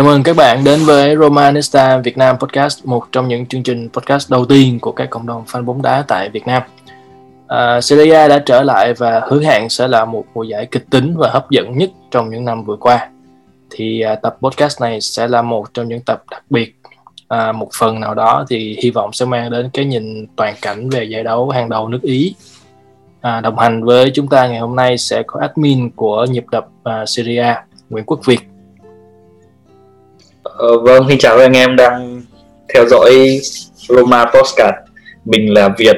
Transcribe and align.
Chào 0.00 0.06
mừng 0.06 0.22
các 0.22 0.36
bạn 0.36 0.64
đến 0.64 0.80
với 0.84 1.16
Romanista 1.16 1.98
Việt 1.98 2.18
Nam 2.18 2.36
Podcast, 2.38 2.86
một 2.86 3.04
trong 3.12 3.28
những 3.28 3.46
chương 3.46 3.62
trình 3.62 3.88
podcast 3.92 4.30
đầu 4.30 4.44
tiên 4.44 4.78
của 4.80 4.92
các 4.92 5.10
cộng 5.10 5.26
đồng 5.26 5.44
fan 5.46 5.64
bóng 5.64 5.82
đá 5.82 6.04
tại 6.08 6.28
Việt 6.28 6.46
Nam. 6.46 6.62
Uh, 7.44 7.84
Serie 7.84 8.14
A 8.14 8.28
đã 8.28 8.42
trở 8.46 8.62
lại 8.62 8.94
và 8.94 9.22
hứa 9.28 9.42
hẹn 9.42 9.68
sẽ 9.68 9.88
là 9.88 10.04
một 10.04 10.24
mùa 10.34 10.42
giải 10.42 10.66
kịch 10.66 10.90
tính 10.90 11.14
và 11.16 11.30
hấp 11.30 11.50
dẫn 11.50 11.78
nhất 11.78 11.90
trong 12.10 12.30
những 12.30 12.44
năm 12.44 12.64
vừa 12.64 12.76
qua. 12.76 13.08
Thì 13.70 14.02
uh, 14.12 14.22
tập 14.22 14.36
podcast 14.40 14.80
này 14.80 15.00
sẽ 15.00 15.28
là 15.28 15.42
một 15.42 15.74
trong 15.74 15.88
những 15.88 16.00
tập 16.00 16.22
đặc 16.30 16.42
biệt. 16.50 16.76
Uh, 17.34 17.54
một 17.54 17.68
phần 17.78 18.00
nào 18.00 18.14
đó 18.14 18.44
thì 18.48 18.78
hy 18.82 18.90
vọng 18.90 19.12
sẽ 19.12 19.26
mang 19.26 19.50
đến 19.50 19.70
cái 19.72 19.84
nhìn 19.84 20.26
toàn 20.36 20.54
cảnh 20.62 20.88
về 20.88 21.04
giải 21.04 21.24
đấu 21.24 21.50
hàng 21.50 21.68
đầu 21.68 21.88
nước 21.88 22.02
Ý. 22.02 22.34
Uh, 23.16 23.42
đồng 23.42 23.58
hành 23.58 23.84
với 23.84 24.10
chúng 24.14 24.28
ta 24.28 24.48
ngày 24.48 24.60
hôm 24.60 24.76
nay 24.76 24.98
sẽ 24.98 25.22
có 25.26 25.40
admin 25.40 25.90
của 25.90 26.26
nhịp 26.30 26.44
đập 26.50 26.66
uh, 26.88 27.08
Serie 27.08 27.40
A, 27.40 27.64
Nguyễn 27.90 28.04
Quốc 28.04 28.20
Việt 28.24 28.49
Ờ, 30.60 30.78
vâng, 30.78 31.04
xin 31.08 31.18
chào 31.18 31.38
anh 31.38 31.52
em 31.52 31.76
đang 31.76 32.22
theo 32.74 32.86
dõi 32.88 33.40
Roma 33.76 34.24
Postcard. 34.24 34.76
Mình 35.24 35.54
là 35.54 35.68
Việt. 35.78 35.96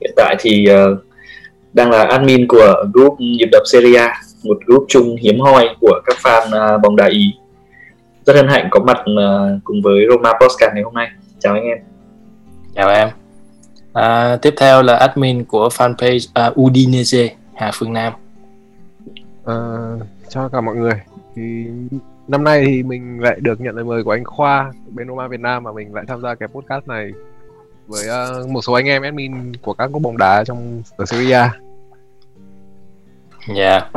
Hiện 0.00 0.10
tại 0.16 0.36
thì 0.40 0.66
uh, 0.72 0.98
đang 1.72 1.90
là 1.90 2.04
admin 2.04 2.48
của 2.48 2.84
group 2.94 3.20
nhịp 3.20 3.48
đập 3.52 3.62
Serie 3.72 3.98
A, 3.98 4.22
một 4.44 4.58
group 4.66 4.84
chung 4.88 5.16
hiếm 5.16 5.40
hoi 5.40 5.68
của 5.80 6.00
các 6.04 6.16
fan 6.22 6.74
uh, 6.74 6.80
bóng 6.82 6.96
đá 6.96 7.06
Ý. 7.06 7.34
Rất 8.26 8.36
hân 8.36 8.48
hạnh 8.48 8.68
có 8.70 8.80
mặt 8.80 8.98
uh, 9.00 9.60
cùng 9.64 9.82
với 9.82 10.06
Roma 10.10 10.32
Postcard 10.32 10.74
ngày 10.74 10.82
hôm 10.82 10.94
nay. 10.94 11.08
Chào 11.38 11.54
anh 11.54 11.64
em. 11.64 11.78
Chào 12.74 12.88
em. 12.88 13.08
À, 13.92 14.36
tiếp 14.42 14.54
theo 14.56 14.82
là 14.82 14.96
admin 14.96 15.44
của 15.44 15.68
fanpage 15.68 16.48
uh, 16.48 16.60
Udinese 16.60 17.28
Hà 17.54 17.70
Phương 17.74 17.92
Nam. 17.92 18.12
À, 19.44 19.54
chào 20.28 20.48
cả 20.48 20.60
mọi 20.60 20.76
người. 20.76 20.94
Thì 21.36 21.42
năm 22.30 22.44
nay 22.44 22.64
thì 22.66 22.82
mình 22.82 23.20
lại 23.20 23.36
được 23.40 23.60
nhận 23.60 23.74
lời 23.74 23.84
mời 23.84 24.04
của 24.04 24.10
anh 24.10 24.24
Khoa 24.24 24.72
bên 24.88 25.08
Roma 25.08 25.28
Việt 25.28 25.40
Nam 25.40 25.64
và 25.64 25.72
mình 25.72 25.94
lại 25.94 26.04
tham 26.08 26.22
gia 26.22 26.34
cái 26.34 26.48
podcast 26.48 26.88
này 26.88 27.10
với 27.86 28.02
uh, 28.42 28.48
một 28.48 28.62
số 28.62 28.72
anh 28.72 28.86
em 28.86 29.02
admin 29.02 29.52
của 29.62 29.74
các 29.74 29.86
club 29.86 30.02
bóng 30.02 30.18
đá 30.18 30.44
trong 30.44 30.82
ở 30.96 31.04
Serie 31.04 31.32
A. 31.32 31.52
Dạ. 33.48 33.70
Yeah. 33.70 33.90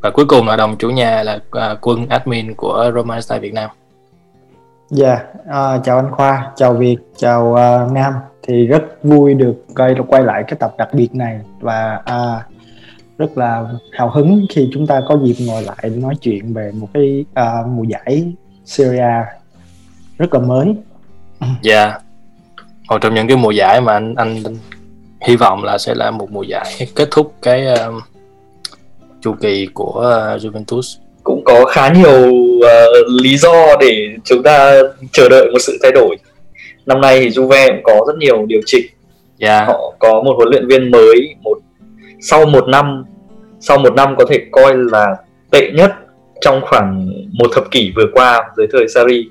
Và 0.00 0.10
cuối 0.10 0.24
cùng 0.28 0.46
là 0.46 0.56
đồng 0.56 0.76
chủ 0.78 0.90
nhà 0.90 1.22
là 1.22 1.34
uh, 1.34 1.78
quân 1.80 2.06
admin 2.08 2.54
của 2.54 2.92
Roma 2.94 3.20
Style 3.20 3.40
Việt 3.40 3.54
Nam. 3.54 3.70
Dạ, 4.88 5.14
yeah. 5.14 5.78
uh, 5.78 5.84
chào 5.84 5.96
anh 5.96 6.10
Khoa, 6.10 6.52
chào 6.56 6.74
Việt, 6.74 6.96
chào 7.16 7.50
uh, 7.50 7.92
Nam. 7.92 8.12
Thì 8.42 8.66
rất 8.66 8.82
vui 9.02 9.34
được 9.34 9.54
quay 9.76 9.94
quay 10.08 10.22
lại 10.22 10.44
cái 10.48 10.56
tập 10.60 10.74
đặc 10.78 10.88
biệt 10.92 11.14
này 11.14 11.40
và 11.60 12.00
uh, 12.00 12.55
rất 13.18 13.38
là 13.38 13.64
hào 13.92 14.10
hứng 14.10 14.46
khi 14.50 14.68
chúng 14.72 14.86
ta 14.86 15.02
có 15.08 15.18
dịp 15.24 15.44
ngồi 15.46 15.62
lại 15.62 15.90
nói 15.90 16.14
chuyện 16.20 16.54
về 16.54 16.70
một 16.74 16.88
cái 16.94 17.24
uh, 17.30 17.66
mùa 17.68 17.82
giải 17.82 18.32
Syria 18.64 19.24
rất 20.18 20.34
là 20.34 20.40
mới. 20.40 20.74
Dạ. 21.62 21.84
Yeah. 21.84 22.02
Một 22.88 22.98
trong 23.00 23.14
những 23.14 23.28
cái 23.28 23.36
mùa 23.36 23.50
giải 23.50 23.80
mà 23.80 23.92
anh 23.92 24.14
anh 24.14 24.36
hy 25.26 25.36
vọng 25.36 25.64
là 25.64 25.78
sẽ 25.78 25.94
là 25.94 26.10
một 26.10 26.30
mùa 26.30 26.42
giải 26.42 26.66
kết 26.94 27.08
thúc 27.10 27.34
cái 27.42 27.66
uh, 27.72 28.02
chu 29.20 29.34
kỳ 29.40 29.66
của 29.74 30.30
uh, 30.34 30.42
Juventus. 30.42 30.98
Cũng 31.24 31.42
có 31.44 31.64
khá 31.64 31.88
nhiều 31.88 32.30
uh, 32.58 33.22
lý 33.22 33.36
do 33.36 33.76
để 33.80 34.08
chúng 34.24 34.42
ta 34.42 34.74
chờ 35.12 35.28
đợi 35.28 35.50
một 35.52 35.58
sự 35.60 35.78
thay 35.82 35.92
đổi. 35.92 36.16
Năm 36.86 37.00
nay 37.00 37.20
thì 37.20 37.28
Juve 37.28 37.68
cũng 37.68 37.82
có 37.84 38.04
rất 38.06 38.14
nhiều 38.18 38.46
điều 38.46 38.60
chỉnh. 38.66 38.86
Yeah. 39.38 39.68
Họ 39.68 39.94
có 39.98 40.22
một 40.22 40.34
huấn 40.36 40.48
luyện 40.48 40.66
viên 40.68 40.90
mới, 40.90 41.34
một 41.42 41.58
sau 42.20 42.46
một 42.46 42.68
năm 42.68 43.04
sau 43.60 43.78
một 43.78 43.94
năm 43.94 44.14
có 44.18 44.24
thể 44.28 44.46
coi 44.52 44.76
là 44.76 45.16
tệ 45.50 45.70
nhất 45.74 45.92
trong 46.40 46.60
khoảng 46.62 47.10
một 47.32 47.46
thập 47.52 47.70
kỷ 47.70 47.92
vừa 47.96 48.06
qua 48.12 48.50
dưới 48.56 48.66
thời 48.72 48.88
Sarri 48.88 49.28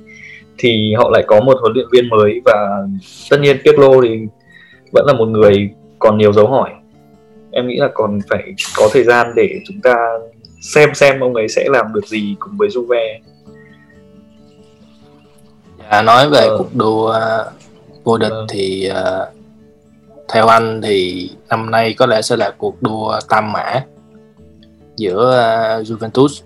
thì 0.57 0.93
họ 0.97 1.09
lại 1.09 1.23
có 1.27 1.39
một 1.41 1.57
huấn 1.61 1.73
luyện 1.73 1.87
viên 1.91 2.09
mới 2.09 2.41
và 2.45 2.77
tất 3.29 3.37
nhiên 3.41 3.57
Pirlo 3.63 4.01
thì 4.03 4.19
vẫn 4.91 5.05
là 5.05 5.13
một 5.13 5.25
người 5.25 5.69
còn 5.99 6.17
nhiều 6.17 6.33
dấu 6.33 6.47
hỏi 6.47 6.69
em 7.51 7.67
nghĩ 7.67 7.75
là 7.77 7.89
còn 7.93 8.19
phải 8.29 8.53
có 8.77 8.89
thời 8.93 9.03
gian 9.03 9.31
để 9.35 9.49
chúng 9.67 9.81
ta 9.81 9.95
xem 10.61 10.93
xem 10.93 11.19
ông 11.19 11.35
ấy 11.35 11.47
sẽ 11.49 11.65
làm 11.69 11.93
được 11.93 12.07
gì 12.07 12.35
cùng 12.39 12.57
với 12.57 12.67
Juve 12.69 13.19
dạ, 15.91 16.01
nói 16.01 16.29
về 16.29 16.39
ờ. 16.39 16.57
cuộc 16.57 16.75
đua 16.75 17.09
uh, 17.09 17.53
vô 18.03 18.17
địch 18.17 18.31
ờ. 18.31 18.45
thì 18.49 18.89
uh, 18.91 19.44
theo 20.33 20.47
anh 20.47 20.81
thì 20.81 21.29
năm 21.49 21.71
nay 21.71 21.95
có 21.97 22.05
lẽ 22.05 22.21
sẽ 22.21 22.35
là 22.35 22.51
cuộc 22.57 22.81
đua 22.81 23.19
tam 23.29 23.51
mã 23.51 23.83
giữa 24.95 25.29
uh, 25.81 25.87
Juventus, 25.87 26.41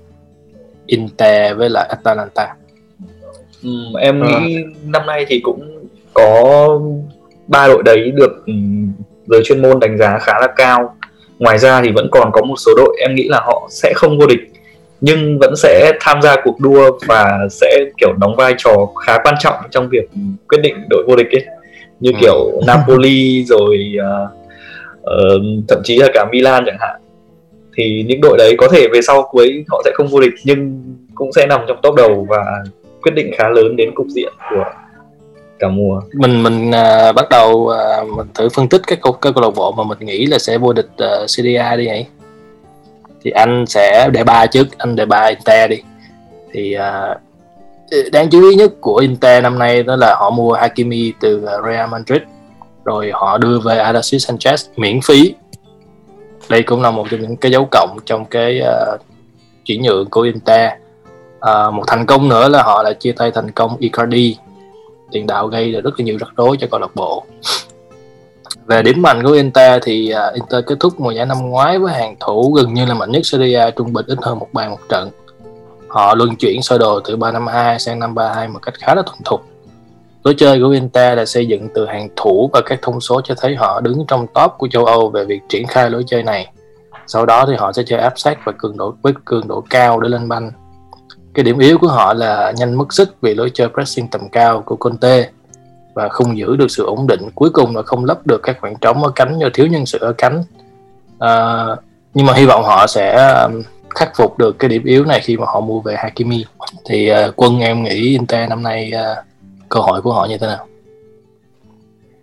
Inter 0.86 1.58
với 1.58 1.70
lại 1.70 1.88
Atalanta. 1.90 2.56
Ừ, 3.64 3.70
em 4.00 4.24
nghĩ 4.24 4.56
à. 4.56 4.64
năm 4.86 5.06
nay 5.06 5.26
thì 5.28 5.40
cũng 5.44 5.90
có 6.14 6.80
ba 7.48 7.68
đội 7.68 7.84
đấy 7.84 8.12
được 8.12 8.46
giới 9.28 9.42
chuyên 9.46 9.62
môn 9.62 9.80
đánh 9.80 9.98
giá 9.98 10.20
khá 10.20 10.34
là 10.42 10.48
cao. 10.56 10.96
Ngoài 11.40 11.58
ra 11.58 11.82
thì 11.82 11.92
vẫn 11.92 12.08
còn 12.12 12.32
có 12.34 12.42
một 12.42 12.56
số 12.58 12.72
đội 12.78 12.98
em 13.00 13.16
nghĩ 13.16 13.28
là 13.28 13.40
họ 13.40 13.68
sẽ 13.72 13.94
không 13.96 14.20
vô 14.20 14.28
địch 14.28 14.40
nhưng 15.02 15.40
vẫn 15.40 15.56
sẽ 15.56 15.92
tham 16.00 16.22
gia 16.22 16.36
cuộc 16.44 16.60
đua 16.60 17.00
và 17.08 17.38
sẽ 17.52 17.78
kiểu 17.98 18.14
đóng 18.20 18.36
vai 18.36 18.54
trò 18.58 18.72
khá 19.06 19.18
quan 19.24 19.36
trọng 19.40 19.56
trong 19.72 19.90
việc 19.90 20.10
quyết 20.48 20.58
định 20.62 20.76
đội 20.90 21.04
vô 21.08 21.16
địch 21.16 21.28
ấy 21.32 21.46
như 22.00 22.12
ừ. 22.12 22.18
kiểu 22.22 22.62
Napoli 22.68 23.46
rồi 23.46 23.92
uh, 23.98 24.30
uh, 25.02 25.42
thậm 25.68 25.80
chí 25.84 25.98
là 25.98 26.08
cả 26.14 26.26
Milan 26.32 26.64
chẳng 26.66 26.78
hạn. 26.80 27.02
Thì 27.78 28.06
những 28.08 28.22
đội 28.22 28.38
đấy 28.38 28.56
có 28.58 28.68
thể 28.72 28.88
về 28.94 29.02
sau 29.02 29.28
cuối 29.32 29.66
họ 29.68 29.82
sẽ 29.86 29.92
không 29.94 30.08
vô 30.08 30.20
địch 30.20 30.34
nhưng 30.44 30.84
cũng 31.16 31.32
sẽ 31.32 31.46
nằm 31.46 31.62
trong 31.68 31.78
top 31.84 31.96
đầu 31.96 32.28
và 32.30 32.46
quyết 33.02 33.12
định 33.16 33.32
khá 33.38 33.50
lớn 33.50 33.76
đến 33.76 33.92
cục 33.96 34.08
diện 34.08 34.34
của 34.50 34.66
cả 35.60 35.68
mùa. 35.68 36.02
Mình 36.14 36.44
mình 36.44 36.68
uh, 36.68 37.16
bắt 37.16 37.30
đầu 37.30 37.52
uh, 37.52 38.18
mình 38.18 38.28
thử 38.34 38.50
phân 38.50 38.70
tích 38.70 38.82
các 38.88 39.00
câu 39.02 39.14
các 39.14 39.34
câu 39.36 39.44
lạc 39.44 39.50
bộ 39.56 39.72
mà 39.72 39.84
mình 39.84 40.08
nghĩ 40.08 40.26
là 40.26 40.40
sẽ 40.40 40.58
vô 40.58 40.74
địch 40.74 40.90
uh, 41.24 41.30
Serie 41.30 41.58
A 41.58 41.76
đi 41.76 41.86
nhỉ 41.86 42.06
thì 43.24 43.32
anh 43.32 43.66
sẽ 43.68 44.10
để 44.14 44.24
ba 44.24 44.46
trước 44.46 44.68
anh 44.78 44.96
để 44.96 45.06
ba 45.06 45.26
Inter 45.26 45.70
đi. 45.70 45.78
Thì 46.52 46.76
uh, 46.78 47.18
đáng 48.12 48.30
chú 48.30 48.50
ý 48.50 48.56
nhất 48.56 48.72
của 48.82 48.96
Inter 48.96 49.44
năm 49.44 49.60
nay 49.60 49.84
đó 49.84 49.96
là 49.96 50.16
họ 50.20 50.30
mua 50.30 50.54
Hakimi 50.54 51.14
từ 51.20 51.46
Real 51.66 51.90
Madrid 51.90 52.22
rồi 52.86 53.12
họ 53.14 53.38
đưa 53.38 53.60
về 53.60 53.78
Alexis 53.78 54.32
Sanchez 54.32 54.70
miễn 54.76 55.00
phí. 55.02 55.34
Đây 56.50 56.64
cũng 56.64 56.82
là 56.82 56.92
một 56.92 57.08
trong 57.12 57.22
những 57.22 57.38
cái 57.38 57.52
dấu 57.52 57.68
cộng 57.72 57.98
trong 58.06 58.26
cái 58.26 58.62
uh, 58.62 59.02
chuyển 59.66 59.82
nhượng 59.82 60.10
của 60.10 60.22
Inter. 60.22 60.72
Uh, 61.38 61.74
một 61.74 61.84
thành 61.88 62.06
công 62.06 62.30
nữa 62.30 62.50
là 62.50 62.64
họ 62.64 62.84
là 62.84 62.94
chia 62.94 63.12
tay 63.12 63.32
thành 63.32 63.52
công 63.52 63.78
Icardi. 63.80 64.38
Tiền 65.12 65.28
đạo 65.28 65.48
gây 65.48 65.72
ra 65.72 65.80
rất 65.80 66.00
là 66.00 66.06
nhiều 66.06 66.18
rắc 66.20 66.30
rối 66.38 66.58
cho 66.60 66.68
câu 66.72 66.80
lạc 66.80 66.96
bộ. 66.96 67.24
Về 68.66 68.82
điểm 68.82 69.02
mạnh 69.02 69.24
của 69.24 69.32
Inter 69.32 69.84
thì 69.84 70.14
uh, 70.28 70.34
Inter 70.34 70.66
kết 70.66 70.76
thúc 70.80 71.00
mùa 71.00 71.12
giải 71.12 71.26
năm 71.26 71.50
ngoái 71.50 71.80
với 71.80 71.94
hàng 71.94 72.16
thủ 72.20 72.54
gần 72.54 72.74
như 72.74 72.86
là 72.86 72.94
mạnh 72.94 73.12
nhất 73.12 73.26
Serie 73.26 73.60
A 73.60 73.70
trung 73.70 73.94
bình 73.94 74.06
ít 74.08 74.18
hơn 74.22 74.40
một 74.40 74.48
bàn 74.54 74.72
một 74.72 74.80
trận 74.90 75.10
họ 75.90 76.16
luân 76.16 76.36
chuyển 76.36 76.62
sơ 76.62 76.78
đồ 76.78 77.00
từ 77.00 77.16
352 77.16 77.80
sang 77.80 78.00
532 78.00 78.48
một 78.48 78.60
cách 78.62 78.74
khá 78.80 78.96
là 78.96 79.02
thuần 79.02 79.20
thục 79.26 79.42
Lối 80.24 80.36
chơi 80.38 80.60
của 80.60 80.70
Inter 80.70 81.18
là 81.18 81.26
xây 81.26 81.48
dựng 81.48 81.68
từ 81.74 81.86
hàng 81.86 82.08
thủ 82.16 82.50
và 82.54 82.62
các 82.66 82.80
thông 82.82 83.02
số 83.02 83.22
cho 83.22 83.36
thấy 83.38 83.56
họ 83.56 83.82
đứng 83.82 84.06
trong 84.08 84.28
top 84.28 84.52
của 84.58 84.68
châu 84.68 84.86
Âu 84.86 85.10
về 85.10 85.26
việc 85.26 85.40
triển 85.50 85.68
khai 85.68 85.90
lối 85.90 86.04
chơi 86.08 86.24
này. 86.24 86.52
Sau 87.08 87.26
đó 87.26 87.46
thì 87.46 87.54
họ 87.56 87.72
sẽ 87.72 87.84
chơi 87.86 88.00
áp 88.00 88.14
sát 88.16 88.38
và 88.46 88.52
cường 88.58 88.78
độ 88.78 88.96
với 89.02 89.14
cường 89.26 89.48
độ 89.48 89.64
cao 89.70 90.00
để 90.00 90.10
lên 90.10 90.30
banh. 90.30 90.52
Cái 91.34 91.44
điểm 91.44 91.60
yếu 91.60 91.78
của 91.78 91.88
họ 91.88 92.14
là 92.14 92.54
nhanh 92.58 92.74
mất 92.74 92.94
sức 92.94 93.16
vì 93.22 93.36
lối 93.36 93.52
chơi 93.54 93.70
pressing 93.74 94.08
tầm 94.08 94.30
cao 94.30 94.62
của 94.62 94.76
Conte 94.76 95.30
và 95.94 96.10
không 96.10 96.38
giữ 96.38 96.56
được 96.56 96.72
sự 96.72 96.86
ổn 96.86 97.08
định. 97.08 97.30
Cuối 97.36 97.50
cùng 97.50 97.76
là 97.76 97.82
không 97.82 98.06
lấp 98.06 98.28
được 98.28 98.44
các 98.44 98.58
khoảng 98.62 98.76
trống 98.76 99.04
ở 99.04 99.12
cánh 99.16 99.40
do 99.40 99.48
thiếu 99.54 99.68
nhân 99.68 99.86
sự 99.86 99.98
ở 100.02 100.14
cánh. 100.18 100.44
À, 101.20 101.66
nhưng 102.14 102.26
mà 102.26 102.34
hy 102.34 102.46
vọng 102.46 102.64
họ 102.64 102.88
sẽ 102.88 103.36
khắc 103.96 104.12
phục 104.18 104.38
được 104.38 104.60
cái 104.60 104.70
điểm 104.70 104.84
yếu 104.84 105.06
này 105.06 105.20
khi 105.24 105.38
mà 105.38 105.46
họ 105.48 105.60
mua 105.60 105.82
về 105.82 105.96
Hakimi. 105.98 106.46
Thì 106.86 107.12
uh, 107.12 107.34
quân 107.36 107.60
em 107.60 107.84
nghĩ 107.84 108.10
Inter 108.10 108.50
năm 108.50 108.64
nay 108.64 108.92
uh, 108.96 109.26
cơ 109.70 109.80
hội 109.80 110.02
của 110.02 110.14
họ 110.14 110.26
như 110.26 110.38
thế 110.38 110.48
nào 110.48 110.66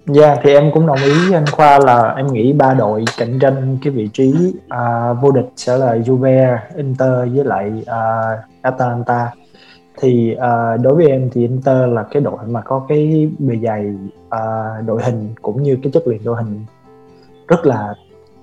Dạ 0.06 0.26
yeah, 0.26 0.38
thì 0.42 0.52
em 0.52 0.70
cũng 0.74 0.86
đồng 0.86 0.96
ý 0.96 1.12
với 1.28 1.34
anh 1.34 1.46
Khoa 1.46 1.78
là 1.78 2.14
em 2.16 2.26
nghĩ 2.26 2.52
ba 2.52 2.74
đội 2.74 3.04
cạnh 3.18 3.38
tranh 3.38 3.78
cái 3.82 3.92
vị 3.92 4.08
trí 4.12 4.34
uh, 4.54 5.22
vô 5.22 5.30
địch 5.32 5.48
sẽ 5.56 5.76
là 5.76 5.96
Juve, 5.96 6.58
Inter 6.76 7.34
với 7.34 7.44
lại 7.44 7.72
uh, 7.82 8.38
Atalanta. 8.62 9.30
Thì 10.00 10.36
uh, 10.36 10.80
đối 10.80 10.94
với 10.94 11.06
em 11.06 11.30
thì 11.32 11.40
Inter 11.40 11.88
là 11.88 12.04
cái 12.10 12.22
đội 12.22 12.38
mà 12.46 12.60
có 12.60 12.84
cái 12.88 13.30
bề 13.38 13.56
dày 13.62 13.94
uh, 14.26 14.86
đội 14.86 15.02
hình 15.02 15.34
cũng 15.42 15.62
như 15.62 15.78
cái 15.82 15.92
chất 15.92 16.06
lượng 16.06 16.24
đội 16.24 16.36
hình 16.36 16.64
rất 17.48 17.66
là 17.66 17.94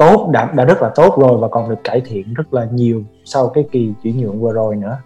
tốt 0.03 0.29
đã 0.31 0.51
đã 0.55 0.65
rất 0.65 0.81
là 0.81 0.91
tốt 0.95 1.15
rồi 1.19 1.37
và 1.37 1.47
còn 1.47 1.69
được 1.69 1.83
cải 1.83 2.01
thiện 2.01 2.33
rất 2.33 2.53
là 2.53 2.67
nhiều 2.71 3.03
sau 3.25 3.49
cái 3.49 3.67
kỳ 3.71 3.93
chuyển 4.03 4.19
nhượng 4.19 4.41
vừa 4.41 4.53
rồi 4.53 4.75
nữa. 4.75 4.97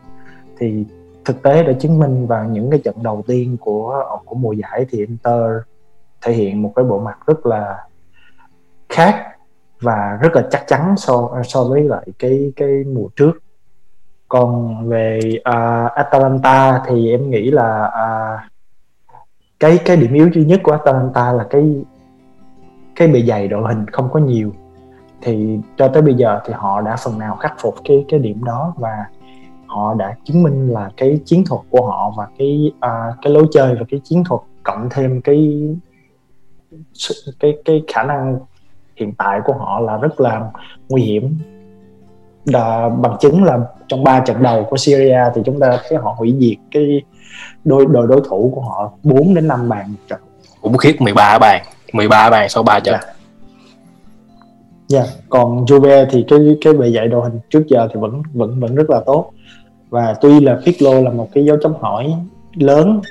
Thì 0.57 0.85
thực 1.25 1.41
tế 1.41 1.63
đã 1.63 1.73
chứng 1.73 1.99
minh 1.99 2.27
vào 2.27 2.45
những 2.45 2.69
cái 2.69 2.79
trận 2.83 2.95
đầu 3.03 3.23
tiên 3.27 3.57
của 3.59 4.03
của 4.25 4.35
mùa 4.35 4.53
giải 4.53 4.85
thì 4.89 4.97
Inter 4.97 5.41
thể 6.21 6.33
hiện 6.33 6.61
một 6.61 6.73
cái 6.75 6.85
bộ 6.85 6.99
mặt 6.99 7.17
rất 7.27 7.45
là 7.45 7.77
khác 8.89 9.25
và 9.81 10.17
rất 10.21 10.35
là 10.35 10.47
chắc 10.51 10.63
chắn 10.67 10.95
so 10.97 11.41
so 11.43 11.63
với 11.63 11.83
lại 11.83 12.07
cái 12.19 12.51
cái 12.55 12.83
mùa 12.93 13.07
trước 13.15 13.31
còn 14.27 14.77
về 14.89 15.19
uh, 15.35 15.91
Atalanta 15.91 16.81
thì 16.87 17.11
em 17.11 17.29
nghĩ 17.29 17.51
là 17.51 17.87
uh, 17.87 18.51
cái 19.59 19.79
cái 19.85 19.97
điểm 19.97 20.13
yếu 20.13 20.29
duy 20.33 20.45
nhất 20.45 20.59
của 20.63 20.71
Atalanta 20.71 21.31
là 21.31 21.43
cái 21.49 21.83
cái 22.95 23.07
bề 23.07 23.21
dày 23.21 23.47
đội 23.47 23.73
hình 23.73 23.85
không 23.87 24.09
có 24.11 24.19
nhiều 24.19 24.51
thì 25.21 25.59
cho 25.77 25.87
tới 25.87 26.01
bây 26.01 26.13
giờ 26.13 26.39
thì 26.45 26.53
họ 26.57 26.81
đã 26.81 26.95
phần 26.95 27.19
nào 27.19 27.35
khắc 27.35 27.53
phục 27.59 27.75
cái 27.83 28.05
cái 28.09 28.19
điểm 28.19 28.43
đó 28.43 28.73
và 28.77 29.05
họ 29.67 29.93
đã 29.93 30.15
chứng 30.25 30.43
minh 30.43 30.69
là 30.69 30.89
cái 30.97 31.19
chiến 31.25 31.43
thuật 31.45 31.61
của 31.69 31.87
họ 31.87 32.13
và 32.17 32.27
cái 32.37 32.71
uh, 32.75 33.15
cái 33.21 33.33
lối 33.33 33.47
chơi 33.51 33.75
và 33.75 33.85
cái 33.89 33.99
chiến 34.03 34.23
thuật 34.23 34.41
cộng 34.63 34.89
thêm 34.91 35.21
cái 35.21 35.69
cái 37.39 37.57
cái 37.65 37.83
khả 37.87 38.03
năng 38.03 38.39
hiện 38.95 39.13
tại 39.17 39.39
của 39.45 39.53
họ 39.53 39.79
là 39.79 39.97
rất 39.97 40.21
là 40.21 40.41
nguy 40.89 41.01
hiểm. 41.01 41.37
Đà, 42.45 42.89
bằng 42.89 43.17
chứng 43.19 43.43
là 43.43 43.59
trong 43.87 44.03
ba 44.03 44.19
trận 44.19 44.43
đầu 44.43 44.63
của 44.69 44.77
Syria 44.77 45.19
thì 45.35 45.41
chúng 45.45 45.59
ta 45.59 45.79
thấy 45.89 45.97
họ 45.97 46.15
hủy 46.17 46.35
diệt 46.39 46.57
cái 46.71 47.01
đôi 47.63 47.85
đội 47.89 48.07
đối 48.07 48.21
thủ 48.29 48.51
của 48.55 48.61
họ 48.61 48.91
4 49.03 49.33
đến 49.35 49.47
5 49.47 49.69
bàn 49.69 49.91
một 49.91 49.99
trận. 50.09 50.19
Khủng 50.61 50.77
khiếp 50.77 50.95
13 50.99 51.39
bàn 51.39 51.63
13 51.93 52.29
bàn 52.29 52.49
sau 52.49 52.63
3 52.63 52.79
trận 52.79 52.99
Dạ. 54.87 55.03
Dạ, 55.03 55.05
còn 55.29 55.65
Juve 55.65 56.05
thì 56.09 56.25
cái 56.27 56.57
cái 56.61 56.73
bề 56.73 56.87
dạy 56.87 57.07
đội 57.07 57.29
hình 57.29 57.39
trước 57.49 57.63
giờ 57.67 57.87
thì 57.93 57.99
vẫn 57.99 58.23
vẫn 58.33 58.59
vẫn 58.59 58.75
rất 58.75 58.89
là 58.89 59.01
tốt 59.05 59.31
và 59.89 60.15
tuy 60.21 60.39
là 60.39 60.59
Pirlo 60.65 60.93
là 61.01 61.11
một 61.11 61.29
cái 61.33 61.45
dấu 61.45 61.57
chấm 61.61 61.73
hỏi 61.79 62.13
lớn 62.53 63.01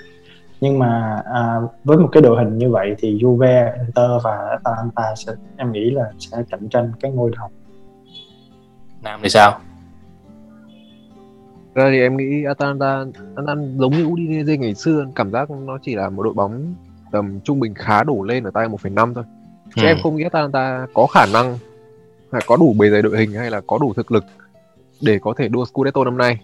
nhưng 0.61 0.79
mà 0.79 1.23
à, 1.35 1.61
với 1.85 1.99
một 1.99 2.09
cái 2.13 2.23
đội 2.23 2.45
hình 2.45 2.59
như 2.59 2.71
vậy 2.71 2.95
thì 2.99 3.19
Juve, 3.19 3.73
Inter 3.79 4.11
và 4.25 4.37
Atalanta 4.51 5.15
sẽ 5.17 5.33
em 5.57 5.73
nghĩ 5.73 5.91
là 5.91 6.05
sẽ 6.19 6.37
cạnh 6.51 6.69
tranh 6.69 6.93
cái 7.01 7.11
ngôi 7.11 7.31
đầu. 7.37 7.49
Nam 9.03 9.21
thì 9.23 9.29
sao 9.29 9.59
ra 11.75 11.91
thì 11.91 12.01
em 12.01 12.17
nghĩ 12.17 12.45
Atalanta 12.45 13.05
Atalanta 13.37 13.69
giống 13.77 13.93
như 13.93 14.05
Udinese 14.07 14.57
ngày 14.57 14.75
xưa 14.75 15.07
cảm 15.15 15.31
giác 15.31 15.51
nó 15.51 15.79
chỉ 15.83 15.95
là 15.95 16.11
một 16.11 16.23
đội 16.23 16.35
bóng 16.35 16.75
tầm 17.13 17.41
trung 17.41 17.61
bình 17.61 17.75
khá 17.75 18.05
đổ 18.05 18.23
lên 18.23 18.45
ở 18.45 18.51
tay 18.51 18.69
1,5 18.69 19.15
thôi 19.15 19.25
chứ 19.77 19.83
Ừ. 19.83 19.87
em 19.87 19.97
không 20.03 20.17
nghĩ 20.17 20.23
Atalanta 20.25 20.87
có 20.95 21.07
khả 21.07 21.27
năng 21.33 21.59
hay 22.33 22.43
có 22.47 22.57
đủ 22.57 22.75
bề 22.79 22.91
dày 22.91 23.03
đội 23.03 23.19
hình 23.19 23.33
hay 23.33 23.51
là 23.51 23.61
có 23.67 23.79
đủ 23.79 23.93
thực 23.97 24.13
lực 24.13 24.25
để 25.01 25.19
có 25.23 25.35
thể 25.37 25.49
đua 25.49 25.65
Scudetto 25.65 26.05
năm 26.05 26.17
nay. 26.17 26.39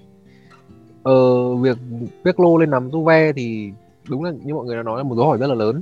Ờ, 1.03 1.55
việc 1.57 1.79
Pirlo 2.25 2.57
lên 2.61 2.71
nắm 2.71 2.89
Juve 2.91 3.33
thì 3.37 3.71
đúng 4.09 4.25
là 4.25 4.31
như 4.45 4.55
mọi 4.55 4.65
người 4.67 4.77
đã 4.77 4.83
nói 4.83 4.97
là 4.97 5.03
một 5.03 5.15
dấu 5.17 5.27
hỏi 5.27 5.39
rất 5.39 5.47
là 5.47 5.55
lớn 5.55 5.81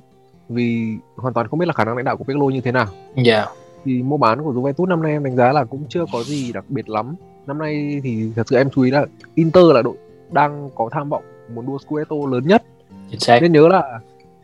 vì 0.49 0.97
hoàn 1.17 1.35
toàn 1.35 1.49
không 1.49 1.59
biết 1.59 1.67
là 1.67 1.73
khả 1.75 1.85
năng 1.85 1.97
lãnh 1.97 2.05
đạo 2.05 2.17
của 2.17 2.25
Pirlo 2.25 2.47
như 2.47 2.61
thế 2.61 2.73
nào. 2.73 2.87
Dạ. 3.25 3.47
Thì 3.85 4.03
mua 4.03 4.17
bán 4.17 4.43
của 4.45 4.53
Juventus 4.53 4.87
năm 4.87 5.03
nay 5.03 5.13
em 5.13 5.25
đánh 5.25 5.37
giá 5.37 5.53
là 5.53 5.65
cũng 5.65 5.85
chưa 5.89 6.05
có 6.13 6.23
gì 6.23 6.53
đặc 6.53 6.65
biệt 6.69 6.89
lắm. 6.89 7.15
Năm 7.47 7.59
nay 7.59 8.01
thì 8.05 8.33
thật 8.37 8.49
sự 8.49 8.57
em 8.57 8.71
chú 8.71 8.83
ý 8.83 8.91
là 8.91 9.07
Inter 9.35 9.65
là 9.75 9.83
đội 9.83 9.95
đang 10.33 10.71
có 10.75 10.89
tham 10.93 11.09
vọng 11.09 11.23
muốn 11.55 11.67
đua 11.67 11.79
Scudetto 11.79 12.17
lớn 12.31 12.47
nhất. 12.47 12.63
Chính 13.11 13.21
xác. 13.21 13.39
Nên 13.43 13.53
nhớ 13.53 13.69
là 13.69 14.01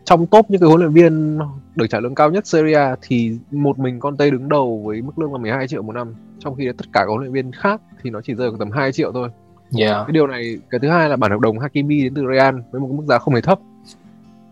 trong 0.06 0.26
top 0.26 0.50
những 0.50 0.61
cái 0.61 0.69
huấn 0.69 0.81
luyện 0.81 0.93
viên 0.93 1.38
được 1.75 1.87
trả 1.91 2.00
lương 2.00 2.14
cao 2.14 2.31
nhất 2.31 2.47
Serie 2.47 2.75
A 2.75 2.97
thì 3.03 3.38
một 3.50 3.79
mình 3.79 4.00
Conte 4.00 4.31
đứng 4.31 4.49
đầu 4.49 4.82
với 4.87 5.03
mức 5.03 5.19
lương 5.19 5.32
là 5.32 5.38
12 5.38 5.69
triệu 5.69 5.82
một 5.82 5.93
năm. 5.93 6.14
Trong 6.38 6.55
khi 6.55 6.69
tất 6.79 6.85
cả 6.93 7.00
các 7.00 7.08
huấn 7.08 7.20
luyện 7.20 7.32
viên 7.32 7.53
khác 7.53 7.81
thì 8.03 8.11
nó 8.11 8.20
chỉ 8.20 8.35
rơi 8.35 8.50
vào 8.50 8.58
tầm 8.58 8.70
2 8.70 8.93
triệu 8.93 9.12
thôi. 9.12 9.29
Dạ. 9.70 10.05
Cái 10.06 10.12
điều 10.12 10.26
này 10.26 10.58
cái 10.70 10.79
thứ 10.81 10.88
hai 10.88 11.08
là 11.08 11.17
bản 11.17 11.31
hợp 11.31 11.41
đồng 11.41 11.58
Hakimi 11.58 12.03
đến 12.03 12.14
từ 12.14 12.23
Real 12.32 12.56
với 12.70 12.81
một 12.81 12.88
mức 12.93 13.05
giá 13.08 13.19
không 13.19 13.35
hề 13.35 13.41
thấp. 13.41 13.58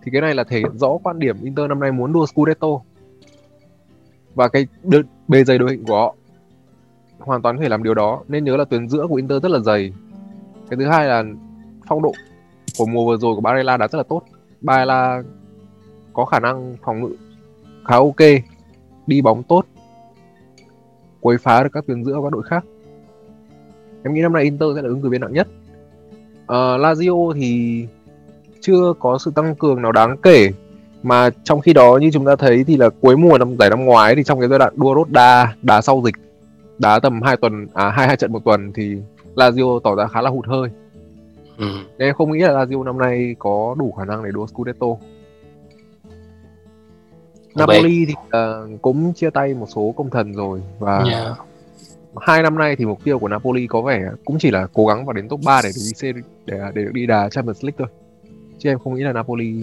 Thì 0.03 0.11
cái 0.12 0.21
này 0.21 0.35
là 0.35 0.45
thể 0.45 0.59
hiện 0.59 0.79
rõ 0.79 0.89
quan 1.03 1.19
điểm 1.19 1.37
Inter 1.43 1.69
năm 1.69 1.81
nay 1.81 1.93
muốn 1.93 2.12
đua 2.12 2.27
Scudetto. 2.27 2.69
Và 4.35 4.49
cái 4.49 4.67
đợt, 4.83 5.03
bề 5.29 5.45
dày 5.45 5.59
đội 5.59 5.71
hình 5.71 5.85
của 5.85 5.97
họ 5.97 6.15
hoàn 7.19 7.43
toàn 7.43 7.57
có 7.57 7.62
thể 7.62 7.69
làm 7.69 7.83
điều 7.83 7.95
đó. 7.95 8.23
Nên 8.29 8.45
nhớ 8.45 8.57
là 8.57 8.65
tuyến 8.65 8.89
giữa 8.89 9.07
của 9.07 9.15
Inter 9.15 9.43
rất 9.43 9.50
là 9.50 9.59
dày. 9.59 9.93
Cái 10.71 10.77
thứ 10.77 10.87
hai 10.87 11.09
là 11.09 11.25
phong 11.87 12.03
độ 12.03 12.12
của 12.79 12.87
mùa 12.87 13.07
vừa 13.07 13.17
rồi 13.17 13.35
của 13.35 13.41
Barella 13.41 13.77
đã 13.77 13.89
rất 13.89 13.99
là 13.99 14.05
tốt. 14.09 14.23
Barella 14.61 15.23
có 16.14 16.25
khả 16.25 16.40
năng 16.40 16.76
phòng 16.84 17.00
ngự 17.00 17.16
khá 17.84 17.96
ok 17.96 18.20
đi 19.06 19.22
bóng 19.22 19.43
tốt 19.43 19.64
quấy 21.20 21.38
phá 21.38 21.62
được 21.62 21.69
các 21.72 21.84
tuyến 21.87 22.05
giữa 22.05 22.20
các 22.22 22.32
đội 22.32 22.43
khác. 22.43 22.64
Em 24.05 24.14
nghĩ 24.14 24.20
năm 24.20 24.32
nay 24.32 24.44
Inter 24.44 24.69
sẽ 24.76 24.82
là 24.82 24.88
ứng 24.88 25.02
cử 25.02 25.08
viên 25.08 25.20
nặng 25.20 25.32
nhất. 25.32 25.49
Ờ, 26.46 26.78
Lazio 26.78 27.32
thì 27.32 27.87
chưa 28.61 28.93
có 29.00 29.19
sự 29.19 29.31
tăng 29.34 29.55
cường 29.55 29.82
nào 29.82 29.93
đáng 29.93 30.16
kể 30.16 30.50
mà 31.02 31.31
trong 31.44 31.61
khi 31.61 31.72
đó 31.72 31.99
như 32.00 32.11
chúng 32.11 32.25
ta 32.25 32.37
thấy 32.37 32.64
thì 32.64 32.76
là 32.76 32.90
cuối 33.00 33.16
mùa 33.16 33.38
năm 33.38 33.56
giải 33.58 33.70
năm 33.70 33.84
ngoái 33.84 34.16
thì 34.16 34.25
trong 34.25 34.40
cái 34.40 34.49
giai 34.49 34.58
đoạn 34.58 34.72
đua 34.76 34.94
rốt 34.94 35.08
đa 35.11 35.55
đá 35.62 35.81
sau 35.81 36.02
dịch 36.05 36.14
đá 36.78 36.99
tầm 36.99 37.22
2 37.22 37.37
tuần 37.37 37.66
à 37.75 37.90
hai 37.90 38.06
hai 38.06 38.16
trận 38.16 38.32
một 38.32 38.44
tuần 38.44 38.72
thì 38.72 38.96
Lazio 39.34 39.81
tỏ 39.81 39.94
ra 39.94 40.06
khá 40.06 40.22
là 40.22 40.31
hụt 40.31 40.46
hơi. 40.46 40.70
Ừ. 41.58 41.66
nên 41.99 42.08
em 42.08 42.14
không 42.14 42.32
nghĩ 42.32 42.38
là 42.38 42.52
Lazio 42.52 42.82
năm 42.82 42.99
nay 42.99 43.37
có 43.38 43.75
đủ 43.78 43.93
khả 43.93 44.05
năng 44.05 44.25
để 44.25 44.31
đua 44.31 44.46
Scudetto 44.46 44.87
Napoli 47.55 48.06
thì 48.06 48.15
ờ, 48.31 48.69
cũng 48.83 49.12
chia 49.12 49.31
tay 49.31 49.55
một 49.55 49.67
số 49.75 49.95
công 49.97 50.11
thần 50.11 50.33
rồi 50.33 50.61
và 50.79 51.05
dạ 51.11 51.35
hai 52.21 52.43
năm 52.43 52.59
nay 52.59 52.77
thì 52.77 52.85
mục 52.85 53.05
tiêu 53.05 53.19
của 53.19 53.29
Napoli 53.29 53.67
có 53.67 53.81
vẻ 53.81 54.03
cũng 54.25 54.39
chỉ 54.39 54.51
là 54.51 54.67
cố 54.73 54.87
gắng 54.87 55.06
vào 55.06 55.12
đến 55.12 55.29
top 55.29 55.41
3 55.45 55.61
để 55.65 55.69
được 55.69 55.83
đi 55.85 55.93
serie, 55.95 56.23
để 56.47 56.59
để 56.75 56.85
được 56.85 56.93
đi 56.93 57.06
đá 57.06 57.29
Champions 57.29 57.65
League 57.65 57.77
thôi. 57.79 57.89
Chứ 58.59 58.71
em 58.71 58.79
không 58.79 58.95
nghĩ 58.95 59.03
là 59.03 59.12
Napoli 59.12 59.62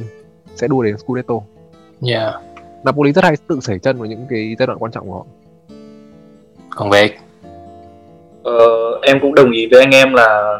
sẽ 0.55 0.67
đua 0.67 0.83
đến 0.83 0.97
Scudetto. 0.97 1.35
dạ 2.01 2.31
Napoli 2.83 3.11
rất 3.11 3.23
hay 3.23 3.35
tự 3.47 3.59
sẩy 3.61 3.79
chân 3.79 3.97
vào 3.97 4.05
những 4.05 4.25
cái 4.29 4.55
giai 4.59 4.67
đoạn 4.67 4.79
quan 4.79 4.91
trọng 4.91 5.07
của 5.07 5.13
họ. 5.13 5.25
còn 6.69 6.89
về 6.89 7.17
Ờ, 8.43 8.53
em 9.01 9.19
cũng 9.21 9.35
đồng 9.35 9.51
ý 9.51 9.67
với 9.71 9.79
anh 9.79 9.91
em 9.91 10.13
là 10.13 10.59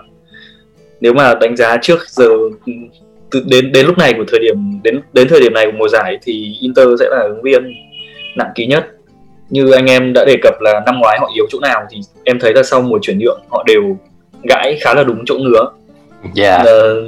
nếu 1.02 1.14
mà 1.14 1.34
đánh 1.42 1.56
giá 1.58 1.78
trước 1.82 2.00
giờ 2.10 2.30
từ 3.32 3.44
đến 3.46 3.72
đến 3.72 3.86
lúc 3.86 3.98
này 3.98 4.14
của 4.14 4.24
thời 4.28 4.40
điểm 4.40 4.82
đến 4.84 5.02
đến 5.14 5.28
thời 5.28 5.40
điểm 5.40 5.54
này 5.54 5.66
của 5.66 5.78
mùa 5.78 5.88
giải 5.88 6.18
thì 6.22 6.56
Inter 6.62 6.88
sẽ 7.00 7.06
là 7.10 7.22
ứng 7.22 7.42
viên 7.42 7.74
nặng 8.36 8.52
ký 8.56 8.66
nhất. 8.66 8.88
Như 9.50 9.72
anh 9.72 9.86
em 9.86 10.14
đã 10.14 10.26
đề 10.26 10.38
cập 10.42 10.62
là 10.62 10.82
năm 10.86 11.00
ngoái 11.00 11.18
họ 11.20 11.30
yếu 11.36 11.46
chỗ 11.50 11.60
nào 11.60 11.82
thì 11.90 11.98
em 12.24 12.40
thấy 12.40 12.54
là 12.54 12.64
sau 12.64 12.82
mùa 12.82 13.00
chuyển 13.02 13.20
nhượng 13.20 13.42
họ 13.50 13.64
đều 13.68 13.98
gãi 14.44 14.78
khá 14.82 14.94
là 14.94 15.04
đúng 15.04 15.26
chỗ 15.26 15.36
ngứa. 15.38 15.66
Dạ. 16.34 16.58
Ờ, 16.58 17.02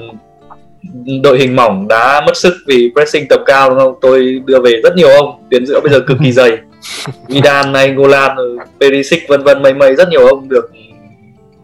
đội 1.24 1.38
hình 1.40 1.56
mỏng 1.56 1.88
đá 1.88 2.22
mất 2.26 2.38
sức 2.38 2.54
vì 2.68 2.92
pressing 2.94 3.28
tập 3.30 3.40
cao 3.46 3.70
đúng 3.70 3.80
không? 3.80 3.96
Tôi 4.02 4.42
đưa 4.46 4.60
về 4.60 4.82
rất 4.84 4.96
nhiều 4.96 5.10
ông 5.10 5.44
tuyến 5.52 5.66
giữa 5.66 5.80
bây 5.80 5.92
giờ 5.92 6.00
cực 6.00 6.18
kỳ 6.24 6.32
dày. 6.32 6.58
Vidal 7.28 7.70
này 7.72 7.94
Golan 7.94 8.38
rồi 8.38 8.58
Perisic 8.80 9.24
vân 9.28 9.44
vân 9.44 9.62
mây 9.62 9.74
mây 9.74 9.96
rất 9.96 10.10
nhiều 10.10 10.28
ông 10.28 10.50
được 10.50 10.72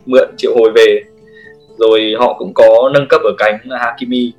mượn 0.05 0.29
triệu 0.37 0.55
hồi 0.55 0.71
về. 0.75 1.01
Rồi 1.77 2.13
họ 2.19 2.35
cũng 2.39 2.53
có 2.53 2.89
nâng 2.93 3.07
cấp 3.07 3.21
ở 3.23 3.31
cánh 3.37 3.57
là 3.63 3.77
Hakimi 3.79 4.31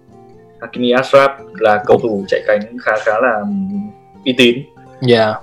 Hakimi 0.60 0.92
Ashraf 0.92 1.28
là 1.58 1.82
cầu 1.86 1.98
thủ 2.02 2.24
chạy 2.28 2.42
cánh 2.46 2.60
khá 2.82 2.92
khá 3.04 3.12
là 3.22 3.40
uy 4.24 4.34
tín. 4.38 4.58
Dạ. 5.00 5.34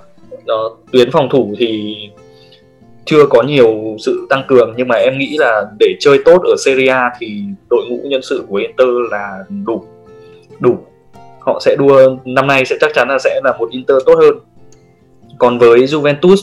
Đó, 0.46 0.76
tuyến 0.92 1.10
phòng 1.12 1.28
thủ 1.30 1.54
thì 1.58 1.96
chưa 3.04 3.26
có 3.30 3.42
nhiều 3.42 3.96
sự 3.98 4.26
tăng 4.30 4.42
cường 4.48 4.74
nhưng 4.76 4.88
mà 4.88 4.96
em 4.96 5.18
nghĩ 5.18 5.36
là 5.38 5.62
để 5.80 5.94
chơi 6.00 6.18
tốt 6.24 6.42
ở 6.42 6.54
Serie 6.64 6.88
A 6.88 7.10
thì 7.18 7.42
đội 7.70 7.86
ngũ 7.88 7.98
nhân 8.04 8.22
sự 8.22 8.44
của 8.48 8.56
Inter 8.56 8.88
là 9.10 9.44
đủ 9.66 9.84
đủ. 10.60 10.76
Họ 11.40 11.60
sẽ 11.60 11.76
đua 11.78 12.16
năm 12.24 12.46
nay 12.46 12.64
sẽ 12.64 12.76
chắc 12.80 12.90
chắn 12.94 13.08
là 13.08 13.18
sẽ 13.18 13.40
là 13.44 13.52
một 13.58 13.70
Inter 13.70 13.96
tốt 14.06 14.14
hơn. 14.18 14.38
Còn 15.38 15.58
với 15.58 15.78
Juventus 15.78 16.36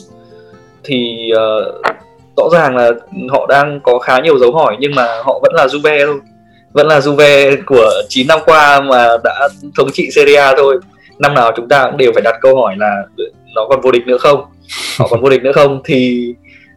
thì 0.84 1.30
ờ, 1.36 1.80
rõ 2.36 2.48
ràng 2.52 2.76
là 2.76 2.90
họ 3.30 3.46
đang 3.48 3.80
có 3.82 3.98
khá 3.98 4.20
nhiều 4.20 4.38
dấu 4.38 4.52
hỏi 4.52 4.76
nhưng 4.80 4.94
mà 4.94 5.22
họ 5.24 5.40
vẫn 5.42 5.52
là 5.54 5.66
Juve 5.66 6.06
thôi 6.06 6.20
vẫn 6.76 6.86
là 6.86 6.98
Juve 6.98 7.56
của 7.66 7.90
9 8.08 8.26
năm 8.26 8.38
qua 8.46 8.80
mà 8.80 9.08
đã 9.24 9.48
thống 9.76 9.88
trị 9.92 10.08
Serie 10.10 10.36
A 10.36 10.54
thôi. 10.56 10.78
Năm 11.18 11.34
nào 11.34 11.52
chúng 11.56 11.68
ta 11.68 11.84
cũng 11.84 11.96
đều 11.96 12.12
phải 12.12 12.22
đặt 12.22 12.34
câu 12.40 12.56
hỏi 12.56 12.74
là 12.78 13.02
nó 13.54 13.66
còn 13.68 13.80
vô 13.80 13.90
địch 13.90 14.06
nữa 14.06 14.18
không? 14.18 14.44
Họ 14.98 15.06
còn 15.10 15.20
vô 15.20 15.30
địch 15.30 15.42
nữa 15.42 15.52
không? 15.52 15.80
Thì 15.84 16.26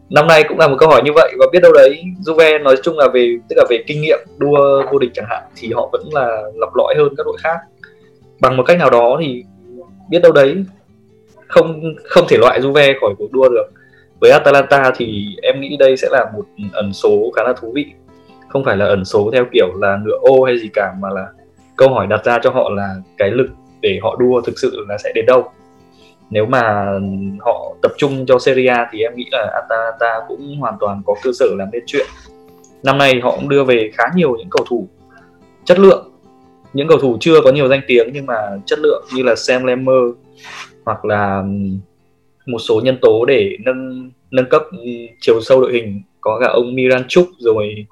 năm 0.10 0.28
nay 0.28 0.44
cũng 0.50 0.60
là 0.60 0.68
một 0.68 0.76
câu 0.80 0.90
hỏi 0.90 1.02
như 1.06 1.12
vậy 1.16 1.34
và 1.40 1.46
biết 1.52 1.60
đâu 1.60 1.74
đấy, 1.74 2.04
Juve 2.26 2.64
nói 2.64 2.76
chung 2.84 2.98
là 2.98 3.08
về, 3.14 3.36
tức 3.50 3.56
là 3.58 3.66
về 3.70 3.84
kinh 3.88 4.02
nghiệm 4.02 4.20
đua 4.38 4.84
vô 4.92 5.00
địch 5.00 5.10
chẳng 5.14 5.26
hạn, 5.30 5.44
thì 5.56 5.72
họ 5.74 5.90
vẫn 5.92 6.02
là 6.12 6.42
lọc 6.56 6.76
lõi 6.76 6.96
hơn 6.98 7.14
các 7.18 7.26
đội 7.26 7.38
khác. 7.40 7.58
Bằng 8.40 8.58
một 8.58 8.64
cách 8.68 8.78
nào 8.78 8.90
đó 8.90 9.18
thì 9.22 9.44
biết 10.10 10.20
đâu 10.24 10.32
đấy, 10.32 10.56
không 11.48 11.82
không 12.04 12.26
thể 12.28 12.38
loại 12.38 12.62
Juve 12.62 12.94
khỏi 13.02 13.14
cuộc 13.18 13.32
đua 13.32 13.50
được. 13.50 13.66
Với 14.22 14.32
Atalanta 14.32 14.92
thì 14.98 15.36
em 15.42 15.62
nghĩ 15.62 15.78
đây 15.80 15.98
sẽ 15.98 16.08
là 16.12 16.26
một 16.36 16.46
ẩn 16.74 16.94
số 16.94 17.32
khá 17.36 17.44
là 17.44 17.54
thú 17.54 17.72
vị 17.76 17.86
không 18.50 18.64
phải 18.64 18.78
là 18.78 18.86
ẩn 18.86 19.06
số 19.06 19.30
theo 19.34 19.46
kiểu 19.54 19.68
là 19.76 19.98
ngựa 20.06 20.18
ô 20.22 20.44
hay 20.44 20.60
gì 20.60 20.70
cả, 20.74 20.94
mà 21.00 21.10
là 21.10 21.28
câu 21.76 21.90
hỏi 21.90 22.08
đặt 22.08 22.26
ra 22.26 22.40
cho 22.44 22.50
họ 22.50 22.70
là 22.70 22.96
cái 23.18 23.32
lực 23.32 23.50
để 23.82 24.00
họ 24.02 24.16
đua 24.20 24.42
thực 24.42 24.60
sự 24.60 24.86
là 24.90 24.98
sẽ 24.98 25.12
đến 25.16 25.26
đâu. 25.26 25.52
Nếu 26.30 26.46
mà 26.46 26.86
họ 27.40 27.76
tập 27.82 27.92
trung 27.98 28.26
cho 28.26 28.40
Serie 28.40 28.68
A 28.68 28.90
thì 28.92 29.02
em 29.02 29.16
nghĩ 29.16 29.26
là 29.32 29.62
Atalanta 29.62 30.26
cũng 30.28 30.58
hoàn 30.60 30.74
toàn 30.80 31.02
có 31.06 31.16
cơ 31.24 31.32
sở 31.40 31.46
làm 31.58 31.68
nên 31.72 31.84
chuyện. 31.86 32.06
Năm 32.84 32.98
nay 32.98 33.20
họ 33.24 33.36
cũng 33.36 33.50
đưa 33.50 33.64
về 33.64 33.92
khá 33.94 34.04
nhiều 34.16 34.36
những 34.38 34.50
cầu 34.52 34.66
thủ 34.70 34.88
chất 35.66 35.80
lượng. 35.80 36.12
Những 36.74 36.88
cầu 36.88 36.98
thủ 36.98 37.18
chưa 37.20 37.42
có 37.44 37.52
nhiều 37.52 37.68
danh 37.68 37.82
tiếng 37.88 38.10
nhưng 38.14 38.26
mà 38.26 38.36
chất 38.66 38.80
lượng 38.80 39.04
như 39.16 39.24
là 39.24 39.36
Sam 39.36 39.64
Lemmer 39.64 40.04
hoặc 40.86 41.06
là 41.06 41.44
một 42.46 42.60
số 42.60 42.82
nhân 42.84 42.98
tố 43.02 43.26
để 43.26 43.58
nâng 43.66 44.12
nâng 44.32 44.50
cấp 44.50 44.64
chiều 45.22 45.42
sâu 45.42 45.62
đội 45.62 45.74
hình. 45.74 46.02
Có 46.22 46.40
cả 46.42 46.48
ông 46.48 46.76
Miranchuk 46.76 47.28
rồi 47.40 47.86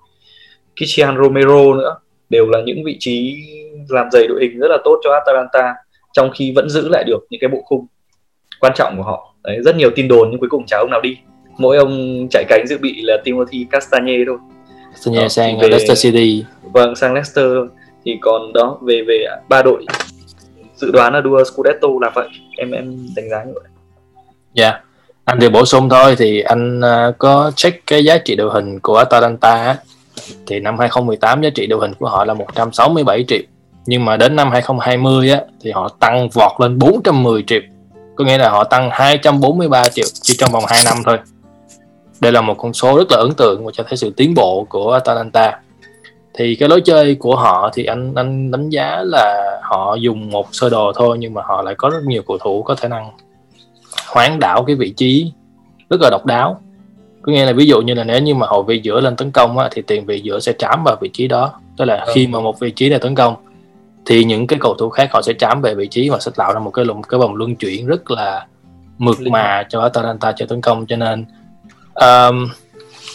Cristiano 0.78 1.24
Romero 1.24 1.74
nữa 1.74 1.98
đều 2.30 2.50
là 2.50 2.62
những 2.66 2.84
vị 2.86 2.98
trí 3.00 3.44
làm 3.90 4.12
dày 4.12 4.28
đội 4.28 4.40
hình 4.42 4.60
rất 4.60 4.68
là 4.68 4.78
tốt 4.84 5.00
cho 5.04 5.14
Atalanta 5.14 5.74
trong 6.14 6.32
khi 6.36 6.52
vẫn 6.56 6.70
giữ 6.70 6.90
lại 6.90 7.04
được 7.04 7.20
những 7.30 7.42
cái 7.42 7.48
bộ 7.48 7.62
khung 7.66 7.86
quan 8.60 8.74
trọng 8.76 8.98
của 8.98 9.04
họ. 9.04 9.34
Đấy, 9.44 9.58
rất 9.66 9.76
nhiều 9.76 9.90
tin 9.96 10.08
đồn 10.08 10.28
nhưng 10.32 10.40
cuối 10.40 10.50
cùng 10.50 10.66
chả 10.68 10.78
ông 10.78 10.92
nào 10.92 11.02
đi. 11.02 11.18
Mỗi 11.58 11.78
ông 11.78 12.28
chạy 12.30 12.46
cánh 12.50 12.68
dự 12.68 12.78
bị 12.78 13.02
là 13.02 13.18
Timothy 13.24 13.66
Castagne 13.72 14.14
thôi. 14.28 14.38
Castagne 14.92 15.22
đó, 15.22 15.28
sang 15.28 15.60
về, 15.60 15.68
Leicester 15.70 16.04
City. 16.04 16.46
Vâng 16.74 16.96
sang 16.96 17.14
Leicester 17.14 17.46
thì 18.06 18.18
còn 18.22 18.54
đó 18.54 18.78
về 18.82 19.04
về 19.08 19.26
ba 19.50 19.62
đội 19.62 19.86
dự 20.76 20.92
đoán 20.92 21.14
là 21.14 21.22
đua 21.22 21.44
Scudetto 21.44 21.88
là 22.02 22.12
vậy. 22.16 22.28
Em 22.58 22.72
em 22.72 23.08
đánh 23.16 23.30
giá 23.30 23.44
như 23.44 23.52
vậy. 23.56 23.64
Dạ. 24.54 24.70
Yeah. 24.70 24.84
anh 25.26 25.40
thì 25.42 25.50
bổ 25.50 25.66
sung 25.66 25.90
thôi 25.90 26.16
thì 26.18 26.42
anh 26.42 26.80
uh, 26.80 27.18
có 27.18 27.52
check 27.56 27.88
cái 27.88 28.04
giá 28.04 28.18
trị 28.18 28.36
đội 28.36 28.50
hình 28.54 28.80
của 28.80 28.98
Atalanta 28.98 29.76
thì 30.48 30.60
năm 30.60 30.80
2018 30.80 31.42
giá 31.42 31.50
trị 31.50 31.68
điều 31.68 31.80
hình 31.80 31.94
của 31.94 32.10
họ 32.10 32.26
là 32.26 32.34
167 32.34 33.26
triệu. 33.28 33.42
Nhưng 33.86 34.06
mà 34.06 34.18
đến 34.18 34.36
năm 34.36 34.52
2020 34.52 35.32
á, 35.32 35.42
thì 35.62 35.72
họ 35.72 35.90
tăng 36.00 36.30
vọt 36.30 36.52
lên 36.60 36.80
410 36.80 37.44
triệu. 37.48 37.62
Có 38.16 38.26
nghĩa 38.26 38.38
là 38.38 38.50
họ 38.50 38.64
tăng 38.64 38.90
243 38.92 39.90
triệu 39.90 40.06
chỉ 40.22 40.36
trong 40.38 40.52
vòng 40.52 40.64
2 40.68 40.80
năm 40.86 40.98
thôi. 41.06 41.18
Đây 42.20 42.32
là 42.32 42.42
một 42.42 42.56
con 42.58 42.74
số 42.74 42.98
rất 42.98 43.12
là 43.12 43.18
ấn 43.18 43.34
tượng 43.34 43.66
và 43.66 43.72
cho 43.76 43.84
thấy 43.88 43.98
sự 43.98 44.14
tiến 44.18 44.34
bộ 44.34 44.66
của 44.70 44.92
Atalanta. 44.92 45.60
Thì 46.34 46.56
cái 46.56 46.70
lối 46.70 46.82
chơi 46.82 47.16
của 47.16 47.36
họ 47.36 47.70
thì 47.74 47.86
anh 47.86 48.16
anh 48.16 48.52
đánh 48.52 48.70
giá 48.70 49.02
là 49.04 49.60
họ 49.64 49.96
dùng 49.96 50.30
một 50.30 50.48
sơ 50.52 50.70
đồ 50.70 50.92
thôi, 50.96 51.18
nhưng 51.20 51.34
mà 51.34 51.42
họ 51.46 51.62
lại 51.62 51.76
có 51.78 51.90
rất 51.90 52.04
nhiều 52.06 52.22
cầu 52.28 52.38
thủ 52.38 52.64
có 52.64 52.76
khả 52.76 52.88
năng 52.88 53.12
hoán 54.08 54.40
đảo 54.40 54.64
cái 54.68 54.76
vị 54.76 54.94
trí 54.98 55.32
rất 55.90 56.02
là 56.02 56.10
độc 56.10 56.26
đáo 56.26 56.62
có 57.28 57.34
nghĩa 57.34 57.46
là 57.46 57.54
ví 57.54 57.66
dụ 57.66 57.82
như 57.82 57.94
là 57.94 58.04
nếu 58.04 58.20
như 58.22 58.36
mà 58.36 58.48
hậu 58.48 58.64
vệ 58.64 58.76
giữa 58.76 59.00
lên 59.00 59.16
tấn 59.16 59.32
công 59.32 59.58
á, 59.58 59.70
thì 59.72 59.82
tiền 59.82 60.06
vệ 60.06 60.16
giữa 60.16 60.40
sẽ 60.40 60.54
trám 60.60 60.84
vào 60.84 60.96
vị 61.02 61.10
trí 61.14 61.28
đó. 61.28 61.54
Tức 61.78 61.86
là 61.86 61.96
ừ. 61.96 62.12
khi 62.16 62.28
mà 62.28 62.40
một 62.40 62.60
vị 62.60 62.72
trí 62.72 62.90
này 62.90 63.00
tấn 63.00 63.16
công 63.16 63.36
thì 64.06 64.24
những 64.24 64.48
cái 64.48 64.60
cầu 64.62 64.74
thủ 64.74 64.90
khác 64.90 65.10
họ 65.14 65.22
sẽ 65.22 65.34
trám 65.40 65.62
về 65.62 65.76
vị 65.76 65.88
trí 65.88 66.10
và 66.10 66.20
sẽ 66.20 66.32
tạo 66.36 66.54
ra 66.54 66.60
một 66.60 66.72
cái 66.72 66.86
lùng 66.86 67.04
cái 67.04 67.20
vòng 67.20 67.36
luân 67.36 67.56
chuyển 67.56 67.86
rất 67.86 68.12
là 68.12 68.46
mượt 68.98 69.22
mà 69.22 69.64
cho 69.70 69.82
Atalanta 69.82 70.32
cho 70.32 70.46
tấn 70.46 70.62
công. 70.62 70.86
Cho 70.86 70.96
nên 70.96 71.26
um, 71.94 72.50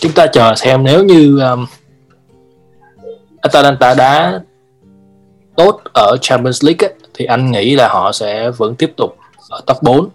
chúng 0.00 0.12
ta 0.12 0.26
chờ 0.26 0.54
xem 0.54 0.84
nếu 0.84 1.04
như 1.04 1.38
um, 1.38 1.66
Atalanta 3.40 3.94
đá 3.94 4.40
tốt 5.56 5.80
ở 5.94 6.16
Champions 6.20 6.64
League 6.64 6.88
ấy, 6.88 6.94
thì 7.14 7.24
anh 7.24 7.50
nghĩ 7.50 7.76
là 7.76 7.88
họ 7.88 8.12
sẽ 8.12 8.50
vẫn 8.50 8.74
tiếp 8.74 8.92
tục 8.96 9.16
ở 9.50 9.60
top 9.66 9.82
4 9.82 10.08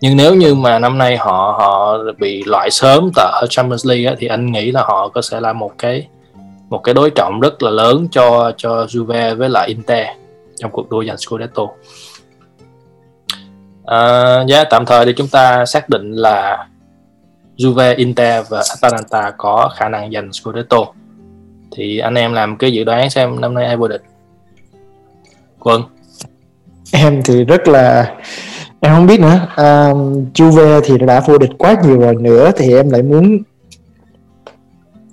nhưng 0.00 0.16
nếu 0.16 0.34
như 0.34 0.54
mà 0.54 0.78
năm 0.78 0.98
nay 0.98 1.16
họ 1.16 1.56
họ 1.58 1.98
bị 2.18 2.44
loại 2.46 2.70
sớm 2.70 3.10
tại 3.14 3.46
Champions 3.48 3.86
League 3.86 4.04
á, 4.04 4.14
thì 4.18 4.26
anh 4.26 4.52
nghĩ 4.52 4.72
là 4.72 4.82
họ 4.82 5.08
có 5.08 5.22
sẽ 5.22 5.40
là 5.40 5.52
một 5.52 5.72
cái 5.78 6.06
một 6.68 6.78
cái 6.78 6.94
đối 6.94 7.10
trọng 7.10 7.40
rất 7.40 7.62
là 7.62 7.70
lớn 7.70 8.08
cho 8.10 8.52
cho 8.56 8.84
Juve 8.84 9.36
với 9.36 9.48
lại 9.48 9.68
Inter 9.68 10.06
trong 10.56 10.70
cuộc 10.70 10.90
đua 10.90 11.04
giành 11.04 11.18
Scudetto. 11.18 11.62
À, 13.84 14.34
yeah, 14.48 14.66
tạm 14.70 14.86
thời 14.86 15.06
thì 15.06 15.12
chúng 15.16 15.28
ta 15.28 15.66
xác 15.66 15.88
định 15.88 16.12
là 16.12 16.66
Juve, 17.56 17.96
Inter 17.96 18.48
và 18.48 18.62
Atalanta 18.68 19.32
có 19.38 19.70
khả 19.76 19.88
năng 19.88 20.12
giành 20.12 20.32
Scudetto. 20.32 20.78
Thì 21.76 21.98
anh 21.98 22.14
em 22.14 22.32
làm 22.32 22.56
cái 22.56 22.72
dự 22.72 22.84
đoán 22.84 23.10
xem 23.10 23.40
năm 23.40 23.54
nay 23.54 23.66
ai 23.66 23.76
vô 23.76 23.88
địch. 23.88 24.02
Quân. 25.58 25.82
Em 26.92 27.22
thì 27.24 27.44
rất 27.44 27.68
là 27.68 28.14
em 28.80 28.94
không 28.94 29.06
biết 29.06 29.20
nữa. 29.20 29.46
Um, 29.56 30.24
Juve 30.34 30.80
thì 30.84 30.98
đã 30.98 31.20
vô 31.26 31.38
địch 31.38 31.50
quá 31.58 31.76
nhiều 31.84 32.00
rồi 32.00 32.14
nữa 32.14 32.50
thì 32.56 32.74
em 32.74 32.90
lại 32.90 33.02
muốn 33.02 33.38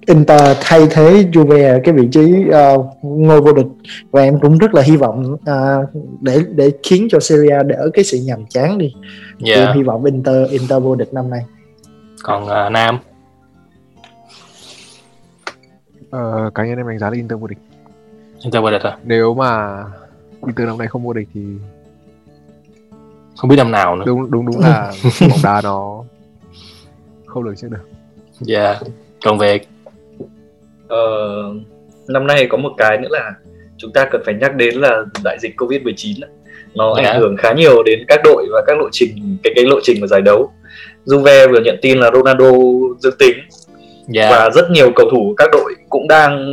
Inter 0.05 0.57
thay 0.61 0.87
thế 0.91 1.25
Juve 1.31 1.73
ở 1.73 1.79
cái 1.83 1.93
vị 1.93 2.07
trí 2.11 2.45
uh, 2.49 2.85
ngôi 3.03 3.41
vô 3.41 3.53
địch 3.53 3.67
và 4.11 4.21
em 4.21 4.39
cũng 4.39 4.57
rất 4.57 4.73
là 4.73 4.81
hy 4.81 4.97
vọng 4.97 5.33
uh, 5.33 5.89
để 6.21 6.43
để 6.49 6.71
khiến 6.83 7.07
cho 7.11 7.19
Serie 7.19 7.55
A 7.55 7.63
đỡ 7.63 7.89
cái 7.93 8.03
sự 8.03 8.17
nhàm 8.25 8.45
chán 8.49 8.77
đi. 8.77 8.93
Yeah. 9.45 9.59
Em 9.59 9.77
hy 9.77 9.83
vọng 9.83 10.05
Inter 10.05 10.49
Inter 10.49 10.83
vô 10.83 10.95
địch 10.95 11.13
năm 11.13 11.29
nay. 11.29 11.41
Còn 12.23 12.43
uh, 12.43 12.71
Nam 12.71 12.99
Ờ, 16.09 16.51
cá 16.55 16.65
nhân 16.65 16.77
em 16.77 16.87
đánh 16.87 16.99
giá 16.99 17.09
là 17.09 17.15
Inter 17.15 17.39
vô 17.39 17.47
địch. 17.47 17.57
Inter 18.43 18.63
vô 18.63 18.71
địch 18.71 18.81
à? 18.81 18.97
Nếu 19.03 19.33
mà 19.33 19.83
Inter 20.45 20.67
năm 20.67 20.77
nay 20.77 20.87
không 20.87 21.03
vô 21.03 21.13
địch 21.13 21.27
thì 21.33 21.41
không 23.37 23.49
biết 23.49 23.55
năm 23.55 23.71
nào 23.71 23.95
nữa. 23.95 24.03
Đúng 24.07 24.31
đúng 24.31 24.45
đúng 24.45 24.59
là 24.59 24.91
bóng 25.21 25.39
đá 25.43 25.61
nó 25.63 26.03
không 27.25 27.43
được 27.43 27.53
trước 27.57 27.67
được. 27.71 27.77
Dạ. 28.39 28.63
Yeah. 28.63 28.77
Còn 29.25 29.37
về 29.37 29.59
ờ, 30.87 30.97
năm 32.07 32.27
nay 32.27 32.47
có 32.49 32.57
một 32.57 32.71
cái 32.77 32.97
nữa 32.97 33.07
là 33.11 33.31
chúng 33.77 33.91
ta 33.91 34.05
cần 34.11 34.21
phải 34.25 34.33
nhắc 34.33 34.55
đến 34.55 34.75
là 34.75 35.03
đại 35.23 35.37
dịch 35.41 35.55
Covid-19 35.57 36.13
nó 36.75 36.93
yeah. 36.93 37.07
ảnh 37.07 37.19
hưởng 37.19 37.37
khá 37.37 37.53
nhiều 37.53 37.83
đến 37.83 38.05
các 38.07 38.19
đội 38.23 38.47
và 38.51 38.61
các 38.67 38.77
lộ 38.79 38.89
trình 38.91 39.37
cái 39.43 39.53
cái 39.55 39.65
lộ 39.65 39.79
trình 39.83 40.01
của 40.01 40.07
giải 40.07 40.21
đấu. 40.21 40.51
Juve 41.05 41.51
vừa 41.51 41.59
nhận 41.59 41.77
tin 41.81 41.99
là 41.99 42.11
Ronaldo 42.13 42.51
dương 42.99 43.15
tính 43.19 43.37
yeah. 44.13 44.31
và 44.31 44.49
rất 44.49 44.71
nhiều 44.71 44.91
cầu 44.95 45.09
thủ 45.11 45.33
các 45.37 45.49
đội 45.51 45.75
cũng 45.89 46.07
đang 46.07 46.45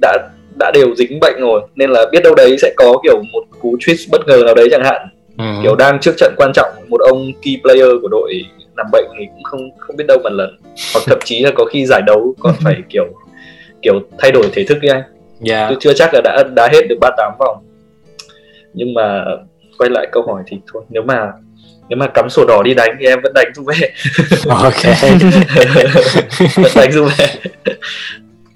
đã 0.00 0.28
đã 0.58 0.70
đều 0.74 0.94
dính 0.94 1.20
bệnh 1.20 1.40
rồi 1.40 1.60
nên 1.74 1.90
là 1.90 2.06
biết 2.12 2.20
đâu 2.24 2.34
đấy 2.34 2.56
sẽ 2.62 2.72
có 2.76 3.00
kiểu 3.02 3.22
một 3.32 3.42
cú 3.60 3.76
twist 3.76 4.08
bất 4.10 4.26
ngờ 4.26 4.42
nào 4.46 4.54
đấy 4.54 4.68
chẳng 4.70 4.84
hạn 4.84 5.08
uh-huh. 5.36 5.62
kiểu 5.62 5.76
đang 5.76 5.98
trước 6.00 6.12
trận 6.18 6.34
quan 6.36 6.50
trọng 6.54 6.74
một 6.88 7.00
ông 7.00 7.32
key 7.42 7.56
player 7.62 7.88
của 8.02 8.08
đội 8.08 8.42
nằm 8.76 8.86
bệnh 8.92 9.04
thì 9.18 9.26
cũng 9.34 9.42
không 9.44 9.60
không 9.78 9.96
biết 9.96 10.04
đâu 10.08 10.18
mà 10.24 10.30
lần. 10.30 10.58
Hoặc 10.94 11.00
thậm 11.06 11.18
chí 11.24 11.40
là 11.40 11.50
có 11.56 11.64
khi 11.64 11.86
giải 11.86 12.02
đấu 12.06 12.34
còn 12.40 12.54
phải 12.60 12.76
kiểu 12.88 13.04
kiểu 13.82 14.00
thay 14.18 14.32
đổi 14.32 14.48
thể 14.52 14.64
thức 14.64 14.78
đi 14.80 14.88
anh. 14.88 15.02
Yeah. 15.48 15.68
tôi 15.68 15.78
chưa 15.80 15.92
chắc 15.94 16.14
là 16.14 16.20
đã 16.24 16.42
đã 16.54 16.68
hết 16.72 16.80
được 16.88 16.96
38 17.00 17.32
vòng. 17.38 17.64
Nhưng 18.74 18.94
mà 18.94 19.24
quay 19.78 19.90
lại 19.90 20.06
câu 20.12 20.22
hỏi 20.26 20.42
thì 20.46 20.60
thôi 20.72 20.82
nếu 20.90 21.02
mà 21.02 21.32
nếu 21.88 21.96
mà 21.96 22.06
cắm 22.06 22.30
sổ 22.30 22.44
đỏ 22.48 22.62
đi 22.62 22.74
đánh 22.74 22.96
thì 23.00 23.06
em 23.06 23.20
vẫn 23.22 23.32
đánh 23.34 23.52
Juve. 23.54 23.88
Ok. 24.48 24.82
Vẫn 26.56 26.72
đánh 26.76 26.90
Juve. 26.90 27.26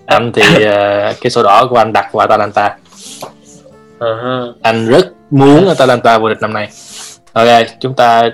Anh 0.06 0.32
thì 0.32 0.42
uh, 0.42 1.16
cái 1.20 1.30
sổ 1.30 1.42
đỏ 1.42 1.66
của 1.70 1.76
anh 1.76 1.92
đặt 1.92 2.12
vào 2.12 2.20
Atalanta. 2.20 2.76
Uh-huh. 3.98 4.52
anh 4.62 4.86
rất 4.86 5.15
muốn 5.30 5.68
Atalanta 5.68 6.18
vô 6.18 6.28
địch 6.28 6.40
năm 6.40 6.52
nay. 6.52 6.68
Ok 7.32 7.66
chúng 7.80 7.94
ta 7.94 8.30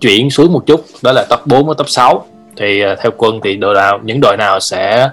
chuyển 0.00 0.30
xuống 0.30 0.52
một 0.52 0.66
chút 0.66 0.84
đó 1.02 1.12
là 1.12 1.26
top 1.30 1.46
4 1.46 1.66
và 1.66 1.74
top 1.78 1.88
6 1.88 2.26
thì 2.56 2.80
ờ, 2.80 2.94
theo 2.94 3.12
quân 3.16 3.40
thì 3.44 3.56
đội 3.56 3.74
nào 3.74 4.00
những 4.02 4.20
đội 4.20 4.36
nào 4.36 4.60
sẽ 4.60 5.10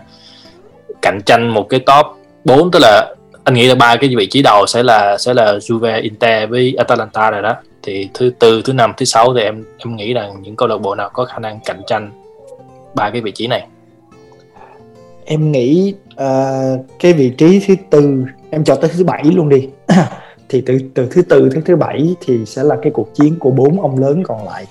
cạnh 1.01 1.21
tranh 1.25 1.47
một 1.47 1.69
cái 1.69 1.79
top 1.79 2.05
4 2.45 2.71
tức 2.71 2.79
là 2.79 3.15
anh 3.43 3.53
nghĩ 3.53 3.67
là 3.67 3.75
ba 3.75 3.95
cái 3.95 4.15
vị 4.17 4.25
trí 4.25 4.41
đầu 4.41 4.67
sẽ 4.67 4.83
là 4.83 5.17
sẽ 5.17 5.33
là 5.33 5.53
Juve, 5.53 6.01
Inter 6.01 6.49
với 6.49 6.75
Atalanta 6.77 7.31
rồi 7.31 7.41
đó. 7.41 7.55
Thì 7.83 8.09
thứ 8.13 8.31
tư, 8.39 8.61
thứ 8.65 8.73
năm, 8.73 8.93
thứ 8.97 9.05
sáu 9.05 9.33
thì 9.33 9.41
em 9.41 9.63
em 9.77 9.95
nghĩ 9.95 10.13
rằng 10.13 10.41
những 10.41 10.55
câu 10.55 10.67
lạc 10.67 10.77
bộ 10.77 10.95
nào 10.95 11.09
có 11.13 11.25
khả 11.25 11.39
năng 11.39 11.59
cạnh 11.65 11.81
tranh 11.87 12.11
ba 12.95 13.09
cái 13.09 13.21
vị 13.21 13.31
trí 13.31 13.47
này? 13.47 13.67
Em 15.25 15.51
nghĩ 15.51 15.93
uh, 16.13 16.85
cái 16.99 17.13
vị 17.13 17.31
trí 17.37 17.59
thứ 17.67 17.75
tư 17.89 18.23
em 18.49 18.63
cho 18.63 18.75
tới 18.75 18.91
thứ 18.93 19.03
bảy 19.03 19.23
luôn 19.23 19.49
đi 19.49 19.67
thì 20.49 20.61
từ 20.61 20.79
từ 20.93 21.07
thứ 21.11 21.21
tư 21.21 21.49
tới 21.53 21.61
thứ 21.65 21.75
bảy 21.75 22.15
thì 22.21 22.45
sẽ 22.45 22.63
là 22.63 22.77
cái 22.81 22.91
cuộc 22.91 23.13
chiến 23.13 23.39
của 23.39 23.51
bốn 23.51 23.81
ông 23.81 23.99
lớn 23.99 24.23
còn 24.23 24.45
lại 24.45 24.65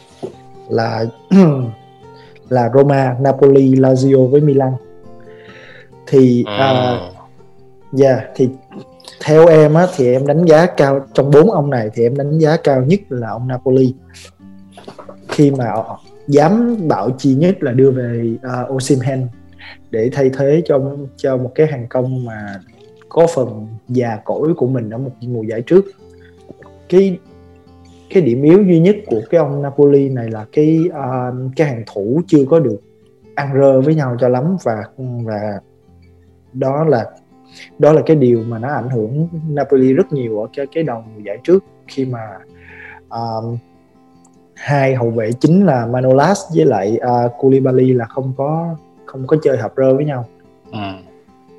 là 0.68 1.04
là 2.48 2.70
Roma, 2.74 3.16
Napoli, 3.20 3.74
Lazio 3.74 4.28
với 4.28 4.40
Milan. 4.40 4.72
Thì 6.06 6.44
uh, 6.46 8.00
yeah, 8.00 8.20
thì 8.34 8.48
theo 9.24 9.46
em 9.46 9.74
á 9.74 9.86
thì 9.96 10.12
em 10.12 10.26
đánh 10.26 10.44
giá 10.44 10.66
cao 10.66 11.06
trong 11.14 11.30
bốn 11.30 11.50
ông 11.50 11.70
này 11.70 11.90
thì 11.94 12.02
em 12.02 12.16
đánh 12.16 12.38
giá 12.38 12.56
cao 12.56 12.82
nhất 12.82 13.00
là 13.08 13.30
ông 13.30 13.48
Napoli. 13.48 13.94
Khi 15.28 15.50
mà 15.50 15.72
dám 16.28 16.76
bảo 16.88 17.10
chi 17.18 17.34
nhất 17.34 17.62
là 17.62 17.72
đưa 17.72 17.90
về 17.90 18.36
uh, 18.36 18.74
Osimhen 18.74 19.28
để 19.90 20.10
thay 20.12 20.30
thế 20.38 20.62
cho 20.66 20.80
cho 21.16 21.36
một 21.36 21.52
cái 21.54 21.66
hàng 21.66 21.86
công 21.88 22.24
mà 22.24 22.60
có 23.14 23.26
phần 23.34 23.66
già 23.88 24.16
cỗi 24.24 24.54
của 24.56 24.66
mình 24.66 24.90
ở 24.90 24.98
một 24.98 25.10
mùa 25.20 25.42
giải 25.42 25.62
trước 25.62 25.84
cái 26.88 27.18
cái 28.10 28.22
điểm 28.22 28.42
yếu 28.42 28.62
duy 28.62 28.80
nhất 28.80 28.96
của 29.06 29.20
cái 29.30 29.38
ông 29.38 29.62
Napoli 29.62 30.08
này 30.08 30.30
là 30.30 30.46
cái 30.52 30.80
uh, 30.88 31.52
cái 31.56 31.68
hàng 31.68 31.82
thủ 31.94 32.20
chưa 32.26 32.44
có 32.50 32.60
được 32.60 32.80
ăn 33.34 33.54
rơ 33.54 33.80
với 33.80 33.94
nhau 33.94 34.16
cho 34.20 34.28
lắm 34.28 34.56
và 34.64 34.84
và 34.98 35.60
đó 36.52 36.84
là 36.84 37.10
đó 37.78 37.92
là 37.92 38.02
cái 38.06 38.16
điều 38.16 38.42
mà 38.48 38.58
nó 38.58 38.68
ảnh 38.68 38.88
hưởng 38.90 39.28
Napoli 39.48 39.92
rất 39.92 40.12
nhiều 40.12 40.40
ở 40.40 40.48
cái 40.56 40.66
cái 40.72 40.84
đầu 40.84 41.04
mùa 41.14 41.20
giải 41.24 41.38
trước 41.44 41.64
khi 41.86 42.04
mà 42.04 42.20
um, 43.08 43.58
hai 44.54 44.94
hậu 44.94 45.10
vệ 45.10 45.32
chính 45.32 45.66
là 45.66 45.86
Manolas 45.86 46.38
với 46.56 46.64
lại 46.64 46.98
uh, 47.26 47.32
Koulibaly 47.38 47.92
là 47.92 48.04
không 48.04 48.32
có 48.36 48.76
không 49.04 49.26
có 49.26 49.36
chơi 49.42 49.56
hợp 49.56 49.72
rơ 49.76 49.94
với 49.94 50.04
nhau 50.04 50.26
ừ. 50.72 50.78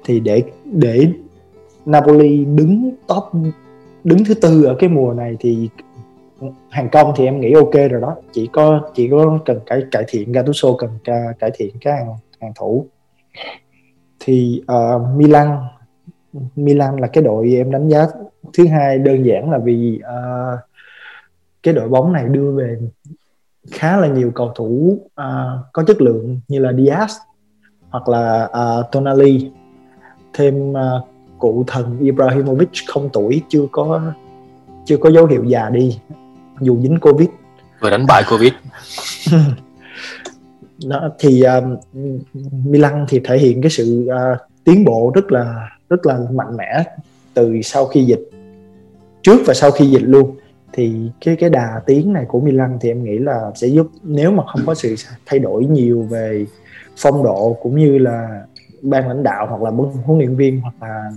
thì 0.03 0.19
để 0.19 0.43
để 0.65 1.07
Napoli 1.85 2.45
đứng 2.45 2.91
top 3.07 3.23
đứng 4.03 4.25
thứ 4.25 4.33
tư 4.33 4.63
ở 4.63 4.75
cái 4.79 4.89
mùa 4.89 5.13
này 5.13 5.37
thì 5.39 5.69
hàng 6.69 6.89
công 6.91 7.13
thì 7.15 7.25
em 7.25 7.39
nghĩ 7.39 7.53
ok 7.53 7.73
rồi 7.73 8.01
đó. 8.01 8.15
Chỉ 8.31 8.47
có 8.47 8.81
chỉ 8.95 9.09
có 9.09 9.39
cần 9.45 9.59
cải 9.65 9.83
cải 9.91 10.03
thiện 10.07 10.31
Gattuso 10.31 10.69
cần 10.77 10.89
cải 11.39 11.51
thiện 11.53 11.75
cái 11.81 11.93
hàng 11.93 12.15
hàng 12.41 12.51
thủ. 12.55 12.87
Thì 14.19 14.61
uh, 14.71 15.17
Milan 15.17 15.57
Milan 16.55 16.97
là 16.97 17.07
cái 17.07 17.23
đội 17.23 17.53
em 17.55 17.71
đánh 17.71 17.89
giá 17.89 18.07
thứ 18.53 18.67
hai 18.67 18.97
đơn 18.97 19.25
giản 19.25 19.51
là 19.51 19.57
vì 19.57 19.99
uh, 19.99 20.59
cái 21.63 21.73
đội 21.73 21.89
bóng 21.89 22.13
này 22.13 22.25
đưa 22.29 22.51
về 22.51 22.77
khá 23.71 23.97
là 23.97 24.07
nhiều 24.07 24.31
cầu 24.35 24.51
thủ 24.55 24.99
uh, 25.05 25.65
có 25.73 25.83
chất 25.87 26.01
lượng 26.01 26.39
như 26.47 26.59
là 26.59 26.71
Diaz 26.71 27.07
hoặc 27.89 28.09
là 28.09 28.49
uh, 28.49 28.91
Tonali. 28.91 29.51
Thêm 30.33 30.71
uh, 30.71 30.77
cụ 31.39 31.63
thần 31.67 31.99
Ibrahimovic 31.99 32.69
không 32.87 33.09
tuổi 33.13 33.41
chưa 33.49 33.65
có 33.71 34.01
chưa 34.85 34.97
có 34.97 35.11
dấu 35.11 35.25
hiệu 35.25 35.43
già 35.43 35.69
đi 35.69 35.99
dù 36.61 36.81
dính 36.81 36.99
Covid. 36.99 37.27
Vừa 37.81 37.89
đánh 37.89 38.05
bại 38.07 38.23
Covid. 38.29 38.53
Đó 40.85 41.09
thì 41.19 41.43
uh, 41.47 41.79
Milan 42.65 43.05
thì 43.09 43.19
thể 43.23 43.37
hiện 43.37 43.61
cái 43.61 43.71
sự 43.71 44.07
uh, 44.09 44.37
tiến 44.63 44.85
bộ 44.85 45.11
rất 45.15 45.31
là 45.31 45.69
rất 45.89 46.05
là 46.05 46.19
mạnh 46.31 46.57
mẽ 46.57 46.83
từ 47.33 47.61
sau 47.61 47.85
khi 47.85 48.05
dịch 48.05 48.29
trước 49.23 49.41
và 49.45 49.53
sau 49.53 49.71
khi 49.71 49.85
dịch 49.85 50.03
luôn. 50.03 50.35
Thì 50.73 50.93
cái 51.21 51.35
cái 51.35 51.49
đà 51.49 51.81
tiến 51.85 52.13
này 52.13 52.25
của 52.27 52.39
Milan 52.39 52.77
thì 52.81 52.89
em 52.89 53.03
nghĩ 53.03 53.17
là 53.17 53.51
sẽ 53.55 53.67
giúp 53.67 53.87
nếu 54.03 54.31
mà 54.31 54.43
không 54.47 54.61
có 54.65 54.75
sự 54.75 54.95
thay 55.25 55.39
đổi 55.39 55.65
nhiều 55.65 56.01
về 56.01 56.45
phong 56.97 57.23
độ 57.23 57.57
cũng 57.61 57.75
như 57.77 57.97
là 57.97 58.43
ban 58.85 59.07
lãnh 59.07 59.23
đạo 59.23 59.47
hoặc 59.49 59.61
là 59.61 59.71
huấn 60.05 60.19
luyện 60.19 60.35
viên 60.35 60.61
hoặc 60.61 60.73
là 60.81 61.11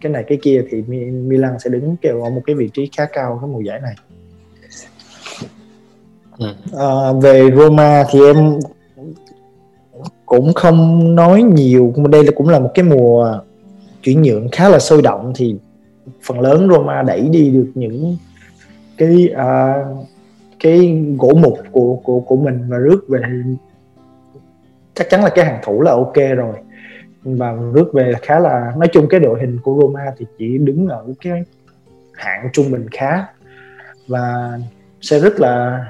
cái 0.00 0.12
này 0.12 0.24
cái 0.26 0.38
kia 0.42 0.64
thì 0.70 0.82
Milan 1.12 1.58
sẽ 1.58 1.70
đứng 1.70 1.96
kêu 2.02 2.22
ở 2.22 2.30
một 2.30 2.42
cái 2.46 2.56
vị 2.56 2.70
trí 2.74 2.90
khá 2.96 3.06
cao 3.12 3.38
cái 3.42 3.50
mùa 3.50 3.60
giải 3.60 3.80
này. 3.80 3.94
À, 6.78 7.12
về 7.22 7.50
Roma 7.56 8.04
thì 8.10 8.20
em 8.26 8.58
cũng 10.26 10.52
không 10.52 11.14
nói 11.14 11.42
nhiều 11.42 11.94
đây 12.10 12.24
là 12.24 12.32
cũng 12.36 12.48
là 12.48 12.58
một 12.58 12.70
cái 12.74 12.84
mùa 12.84 13.40
chuyển 14.02 14.22
nhượng 14.22 14.48
khá 14.52 14.68
là 14.68 14.78
sôi 14.78 15.02
động 15.02 15.32
thì 15.36 15.56
phần 16.22 16.40
lớn 16.40 16.68
Roma 16.70 17.02
đẩy 17.02 17.28
đi 17.28 17.50
được 17.50 17.70
những 17.74 18.16
cái 18.96 19.28
uh, 19.32 20.06
cái 20.60 21.04
gỗ 21.18 21.34
mục 21.34 21.58
của 21.72 21.96
của 22.04 22.20
của 22.20 22.36
mình 22.36 22.64
và 22.68 22.76
rước 22.76 23.04
về 23.08 23.20
chắc 24.94 25.10
chắn 25.10 25.24
là 25.24 25.28
cái 25.28 25.44
hàng 25.44 25.60
thủ 25.64 25.80
là 25.80 25.92
ok 25.92 26.16
rồi 26.36 26.54
và 27.24 27.52
rước 27.74 27.92
về 27.92 28.12
khá 28.22 28.38
là 28.38 28.72
nói 28.78 28.88
chung 28.92 29.08
cái 29.08 29.20
đội 29.20 29.40
hình 29.40 29.58
của 29.62 29.78
Roma 29.80 30.00
thì 30.18 30.26
chỉ 30.38 30.58
đứng 30.58 30.88
ở 30.88 31.04
cái 31.20 31.42
hạng 32.12 32.48
trung 32.52 32.70
bình 32.70 32.86
khá. 32.90 33.24
Và 34.06 34.58
sẽ 35.00 35.20
rất 35.20 35.40
là 35.40 35.84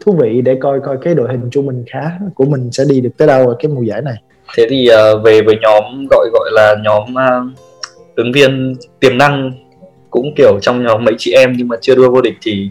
thú 0.00 0.12
vị 0.12 0.42
để 0.42 0.58
coi 0.60 0.80
coi 0.80 0.96
cái 1.02 1.14
đội 1.14 1.28
hình 1.30 1.48
trung 1.50 1.66
bình 1.66 1.84
khá 1.90 2.10
của 2.34 2.44
mình 2.44 2.72
sẽ 2.72 2.84
đi 2.88 3.00
được 3.00 3.10
tới 3.16 3.28
đâu 3.28 3.48
ở 3.48 3.56
cái 3.58 3.72
mùa 3.72 3.82
giải 3.82 4.02
này. 4.02 4.22
Thế 4.56 4.66
thì 4.70 4.88
uh, 4.88 5.24
về 5.24 5.42
với 5.42 5.56
nhóm 5.62 6.06
gọi 6.10 6.28
gọi 6.32 6.50
là 6.52 6.74
nhóm 6.84 7.02
uh, 7.02 7.58
ứng 8.16 8.32
viên 8.32 8.74
tiềm 9.00 9.18
năng 9.18 9.52
cũng 10.10 10.34
kiểu 10.36 10.58
trong 10.60 10.84
nhóm 10.84 11.04
mấy 11.04 11.14
chị 11.18 11.32
em 11.32 11.52
nhưng 11.56 11.68
mà 11.68 11.76
chưa 11.80 11.94
đua 11.94 12.10
vô 12.10 12.20
địch 12.20 12.34
thì 12.42 12.70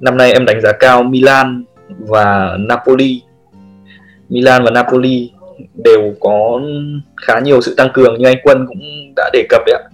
năm 0.00 0.16
nay 0.16 0.32
em 0.32 0.44
đánh 0.44 0.60
giá 0.60 0.72
cao 0.72 1.02
Milan 1.02 1.64
và 1.98 2.56
Napoli. 2.58 3.22
Milan 4.28 4.64
và 4.64 4.70
Napoli 4.70 5.30
đều 5.84 6.14
có 6.20 6.60
khá 7.16 7.40
nhiều 7.40 7.60
sự 7.60 7.74
tăng 7.74 7.88
cường 7.94 8.18
như 8.18 8.26
anh 8.26 8.38
Quân 8.42 8.66
cũng 8.68 8.80
đã 9.16 9.30
đề 9.32 9.46
cập 9.48 9.62
đấy 9.66 9.76
ạ. 9.76 9.84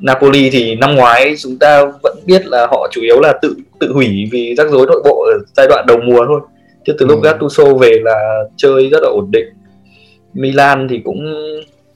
Napoli 0.00 0.50
thì 0.50 0.74
năm 0.74 0.94
ngoái 0.96 1.34
chúng 1.38 1.58
ta 1.58 1.84
vẫn 2.02 2.18
biết 2.26 2.46
là 2.46 2.66
họ 2.70 2.88
chủ 2.90 3.00
yếu 3.02 3.20
là 3.20 3.38
tự 3.42 3.56
tự 3.80 3.92
hủy 3.92 4.28
vì 4.32 4.54
rắc 4.54 4.70
rối 4.70 4.86
nội 4.86 5.02
bộ 5.04 5.24
ở 5.24 5.38
giai 5.56 5.66
đoạn 5.68 5.84
đầu 5.88 5.98
mùa 6.04 6.24
thôi. 6.26 6.40
Chứ 6.86 6.92
từ 6.98 7.06
lúc 7.06 7.22
ừ. 7.22 7.24
Gattuso 7.24 7.74
về 7.74 7.90
là 8.02 8.42
chơi 8.56 8.88
rất 8.88 8.98
là 9.02 9.08
ổn 9.08 9.30
định. 9.30 9.46
Milan 10.34 10.88
thì 10.88 11.00
cũng 11.04 11.24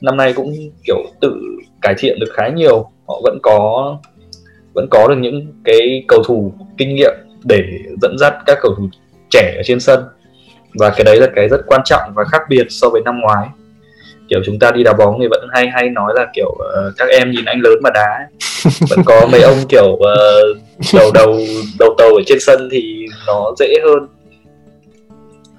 năm 0.01 0.17
nay 0.17 0.33
cũng 0.33 0.55
kiểu 0.85 1.05
tự 1.21 1.35
cải 1.83 1.95
thiện 1.99 2.19
được 2.21 2.33
khá 2.33 2.49
nhiều. 2.49 2.91
Họ 3.09 3.21
vẫn 3.25 3.39
có 3.43 3.97
vẫn 4.75 4.87
có 4.91 5.09
được 5.09 5.17
những 5.21 5.47
cái 5.65 6.05
cầu 6.09 6.23
thủ 6.23 6.53
kinh 6.79 6.95
nghiệm 6.95 7.15
để 7.45 7.63
dẫn 8.03 8.19
dắt 8.19 8.35
các 8.47 8.59
cầu 8.63 8.75
thủ 8.77 8.89
trẻ 9.31 9.55
ở 9.57 9.63
trên 9.65 9.81
sân 9.81 10.05
và 10.75 10.91
cái 10.91 11.05
đấy 11.05 11.21
là 11.21 11.27
cái 11.37 11.49
rất 11.49 11.61
quan 11.67 11.81
trọng 11.85 12.13
và 12.15 12.25
khác 12.25 12.43
biệt 12.49 12.67
so 12.69 12.89
với 12.89 13.03
năm 13.05 13.21
ngoái. 13.21 13.47
Kiểu 14.29 14.41
chúng 14.45 14.59
ta 14.59 14.71
đi 14.71 14.83
đá 14.83 14.93
bóng 14.93 15.19
thì 15.21 15.27
vẫn 15.31 15.49
hay 15.53 15.69
hay 15.69 15.91
nói 15.91 16.13
là 16.17 16.27
kiểu 16.35 16.49
uh, 16.51 16.95
các 16.97 17.09
em 17.09 17.31
nhìn 17.31 17.45
anh 17.45 17.61
lớn 17.61 17.79
mà 17.83 17.91
đá 17.95 18.29
vẫn 18.91 18.99
có 19.05 19.29
mấy 19.33 19.43
ông 19.43 19.59
kiểu 19.69 19.93
uh, 19.93 20.57
đầu 20.95 21.11
đầu 21.15 21.41
đầu 21.79 21.95
tàu 21.99 22.09
ở 22.09 22.23
trên 22.27 22.41
sân 22.41 22.69
thì 22.73 23.07
nó 23.27 23.53
dễ 23.59 23.75
hơn. 23.85 24.09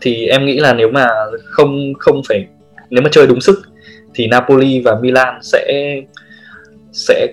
Thì 0.01 0.27
em 0.27 0.45
nghĩ 0.45 0.59
là 0.59 0.73
nếu 0.73 0.89
mà 0.89 1.07
không 1.43 1.93
không 1.99 2.21
phải 2.29 2.47
nếu 2.89 3.01
mà 3.01 3.09
chơi 3.11 3.27
đúng 3.27 3.41
sức 3.41 3.61
thì 4.13 4.27
Napoli 4.27 4.81
và 4.81 4.95
Milan 5.01 5.39
sẽ 5.41 5.95
sẽ 6.91 7.27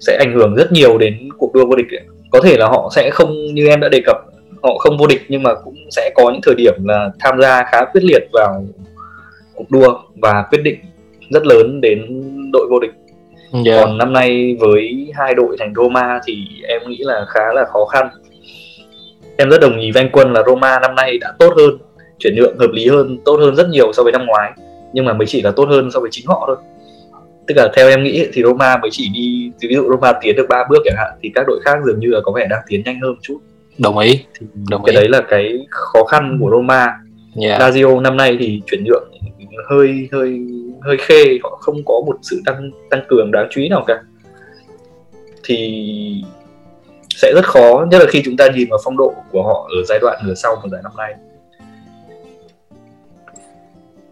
sẽ 0.00 0.16
ảnh 0.20 0.34
hưởng 0.34 0.54
rất 0.54 0.72
nhiều 0.72 0.98
đến 0.98 1.28
cuộc 1.38 1.54
đua 1.54 1.66
vô 1.66 1.76
địch 1.76 1.86
có 2.34 2.40
thể 2.40 2.56
là 2.56 2.66
họ 2.66 2.90
sẽ 2.94 3.10
không 3.10 3.54
như 3.54 3.68
em 3.68 3.80
đã 3.80 3.88
đề 3.88 4.00
cập 4.06 4.16
họ 4.64 4.78
không 4.78 4.98
vô 4.98 5.06
địch 5.06 5.22
nhưng 5.28 5.42
mà 5.42 5.54
cũng 5.64 5.76
sẽ 5.90 6.10
có 6.14 6.30
những 6.30 6.40
thời 6.42 6.54
điểm 6.54 6.74
là 6.84 7.10
tham 7.20 7.40
gia 7.40 7.64
khá 7.64 7.84
quyết 7.84 8.04
liệt 8.04 8.22
vào 8.32 8.64
cuộc 9.54 9.70
đua 9.70 9.98
và 10.22 10.44
quyết 10.50 10.62
định 10.62 10.78
rất 11.30 11.46
lớn 11.46 11.80
đến 11.80 12.22
đội 12.52 12.66
vô 12.70 12.80
địch 12.80 12.92
yeah. 13.52 13.66
Dạ. 13.66 13.76
còn 13.80 13.98
năm 13.98 14.12
nay 14.12 14.56
với 14.60 15.12
hai 15.14 15.34
đội 15.34 15.56
thành 15.58 15.72
Roma 15.76 16.20
thì 16.26 16.46
em 16.68 16.80
nghĩ 16.88 16.98
là 17.00 17.26
khá 17.28 17.52
là 17.54 17.64
khó 17.64 17.84
khăn 17.84 18.08
em 19.36 19.50
rất 19.50 19.60
đồng 19.60 19.78
ý 19.78 19.90
với 19.92 20.02
anh 20.02 20.10
Quân 20.12 20.32
là 20.32 20.42
Roma 20.46 20.78
năm 20.80 20.94
nay 20.94 21.18
đã 21.18 21.32
tốt 21.38 21.54
hơn 21.56 21.78
chuyển 22.18 22.34
nhượng 22.36 22.58
hợp 22.58 22.70
lý 22.72 22.88
hơn 22.88 23.18
tốt 23.24 23.36
hơn 23.36 23.56
rất 23.56 23.68
nhiều 23.68 23.92
so 23.92 24.02
với 24.02 24.12
năm 24.12 24.26
ngoái 24.26 24.52
nhưng 24.92 25.04
mà 25.04 25.12
mới 25.12 25.26
chỉ 25.26 25.42
là 25.42 25.50
tốt 25.50 25.68
hơn 25.68 25.90
so 25.90 26.00
với 26.00 26.08
chính 26.12 26.26
họ 26.26 26.44
thôi 26.46 26.56
tức 27.46 27.54
là 27.56 27.70
theo 27.74 27.88
em 27.88 28.04
nghĩ 28.04 28.26
thì 28.32 28.42
Roma 28.42 28.76
mới 28.76 28.90
chỉ 28.90 29.08
đi 29.14 29.50
ví 29.60 29.74
dụ 29.74 29.90
Roma 29.90 30.12
tiến 30.22 30.36
được 30.36 30.46
ba 30.48 30.64
bước 30.70 30.82
chẳng 30.84 30.96
hạn 30.96 31.10
thì 31.22 31.30
các 31.34 31.44
đội 31.46 31.60
khác 31.64 31.78
dường 31.86 32.00
như 32.00 32.08
là 32.08 32.20
có 32.24 32.32
vẻ 32.32 32.46
đang 32.50 32.60
tiến 32.68 32.82
nhanh 32.84 33.00
hơn 33.00 33.10
một 33.10 33.18
chút 33.22 33.38
đồng 33.78 33.98
ý 33.98 34.24
đồng 34.70 34.82
cái 34.84 34.94
ý. 34.94 35.00
đấy 35.00 35.08
là 35.08 35.20
cái 35.28 35.66
khó 35.70 36.04
khăn 36.04 36.38
của 36.40 36.50
Roma 36.50 36.84
yeah. 36.84 37.00
Dạ. 37.36 37.58
Lazio 37.58 38.00
năm 38.00 38.16
nay 38.16 38.36
thì 38.40 38.62
chuyển 38.66 38.84
nhượng 38.84 39.10
hơi 39.68 40.08
hơi 40.12 40.40
hơi 40.82 40.96
khê 41.00 41.38
họ 41.42 41.58
không 41.60 41.84
có 41.86 41.94
một 42.06 42.16
sự 42.22 42.42
tăng 42.46 42.70
tăng 42.90 43.00
cường 43.08 43.30
đáng 43.30 43.48
chú 43.50 43.60
ý 43.60 43.68
nào 43.68 43.84
cả 43.86 44.02
thì 45.44 46.24
sẽ 47.16 47.32
rất 47.34 47.44
khó 47.44 47.86
nhất 47.90 47.98
là 47.98 48.06
khi 48.10 48.22
chúng 48.24 48.36
ta 48.36 48.48
nhìn 48.54 48.68
vào 48.70 48.78
phong 48.84 48.96
độ 48.96 49.14
của 49.30 49.42
họ 49.42 49.68
ở 49.76 49.84
giai 49.88 49.98
đoạn 49.98 50.20
nửa 50.26 50.34
sau 50.34 50.56
của 50.62 50.68
giải 50.68 50.80
năm 50.82 50.92
nay 50.96 51.14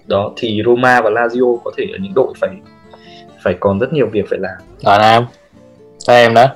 đó 0.07 0.33
thì 0.37 0.63
Roma 0.67 1.01
và 1.01 1.11
Lazio 1.11 1.57
có 1.65 1.71
thể 1.77 1.87
là 1.91 1.99
những 2.01 2.15
đội 2.15 2.33
phải 2.41 2.51
phải 3.43 3.57
còn 3.61 3.79
rất 3.79 3.93
nhiều 3.93 4.07
việc 4.07 4.25
phải 4.31 4.39
làm 4.39 4.59
rồi 4.79 4.99
Nam 4.99 5.27
theo 6.09 6.17
em 6.17 6.35
đó 6.35 6.47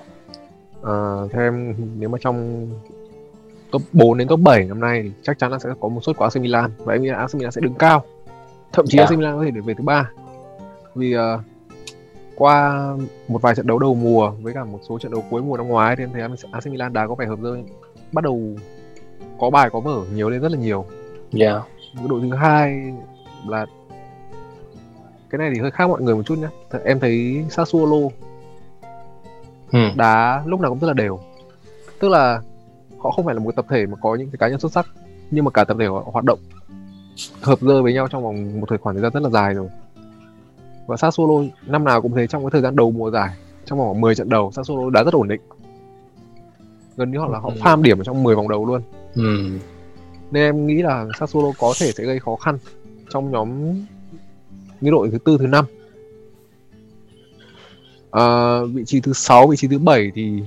à, 0.84 0.94
theo 1.32 1.42
em 1.42 1.74
nếu 1.98 2.08
mà 2.08 2.18
trong 2.20 2.68
top 3.70 3.82
4 3.92 4.18
đến 4.18 4.28
top 4.28 4.40
7 4.40 4.64
năm 4.64 4.80
nay 4.80 5.02
thì 5.02 5.10
chắc 5.22 5.38
chắn 5.38 5.52
là 5.52 5.58
sẽ 5.58 5.70
có 5.80 5.88
một 5.88 6.04
suất 6.04 6.16
của 6.16 6.24
AC 6.24 6.36
Milan 6.36 6.70
và 6.78 6.94
em 6.94 7.02
nghĩ 7.02 7.08
là 7.08 7.18
AC 7.18 7.34
Milan 7.34 7.52
sẽ 7.52 7.60
đứng 7.60 7.74
cao 7.74 8.04
thậm 8.72 8.84
chí 8.88 8.98
yeah. 8.98 9.08
AC 9.08 9.10
dạ. 9.10 9.16
Milan 9.16 9.38
có 9.38 9.44
thể 9.44 9.50
được 9.50 9.64
về 9.64 9.74
thứ 9.74 9.84
ba 9.84 10.10
vì 10.94 11.16
uh, 11.16 11.20
qua 12.36 12.86
một 13.28 13.42
vài 13.42 13.54
trận 13.54 13.66
đấu 13.66 13.78
đầu 13.78 13.94
mùa 13.94 14.30
với 14.30 14.54
cả 14.54 14.64
một 14.64 14.78
số 14.88 14.98
trận 14.98 15.12
đấu 15.12 15.24
cuối 15.30 15.42
mùa 15.42 15.56
năm 15.56 15.68
ngoái 15.68 15.96
thì 15.96 16.04
em 16.04 16.10
thấy 16.12 16.22
AC 16.52 16.66
Milan 16.66 16.92
đá 16.92 17.06
có 17.06 17.14
vẻ 17.14 17.26
hợp 17.26 17.40
rơi 17.40 17.64
bắt 18.12 18.24
đầu 18.24 18.56
có 19.38 19.50
bài 19.50 19.70
có 19.70 19.80
mở 19.80 20.00
nhiều 20.14 20.30
lên 20.30 20.40
rất 20.40 20.52
là 20.52 20.58
nhiều. 20.58 20.84
Yeah. 21.32 21.54
Dạ. 21.54 21.62
Cái 21.94 22.08
đội 22.08 22.20
thứ 22.20 22.36
hai 22.36 22.94
là 23.46 23.66
cái 25.30 25.38
này 25.38 25.50
thì 25.54 25.60
hơi 25.60 25.70
khác 25.70 25.88
mọi 25.88 26.02
người 26.02 26.14
một 26.14 26.22
chút 26.22 26.38
nhá. 26.38 26.48
Em 26.84 27.00
thấy 27.00 27.44
Sassuolo 27.50 28.08
ừ. 29.72 29.78
đá 29.96 30.42
lúc 30.46 30.60
nào 30.60 30.70
cũng 30.70 30.78
rất 30.78 30.86
là 30.86 30.92
đều. 30.92 31.20
Tức 32.00 32.08
là 32.08 32.40
họ 33.06 33.12
không 33.12 33.24
phải 33.24 33.34
là 33.34 33.40
một 33.40 33.56
tập 33.56 33.66
thể 33.68 33.86
mà 33.86 33.96
có 33.96 34.14
những 34.14 34.30
cái 34.30 34.38
cá 34.38 34.48
nhân 34.48 34.60
xuất 34.60 34.72
sắc 34.72 34.86
nhưng 35.30 35.44
mà 35.44 35.50
cả 35.50 35.64
tập 35.64 35.76
thể 35.80 35.86
họ 35.86 36.04
hoạt 36.12 36.24
động 36.24 36.38
hợp 37.40 37.60
dơ 37.60 37.82
với 37.82 37.92
nhau 37.92 38.08
trong 38.08 38.22
vòng 38.22 38.60
một 38.60 38.66
thời 38.68 38.78
khoảng 38.78 38.96
thời 38.96 39.02
gian 39.02 39.12
rất 39.12 39.22
là 39.22 39.30
dài 39.30 39.54
rồi 39.54 39.68
và 40.86 40.96
Sassuolo 40.96 41.48
năm 41.66 41.84
nào 41.84 42.02
cũng 42.02 42.14
thế 42.14 42.26
trong 42.26 42.42
cái 42.42 42.50
thời 42.50 42.62
gian 42.62 42.76
đầu 42.76 42.90
mùa 42.90 43.10
giải 43.10 43.36
trong 43.64 43.78
vòng 43.78 44.00
10 44.00 44.14
trận 44.14 44.28
đầu 44.28 44.52
Sassuolo 44.52 44.90
đá 44.90 45.04
rất 45.04 45.14
ổn 45.14 45.28
định 45.28 45.40
gần 46.96 47.10
như 47.10 47.18
họ 47.18 47.28
là 47.28 47.38
họ 47.38 47.48
ừ. 47.48 47.60
farm 47.60 47.82
điểm 47.82 48.00
ở 48.00 48.04
trong 48.04 48.22
10 48.22 48.36
vòng 48.36 48.48
đầu 48.48 48.66
luôn 48.66 48.82
ừ. 49.14 49.58
nên 50.30 50.42
em 50.42 50.66
nghĩ 50.66 50.82
là 50.82 51.06
Sassuolo 51.18 51.52
có 51.58 51.72
thể 51.80 51.92
sẽ 51.92 52.04
gây 52.04 52.18
khó 52.18 52.36
khăn 52.36 52.58
trong 53.10 53.30
nhóm 53.30 53.48
những 54.80 54.92
đội 54.92 55.10
thứ 55.10 55.18
tư 55.18 55.36
thứ 55.38 55.46
năm 55.46 55.64
à, 58.10 58.58
vị 58.74 58.84
trí 58.84 59.00
thứ 59.00 59.12
sáu 59.12 59.46
vị 59.46 59.56
trí 59.56 59.68
thứ 59.68 59.78
bảy 59.78 60.10
thì 60.14 60.42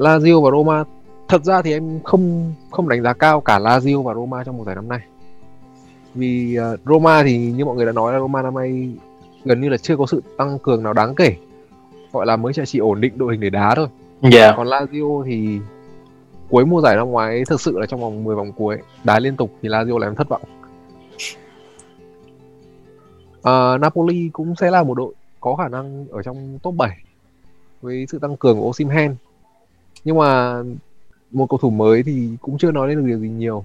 Lazio 0.00 0.42
và 0.42 0.50
Roma 0.50 0.84
thật 1.30 1.44
ra 1.44 1.62
thì 1.62 1.72
em 1.72 2.00
không 2.04 2.54
không 2.70 2.88
đánh 2.88 3.02
giá 3.02 3.12
cao 3.12 3.40
cả 3.40 3.58
Lazio 3.58 4.02
và 4.02 4.14
Roma 4.14 4.44
trong 4.44 4.56
mùa 4.56 4.64
giải 4.64 4.74
năm 4.74 4.88
nay 4.88 5.00
vì 6.14 6.58
uh, 6.58 6.80
Roma 6.86 7.22
thì 7.22 7.38
như 7.38 7.64
mọi 7.64 7.76
người 7.76 7.86
đã 7.86 7.92
nói 7.92 8.12
là 8.12 8.18
Roma 8.18 8.42
năm 8.42 8.54
nay 8.54 8.90
gần 9.44 9.60
như 9.60 9.68
là 9.68 9.76
chưa 9.76 9.96
có 9.96 10.06
sự 10.06 10.22
tăng 10.36 10.58
cường 10.58 10.82
nào 10.82 10.92
đáng 10.92 11.14
kể 11.14 11.36
gọi 12.12 12.26
là 12.26 12.36
mới 12.36 12.52
chỉ 12.66 12.78
ổn 12.78 13.00
định 13.00 13.18
đội 13.18 13.32
hình 13.32 13.40
để 13.40 13.50
đá 13.50 13.74
thôi 13.74 13.86
yeah. 14.22 14.34
Dạ. 14.34 14.54
còn 14.56 14.66
Lazio 14.66 15.24
thì 15.24 15.58
cuối 16.48 16.66
mùa 16.66 16.80
giải 16.80 16.96
năm 16.96 17.10
ngoái 17.10 17.44
thực 17.44 17.60
sự 17.60 17.78
là 17.78 17.86
trong 17.86 18.00
vòng 18.00 18.24
10 18.24 18.36
vòng 18.36 18.52
cuối 18.52 18.78
đá 19.04 19.18
liên 19.18 19.36
tục 19.36 19.50
thì 19.62 19.68
Lazio 19.68 19.98
làm 19.98 20.14
thất 20.14 20.28
vọng 20.28 20.42
uh, 23.38 23.80
Napoli 23.80 24.30
cũng 24.32 24.54
sẽ 24.56 24.70
là 24.70 24.82
một 24.82 24.94
đội 24.94 25.14
có 25.40 25.56
khả 25.56 25.68
năng 25.68 26.06
ở 26.10 26.22
trong 26.22 26.58
top 26.62 26.74
7 26.74 26.90
với 27.82 28.06
sự 28.08 28.18
tăng 28.18 28.36
cường 28.36 28.60
của 28.60 28.68
Osimhen 28.68 29.16
nhưng 30.04 30.18
mà 30.18 30.62
một 31.30 31.46
cầu 31.46 31.58
thủ 31.58 31.70
mới 31.70 32.02
thì 32.02 32.28
cũng 32.40 32.58
chưa 32.58 32.72
nói 32.72 32.88
lên 32.88 32.98
được 32.98 33.06
điều 33.06 33.18
gì 33.18 33.28
nhiều. 33.28 33.64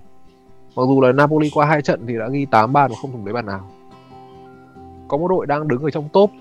Mặc 0.75 0.84
dù 0.88 1.01
là 1.01 1.12
Napoli 1.12 1.49
qua 1.54 1.65
hai 1.65 1.82
trận 1.82 2.08
thì 2.08 2.17
đã 2.17 2.30
ghi 2.30 2.45
8 2.45 2.73
bàn 2.73 2.91
và 2.91 2.97
không 3.01 3.12
thủng 3.12 3.25
lấy 3.25 3.34
bàn 3.34 3.45
nào. 3.45 3.69
Có 5.08 5.17
một 5.17 5.28
đội 5.28 5.45
đang 5.45 5.67
đứng 5.67 5.84
ở 5.84 5.89
trong 5.89 6.10
top 6.13 6.32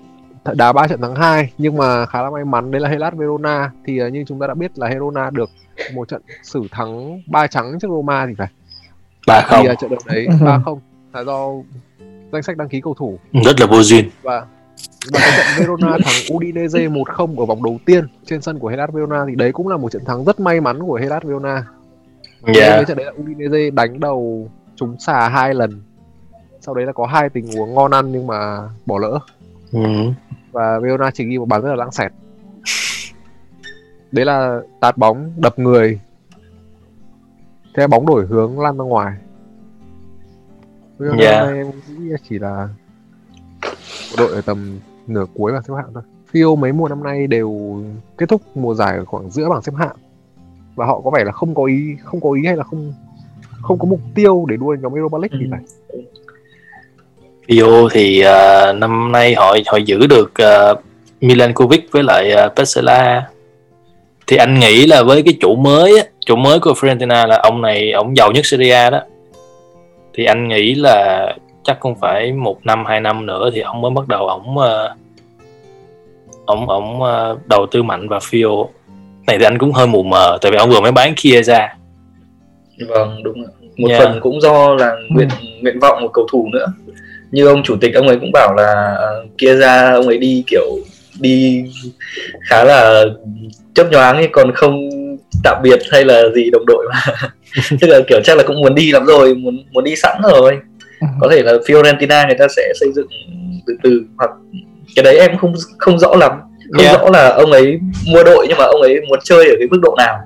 đá 0.53 0.73
ba 0.73 0.87
trận 0.87 1.01
thắng 1.01 1.15
2 1.15 1.51
nhưng 1.57 1.77
mà 1.77 2.05
khá 2.05 2.21
là 2.21 2.29
may 2.29 2.45
mắn 2.45 2.71
đấy 2.71 2.81
là 2.81 2.89
Hellas 2.89 3.13
Verona. 3.13 3.71
Thì 3.85 4.03
uh, 4.03 4.13
như 4.13 4.23
chúng 4.27 4.39
ta 4.39 4.47
đã 4.47 4.53
biết 4.53 4.79
là 4.79 4.89
Verona 4.89 5.29
được 5.29 5.49
một 5.93 6.07
trận 6.07 6.21
xử 6.43 6.61
thắng 6.71 7.21
ba 7.27 7.47
trắng 7.47 7.77
trước 7.81 7.87
Roma 7.87 8.25
thì 8.27 8.33
phải. 8.37 8.47
Ba 9.27 9.41
không. 9.41 9.65
thì 9.67 9.75
trận 9.79 9.89
đấu 9.89 9.99
đấy 10.05 10.27
ba 10.41 10.59
không. 10.65 10.79
Là 11.13 11.23
do 11.23 11.49
danh 12.31 12.43
sách 12.43 12.57
đăng 12.57 12.69
ký 12.69 12.81
cầu 12.81 12.93
thủ. 12.93 13.19
Rất 13.45 13.59
là 13.59 13.65
vô 13.65 13.81
duyên. 13.81 14.09
Và 14.21 14.45
và 15.11 15.19
cái 15.19 15.31
trận 15.37 15.45
Verona 15.59 15.97
thắng 16.03 16.35
Udinese 16.37 16.87
1-0 16.87 17.39
ở 17.39 17.45
vòng 17.45 17.63
đầu 17.63 17.77
tiên 17.85 18.07
trên 18.25 18.41
sân 18.41 18.59
của 18.59 18.67
Hellas 18.67 18.89
Verona 18.93 19.25
thì 19.27 19.35
đấy 19.35 19.51
cũng 19.51 19.67
là 19.67 19.77
một 19.77 19.91
trận 19.91 20.05
thắng 20.05 20.25
rất 20.25 20.39
may 20.39 20.61
mắn 20.61 20.79
của 20.79 20.95
Hellas 20.95 21.23
Verona. 21.23 21.65
Yeah. 22.45 22.55
Cái 22.57 22.85
trận 22.85 22.97
đấy 22.97 23.05
là 23.05 23.11
Udinese 23.21 23.69
đánh 23.69 23.99
đầu 23.99 24.49
trúng 24.75 24.95
xà 24.99 25.29
hai 25.29 25.53
lần. 25.53 25.81
Sau 26.61 26.75
đấy 26.75 26.85
là 26.85 26.91
có 26.91 27.05
hai 27.05 27.29
tình 27.29 27.47
huống 27.57 27.73
ngon 27.73 27.91
ăn 27.91 28.11
nhưng 28.11 28.27
mà 28.27 28.69
bỏ 28.85 28.97
lỡ. 28.99 29.19
Ừ. 29.71 29.79
Và 30.51 30.79
Verona 30.79 31.11
chỉ 31.11 31.25
ghi 31.25 31.37
một 31.37 31.45
bàn 31.45 31.61
rất 31.61 31.69
là 31.69 31.75
lãng 31.75 31.91
xẹt. 31.91 32.11
Đấy 34.11 34.25
là 34.25 34.59
tạt 34.79 34.97
bóng 34.97 35.31
đập 35.37 35.59
người. 35.59 35.99
Thế 37.75 37.87
bóng 37.87 38.05
đổi 38.05 38.25
hướng 38.25 38.59
lan 38.59 38.77
ra 38.77 38.83
ngoài. 38.83 39.13
Verona 40.97 41.23
Yeah. 41.23 41.47
em 41.47 41.71
nghĩ 41.87 42.09
chỉ 42.29 42.39
là 42.39 42.69
đội 44.17 44.31
ở 44.31 44.41
tầm 44.41 44.79
nửa 45.07 45.25
cuối 45.33 45.51
bảng 45.51 45.63
xếp 45.63 45.73
hạng 45.77 45.93
thôi. 45.93 46.03
Fio 46.33 46.55
mấy 46.55 46.71
mùa 46.71 46.87
năm 46.87 47.03
nay 47.03 47.27
đều 47.27 47.81
kết 48.17 48.29
thúc 48.29 48.41
mùa 48.55 48.73
giải 48.73 48.97
ở 48.97 49.05
khoảng 49.05 49.29
giữa 49.29 49.49
bảng 49.49 49.61
xếp 49.61 49.73
hạng 49.77 49.95
và 50.75 50.85
họ 50.85 51.01
có 51.03 51.09
vẻ 51.09 51.23
là 51.23 51.31
không 51.31 51.55
có 51.55 51.63
ý 51.63 51.95
không 52.03 52.21
có 52.21 52.31
ý 52.31 52.41
hay 52.45 52.55
là 52.55 52.63
không 52.63 52.93
không 53.61 53.79
có 53.79 53.85
mục 53.85 53.99
tiêu 54.15 54.45
để 54.49 54.57
đua 54.57 54.75
nhóm 54.81 54.93
Europa 54.93 55.17
League 55.17 55.37
thì 55.39 55.45
Ừ. 55.45 55.49
phải. 55.51 55.61
Fio 57.47 57.89
thì 57.91 58.21
à, 58.21 58.73
năm 58.73 59.11
nay 59.11 59.35
họ 59.35 59.55
họ 59.67 59.77
giữ 59.77 60.07
được 60.07 60.33
uh, 60.43 60.79
Milankovic 61.21 61.91
với 61.91 62.03
lại 62.03 62.33
uh, 62.45 62.55
Pesela 62.55 63.29
thì 64.27 64.37
anh 64.37 64.59
nghĩ 64.59 64.85
là 64.85 65.03
với 65.03 65.23
cái 65.23 65.37
chủ 65.41 65.55
mới 65.55 66.09
chủ 66.25 66.35
mới 66.35 66.59
của 66.59 66.71
Fiorentina 66.71 67.27
là 67.27 67.37
ông 67.37 67.61
này 67.61 67.91
ông 67.91 68.17
giàu 68.17 68.31
nhất 68.31 68.45
Serie 68.45 68.71
A 68.73 68.89
đó 68.89 69.01
thì 70.13 70.25
anh 70.25 70.47
nghĩ 70.47 70.75
là 70.75 71.27
chắc 71.65 71.79
cũng 71.79 71.95
phải 72.01 72.31
một 72.31 72.65
năm 72.65 72.85
hai 72.85 73.01
năm 73.01 73.25
nữa 73.25 73.49
thì 73.53 73.61
ông 73.61 73.81
mới 73.81 73.91
bắt 73.91 74.07
đầu 74.07 74.27
ông 74.27 74.57
uh, 74.57 74.97
ông 76.45 76.69
ông 76.69 77.01
uh, 77.01 77.47
đầu 77.47 77.65
tư 77.71 77.83
mạnh 77.83 78.07
vào 78.09 78.19
Fio 78.19 78.67
này 79.27 79.37
thì 79.39 79.45
anh 79.45 79.57
cũng 79.57 79.71
hơi 79.71 79.87
mù 79.87 80.03
mờ 80.03 80.37
tại 80.41 80.51
vì 80.51 80.57
ông 80.57 80.69
vừa 80.69 80.81
mới 80.81 80.91
bán 80.91 81.13
Chiesa 81.15 81.75
vâng 82.87 83.23
đúng 83.23 83.43
ạ. 83.43 83.49
một 83.77 83.89
Yeah. 83.89 84.03
phần 84.03 84.19
cũng 84.21 84.41
do 84.41 84.75
là 84.75 84.95
nguyện 85.09 85.27
nguyện 85.61 85.79
vọng 85.79 85.97
của 86.01 86.07
cầu 86.07 86.27
thủ 86.31 86.49
nữa. 86.53 86.65
Như 87.31 87.47
ông 87.47 87.63
chủ 87.63 87.75
tịch 87.81 87.95
ông 87.95 88.07
ấy 88.07 88.17
cũng 88.19 88.31
bảo 88.33 88.53
là 88.53 88.97
uh, 89.23 89.37
kia 89.37 89.55
ra 89.55 89.91
ông 89.91 90.07
ấy 90.07 90.17
đi 90.17 90.43
kiểu 90.47 90.77
đi 91.19 91.63
khá 92.49 92.63
là 92.63 93.03
chấp 93.73 93.91
nhoáng 93.91 94.15
ấy 94.15 94.29
còn 94.31 94.51
không 94.51 94.89
tạm 95.43 95.61
biệt 95.63 95.79
hay 95.91 96.05
là 96.05 96.21
gì 96.35 96.49
đồng 96.51 96.65
đội 96.67 96.85
mà. 96.93 97.29
Tức 97.81 97.87
là 97.87 97.99
kiểu 98.07 98.19
chắc 98.23 98.37
là 98.37 98.43
cũng 98.43 98.61
muốn 98.61 98.75
đi 98.75 98.91
lắm 98.91 99.05
rồi 99.05 99.35
muốn 99.35 99.63
muốn 99.71 99.83
đi 99.83 99.95
sẵn 99.95 100.21
rồi 100.23 100.59
có 101.19 101.27
thể 101.31 101.43
là 101.43 101.53
Fiorentina 101.53 102.25
người 102.27 102.35
ta 102.39 102.47
sẽ 102.55 102.73
xây 102.79 102.91
dựng 102.93 103.07
từ 103.67 103.73
từ 103.83 104.03
hoặc 104.17 104.31
cái 104.95 105.03
đấy 105.03 105.19
em 105.19 105.37
không 105.37 105.53
không 105.77 105.99
rõ 105.99 106.15
lắm. 106.15 106.31
Không 106.73 106.83
Yeah. 106.85 107.01
rõ 107.01 107.09
là 107.13 107.29
ông 107.29 107.51
ấy 107.51 107.79
mua 108.07 108.23
đội 108.23 108.45
nhưng 108.49 108.57
mà 108.57 108.63
ông 108.65 108.81
ấy 108.81 109.01
muốn 109.09 109.19
chơi 109.23 109.49
ở 109.49 109.55
cái 109.59 109.67
mức 109.71 109.79
độ 109.81 109.95
nào. 109.97 110.17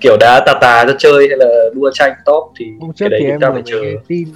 Kiểu 0.00 0.16
đá 0.20 0.40
tà 0.46 0.54
tà 0.60 0.84
cho 0.88 0.94
chơi 0.98 1.28
hay 1.28 1.36
là 1.38 1.46
đua 1.74 1.90
tranh 1.94 2.12
top 2.24 2.44
thì 2.58 2.64
Hôm 2.80 2.90
cái 2.90 2.94
trước 2.96 3.08
đấy 3.08 3.20
thì 3.22 3.26
chúng 3.26 3.30
em 3.34 3.40
ta 3.40 3.50
phải 3.52 3.62
chờ. 3.64 3.78
tin 4.08 4.28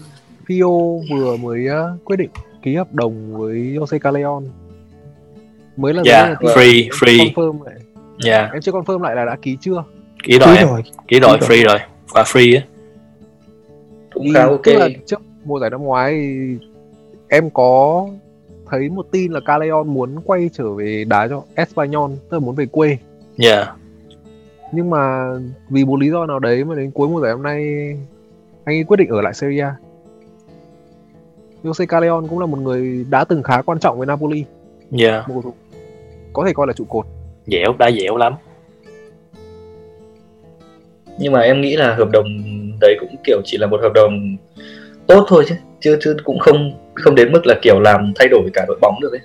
Fio 0.48 1.00
vừa 1.10 1.36
mới 1.36 1.66
uh, 1.68 2.04
quyết 2.04 2.16
định 2.16 2.30
ký 2.62 2.74
hợp 2.74 2.92
đồng 2.94 3.38
với 3.38 3.54
Jose 3.56 3.98
Callejon 3.98 4.42
mới 5.76 5.94
là 5.94 6.02
Yeah, 6.06 6.42
là 6.42 6.54
free, 6.54 6.88
free. 6.88 7.32
confirm 7.34 7.62
lại. 7.64 7.74
yeah. 8.26 8.52
Em 8.52 8.62
chưa 8.62 8.72
confirm 8.72 9.02
lại 9.02 9.16
là 9.16 9.24
đã 9.24 9.36
ký 9.42 9.56
chưa? 9.60 9.84
Ký 10.24 10.38
rồi 10.38 10.48
Ký 10.54 10.58
em. 10.58 10.68
rồi. 10.68 10.82
ký 11.08 11.20
rồi 11.20 11.38
Ký 11.40 11.46
rồi. 11.46 11.58
free 11.58 11.68
rồi. 11.68 11.78
Qua 12.12 12.22
free 12.22 12.56
á 12.56 12.62
cũng 14.16 14.34
khá 14.34 14.46
ok 14.46 14.62
tức 14.64 14.74
là 14.74 14.88
trước 15.06 15.20
mùa 15.44 15.60
giải 15.60 15.70
năm 15.70 15.82
ngoái 15.82 16.36
em 17.28 17.50
có 17.50 18.06
thấy 18.70 18.88
một 18.88 19.06
tin 19.10 19.32
là 19.32 19.40
Callejon 19.40 19.84
muốn 19.84 20.16
quay 20.24 20.50
trở 20.52 20.72
về 20.72 21.04
đá 21.08 21.28
cho 21.28 21.42
Espanyol 21.54 22.10
tức 22.10 22.32
là 22.32 22.38
muốn 22.38 22.54
về 22.54 22.66
quê. 22.66 22.98
Yeah 23.38 23.68
nhưng 24.72 24.90
mà 24.90 25.32
vì 25.70 25.84
một 25.84 26.00
lý 26.00 26.10
do 26.10 26.26
nào 26.26 26.38
đấy 26.38 26.64
mà 26.64 26.74
đến 26.74 26.90
cuối 26.90 27.08
mùa 27.08 27.20
giải 27.20 27.32
năm 27.32 27.42
nay 27.42 27.62
anh 28.64 28.76
ấy 28.76 28.84
quyết 28.84 28.96
định 28.96 29.08
ở 29.08 29.20
lại 29.20 29.34
Serie 29.34 29.60
A. 29.60 29.76
Jose 31.62 31.86
Callejon 31.86 32.28
cũng 32.28 32.38
là 32.38 32.46
một 32.46 32.58
người 32.58 33.06
đã 33.10 33.24
từng 33.24 33.42
khá 33.42 33.62
quan 33.62 33.78
trọng 33.78 33.98
với 33.98 34.06
Napoli. 34.06 34.44
Yeah 34.98 35.28
một 35.28 35.34
cầu 35.34 35.42
thủ 35.42 35.54
có 36.32 36.44
thể 36.46 36.52
coi 36.54 36.66
là 36.66 36.72
trụ 36.72 36.84
cột. 36.88 37.06
Dẻo 37.46 37.72
đá 37.78 37.90
dẻo 37.90 38.16
lắm. 38.16 38.34
Nhưng 41.18 41.32
mà 41.32 41.40
em 41.40 41.60
nghĩ 41.60 41.76
là 41.76 41.94
hợp 41.94 42.08
đồng 42.12 42.26
đấy 42.80 42.96
cũng 43.00 43.16
kiểu 43.24 43.40
chỉ 43.44 43.58
là 43.58 43.66
một 43.66 43.80
hợp 43.82 43.92
đồng 43.94 44.36
tốt 45.06 45.24
thôi 45.28 45.44
chứ 45.48 45.54
chứ 45.80 45.98
chứ 46.04 46.16
cũng 46.24 46.38
không 46.38 46.72
không 46.94 47.14
đến 47.14 47.32
mức 47.32 47.46
là 47.46 47.54
kiểu 47.62 47.80
làm 47.80 48.12
thay 48.16 48.28
đổi 48.28 48.42
cả 48.54 48.64
đội 48.68 48.78
bóng 48.80 48.94
được 49.00 49.12
ấy 49.12 49.20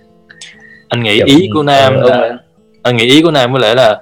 anh 0.90 1.04
nghĩ 1.04 1.18
Kiểu, 1.18 1.26
ý 1.26 1.50
của 1.54 1.64
nam 1.64 2.02
là 2.02 2.38
anh 2.84 2.98
nghĩ 2.98 3.06
ý 3.06 3.22
của 3.22 3.32
nam 3.32 3.54
có 3.54 3.60
lẽ 3.60 3.76
là 3.76 4.02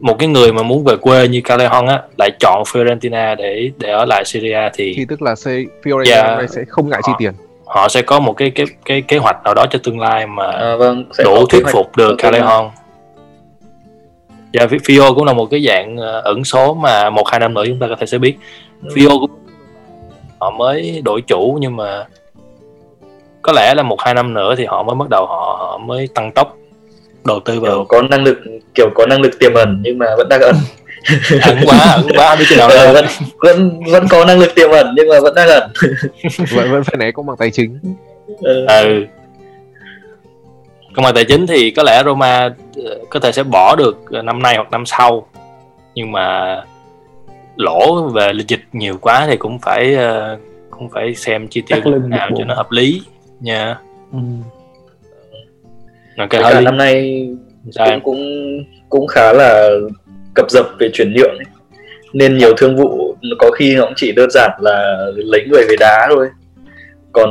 một 0.00 0.16
cái 0.18 0.28
người 0.28 0.52
mà 0.52 0.62
muốn 0.62 0.84
về 0.84 0.96
quê 0.96 1.28
như 1.28 1.40
Callejon 1.40 1.86
á 1.88 2.02
lại 2.18 2.30
chọn 2.40 2.62
Fiorentina 2.62 3.36
để 3.36 3.70
để 3.78 3.90
ở 3.90 4.04
lại 4.04 4.24
Serie 4.24 4.52
A 4.54 4.70
thì 4.74 4.94
thì 4.96 5.04
tức 5.08 5.22
là 5.22 5.34
Fiorentina 5.34 6.10
Yeah. 6.14 6.26
năm 6.26 6.38
nay 6.38 6.48
sẽ 6.48 6.64
không 6.68 6.88
ngại 6.90 7.00
chi 7.06 7.12
Họ- 7.12 7.16
tiền 7.18 7.32
họ 7.66 7.88
sẽ 7.88 8.02
có 8.02 8.20
một 8.20 8.32
cái 8.32 8.50
cái 8.50 8.66
cái 8.84 9.02
kế 9.02 9.18
hoạch 9.18 9.36
nào 9.44 9.54
đó 9.54 9.66
cho 9.70 9.78
tương 9.84 10.00
lai 10.00 10.26
mà 10.26 10.46
à, 10.46 10.76
vâng 10.76 11.04
sẽ 11.18 11.24
đủ 11.24 11.46
thuyết 11.46 11.62
hoạch 11.62 11.72
phục 11.72 11.96
được. 11.96 12.16
Callejon. 12.18 12.70
Dạ, 14.52 14.66
Fi- 14.66 14.78
Fio 14.78 15.14
cũng 15.14 15.24
là 15.24 15.32
một 15.32 15.46
cái 15.46 15.64
dạng 15.68 15.96
ờ, 15.96 16.20
ẩn 16.20 16.44
số 16.44 16.74
mà 16.74 17.10
một 17.10 17.28
hai 17.28 17.40
năm 17.40 17.54
nữa 17.54 17.62
chúng 17.66 17.78
ta 17.78 17.86
có 17.88 17.96
thể 18.00 18.06
sẽ 18.06 18.18
biết. 18.18 18.34
Ừ. 18.82 18.88
Fio 18.94 19.20
cũng 19.20 19.30
họ 20.40 20.50
mới 20.50 21.02
đổi 21.04 21.20
chủ 21.20 21.58
nhưng 21.60 21.76
mà 21.76 22.04
có 23.42 23.52
lẽ 23.52 23.74
là 23.74 23.82
một 23.82 24.00
hai 24.00 24.14
năm 24.14 24.34
nữa 24.34 24.54
thì 24.58 24.64
họ 24.64 24.82
mới 24.82 24.94
bắt 24.94 25.08
đầu 25.10 25.26
họ, 25.26 25.56
họ 25.60 25.78
mới 25.78 26.08
tăng 26.14 26.32
tốc 26.32 26.56
đầu 27.24 27.40
tư 27.40 27.52
kiểu 27.52 27.62
vào 27.62 27.84
có 27.84 28.02
năng 28.02 28.24
lực 28.24 28.38
kiểu 28.74 28.90
có 28.94 29.06
năng 29.06 29.20
lực 29.20 29.38
tiềm 29.38 29.54
ẩn 29.54 29.80
nhưng 29.82 29.98
mà 29.98 30.06
vẫn 30.16 30.28
đang 30.28 30.40
ẩn. 30.40 30.54
Ẩn 31.42 31.58
quá 31.66 31.78
ẩn 31.78 32.06
quá 32.16 32.36
biết 32.36 32.44
chừng 32.48 32.58
nào 32.58 32.68
lên 32.68 32.94
vẫn 32.94 33.06
vẫn 33.38 33.82
vẫn 33.90 34.08
có 34.08 34.24
năng 34.24 34.38
lực 34.38 34.54
tiềm 34.54 34.70
ẩn 34.70 34.94
nhưng 34.96 35.08
mà 35.08 35.20
vẫn 35.20 35.34
đang 35.34 35.48
ẩn. 35.48 35.70
Vẫn 36.50 36.72
vẫn 36.72 36.84
phải 36.84 36.96
né 36.98 37.10
công 37.10 37.26
bằng 37.26 37.36
tài 37.36 37.50
chính. 37.50 37.78
Ờ, 38.42 38.82
ừ. 38.82 39.04
Công 40.94 41.04
bằng 41.04 41.14
tài 41.14 41.24
chính 41.24 41.46
thì 41.46 41.70
có 41.70 41.82
lẽ 41.82 42.02
Roma 42.04 42.54
ờ, 42.84 42.98
có 43.10 43.20
thể 43.20 43.32
sẽ 43.32 43.42
bỏ 43.42 43.76
được 43.76 44.12
năm 44.24 44.42
nay 44.42 44.56
hoặc 44.56 44.70
năm 44.70 44.86
sau. 44.86 45.26
Nhưng 45.94 46.12
mà 46.12 46.56
lỗ 47.56 48.08
về 48.08 48.32
lịch 48.32 48.48
dịch 48.48 48.60
nhiều 48.72 48.98
quá 49.00 49.26
thì 49.30 49.36
cũng 49.36 49.58
phải 49.58 49.94
ờ, 49.94 50.38
cũng 50.70 50.88
phải 50.88 51.14
xem 51.14 51.48
chi 51.48 51.62
tiêu 51.66 51.98
nào 52.08 52.30
cho 52.38 52.44
nó 52.44 52.54
hợp 52.54 52.70
lý. 52.70 53.02
Nha. 53.40 53.78
Ừ. 54.12 54.18
với 56.16 56.26
cái 56.30 56.54
lý 56.54 56.64
năm 56.64 56.76
nay 56.76 57.26
sao 57.70 57.86
cũng 57.86 58.00
cũng 58.04 58.64
cũng 58.88 59.06
khá 59.06 59.32
là 59.32 59.70
cập 60.34 60.50
dập 60.50 60.66
về 60.78 60.90
chuyển 60.92 61.12
nhượng 61.12 61.36
ấy. 61.36 61.44
nên 62.12 62.38
nhiều 62.38 62.54
thương 62.56 62.76
vụ 62.76 63.16
có 63.38 63.50
khi 63.50 63.74
nó 63.76 63.84
cũng 63.84 63.94
chỉ 63.96 64.12
đơn 64.12 64.30
giản 64.30 64.50
là 64.60 65.06
lấy 65.14 65.44
người 65.50 65.64
về 65.68 65.76
đá 65.80 66.06
thôi. 66.10 66.28
Còn 67.12 67.28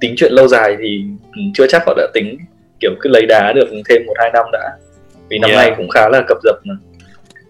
tính 0.00 0.14
chuyện 0.16 0.32
lâu 0.32 0.48
dài 0.48 0.76
thì 0.78 1.04
chưa 1.54 1.66
chắc 1.66 1.82
họ 1.86 1.94
đã 1.96 2.06
tính. 2.14 2.38
Kiểu 2.80 2.90
cứ 3.00 3.10
lấy 3.10 3.26
đá 3.26 3.52
được 3.52 3.68
thêm 3.88 4.06
một 4.06 4.14
hai 4.18 4.30
năm 4.34 4.46
đã. 4.52 4.70
Vì 5.28 5.38
năm 5.38 5.50
Yeah. 5.50 5.62
nay 5.62 5.74
cũng 5.76 5.88
khá 5.88 6.08
là 6.08 6.24
cập 6.28 6.38
dập 6.42 6.56
mà 6.64 6.74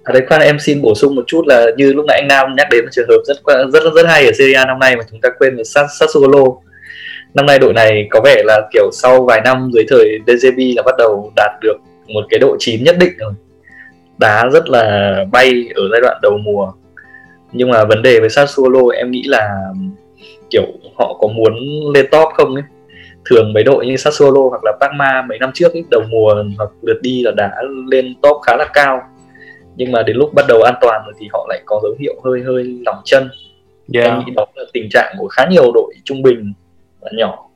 à 0.09 0.13
đấy 0.13 0.23
khoan 0.29 0.41
em 0.41 0.59
xin 0.59 0.83
bổ 0.83 0.95
sung 0.95 1.15
một 1.15 1.25
chút 1.27 1.47
là 1.47 1.67
như 1.77 1.93
lúc 1.93 2.05
nãy 2.09 2.19
anh 2.21 2.29
Nam 2.29 2.57
nhắc 2.57 2.67
đến 2.71 2.85
một 2.85 2.91
trường 2.93 3.09
hợp 3.09 3.23
rất 3.25 3.37
rất 3.73 3.81
rất 3.83 3.93
rất 3.95 4.07
hay 4.07 4.27
ở 4.27 4.33
Serie 4.33 4.55
A 4.55 4.65
năm 4.65 4.79
nay 4.79 4.97
mà 4.97 5.03
chúng 5.11 5.21
ta 5.21 5.29
quên 5.39 5.57
là 5.57 5.63
Sassuolo. 5.99 6.45
Năm 7.35 7.47
nay 7.47 7.59
đội 7.59 7.73
này 7.73 8.09
có 8.11 8.21
vẻ 8.25 8.43
là 8.45 8.69
kiểu 8.73 8.91
sau 8.93 9.25
vài 9.25 9.41
năm 9.45 9.71
dưới 9.75 9.85
thời 9.89 10.19
DJB 10.27 10.77
là 10.77 10.83
bắt 10.83 10.95
đầu 10.99 11.33
đạt 11.37 11.51
được 11.63 11.77
một 12.07 12.25
cái 12.31 12.39
độ 12.39 12.57
chín 12.59 12.85
nhất 12.85 12.97
định 12.99 13.13
rồi. 13.19 13.33
Đá 14.19 14.49
rất 14.53 14.69
là 14.69 15.15
bay 15.33 15.69
ở 15.75 15.83
giai 15.93 16.01
đoạn 16.01 16.19
đầu 16.23 16.39
mùa. 16.39 16.73
Nhưng 17.53 17.71
mà 17.71 17.85
vấn 17.85 18.03
đề 18.03 18.21
với 18.21 18.31
Sassuolo 18.31 18.81
em 18.95 19.11
nghĩ 19.11 19.23
là 19.27 19.49
kiểu 20.51 20.67
họ 20.97 21.17
có 21.21 21.29
muốn 21.29 21.55
lên 21.95 22.07
top 22.11 22.29
không 22.35 22.55
ấy? 22.55 22.65
Thường 23.31 23.53
mấy 23.53 23.63
đội 23.63 23.87
như 23.87 23.97
Sassuolo 23.97 24.41
hoặc 24.51 24.65
là 24.65 24.73
Parma 24.81 25.23
mấy 25.29 25.39
năm 25.39 25.51
trước 25.55 25.73
ấy, 25.73 25.85
đầu 25.91 26.03
mùa 26.11 26.45
hoặc 26.59 26.71
lượt 26.83 26.99
đi 27.03 27.23
là 27.23 27.31
đã 27.31 27.51
lên 27.91 28.15
top 28.23 28.37
khá 28.47 28.57
là 28.57 28.65
cao 28.75 29.01
nhưng 29.79 29.93
mà 29.93 30.03
đến 30.03 30.17
lúc 30.17 30.35
bắt 30.35 30.45
đầu 30.49 30.63
an 30.63 30.75
toàn 30.81 31.03
rồi 31.05 31.15
thì 31.19 31.29
họ 31.33 31.47
lại 31.49 31.63
có 31.67 31.81
dấu 31.83 31.95
hiệu 31.99 32.21
hơi 32.25 32.43
hơi 32.47 32.79
lỏng 32.87 33.03
chân. 33.05 33.31
Yeah. 33.95 34.07
em 34.07 34.19
nghĩ 34.19 34.33
đó 34.37 34.47
là 34.55 34.65
tình 34.73 34.89
trạng 34.91 35.15
của 35.19 35.29
khá 35.29 35.47
nhiều 35.51 35.73
đội 35.75 35.95
trung 36.05 36.23
bình 36.23 36.53
và 37.01 37.11
nhỏ. 37.15 37.49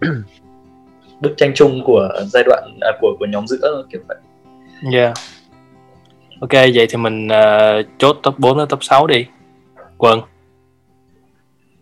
Bức 1.20 1.34
tranh 1.36 1.52
chung 1.54 1.80
của 1.84 2.08
giai 2.26 2.44
đoạn 2.46 2.78
à, 2.80 2.90
của 3.00 3.16
của 3.18 3.26
nhóm 3.26 3.46
giữa 3.46 3.84
kiểu 3.92 4.00
vậy. 4.08 4.16
Yeah. 4.92 5.14
Ok 6.40 6.52
vậy 6.52 6.86
thì 6.90 6.96
mình 6.96 7.26
uh, 7.26 7.86
chốt 7.98 8.16
top 8.22 8.38
4 8.38 8.58
đến 8.58 8.68
top 8.68 8.84
6 8.84 9.06
đi. 9.06 9.26
Quân 9.98 10.20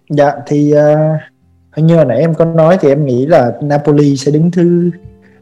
dạ 0.09 0.33
thì 0.47 0.75
uh, 0.75 1.21
hình 1.73 1.87
như 1.87 1.97
hồi 1.97 2.05
nãy 2.05 2.19
em 2.19 2.35
có 2.35 2.45
nói 2.45 2.79
thì 2.81 2.89
em 2.89 3.07
nghĩ 3.07 3.27
là 3.27 3.53
Napoli 3.63 4.17
sẽ 4.17 4.33
đứng 4.33 4.51
thứ 4.51 4.91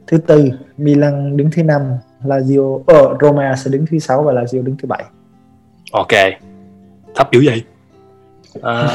thứ 0.07 0.19
tư 0.19 0.51
Milan 0.77 1.37
đứng 1.37 1.51
thứ 1.51 1.63
năm 1.63 1.83
Lazio 2.25 2.83
ờ, 2.87 3.17
Roma 3.21 3.57
sẽ 3.57 3.71
đứng 3.71 3.87
thứ 3.87 3.99
sáu 3.99 4.23
và 4.23 4.33
Lazio 4.33 4.65
đứng 4.65 4.77
thứ 4.77 4.87
bảy. 4.89 5.05
Ok. 5.93 6.09
Thấp 7.15 7.33
dữ 7.33 7.43
vậy? 7.45 7.63
À... 8.63 8.89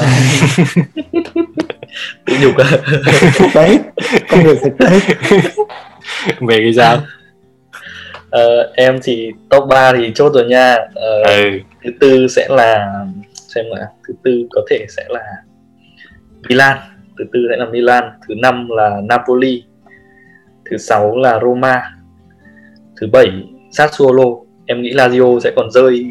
tự 2.26 2.34
nhục 2.42 2.56
à? 2.56 2.70
Đấy 3.54 3.80
công 4.30 4.42
việc 4.42 4.58
thực 4.62 4.78
tế. 4.78 5.00
Về 6.40 6.60
thì 6.64 6.72
sao? 6.76 6.98
Ờ, 8.30 8.72
em 8.74 8.98
thì 9.02 9.32
top 9.50 9.64
3 9.68 9.92
thì 9.92 10.12
chốt 10.14 10.32
rồi 10.34 10.44
nha. 10.44 10.76
Ờ, 10.94 11.22
ừ. 11.22 11.50
thứ 11.84 11.90
tư 12.00 12.28
sẽ 12.28 12.46
là 12.48 13.04
xem 13.32 13.64
là 13.68 13.86
thứ 14.08 14.14
tư 14.24 14.46
có 14.50 14.60
thể 14.70 14.86
sẽ 14.88 15.04
là 15.08 15.22
Milan. 16.48 16.78
Thứ 17.18 17.24
tư 17.32 17.40
sẽ 17.50 17.56
là 17.56 17.66
Milan. 17.66 18.04
Thứ 18.28 18.34
năm 18.42 18.68
là 18.68 19.00
Napoli. 19.08 19.64
Thứ 20.70 20.76
sáu 20.76 21.16
là 21.16 21.40
Roma 21.42 21.95
thứ 23.00 23.06
bảy 23.12 23.26
Sassuolo 23.72 24.24
em 24.66 24.82
nghĩ 24.82 24.92
Lazio 24.94 25.40
sẽ 25.40 25.50
còn 25.56 25.70
rơi. 25.70 26.04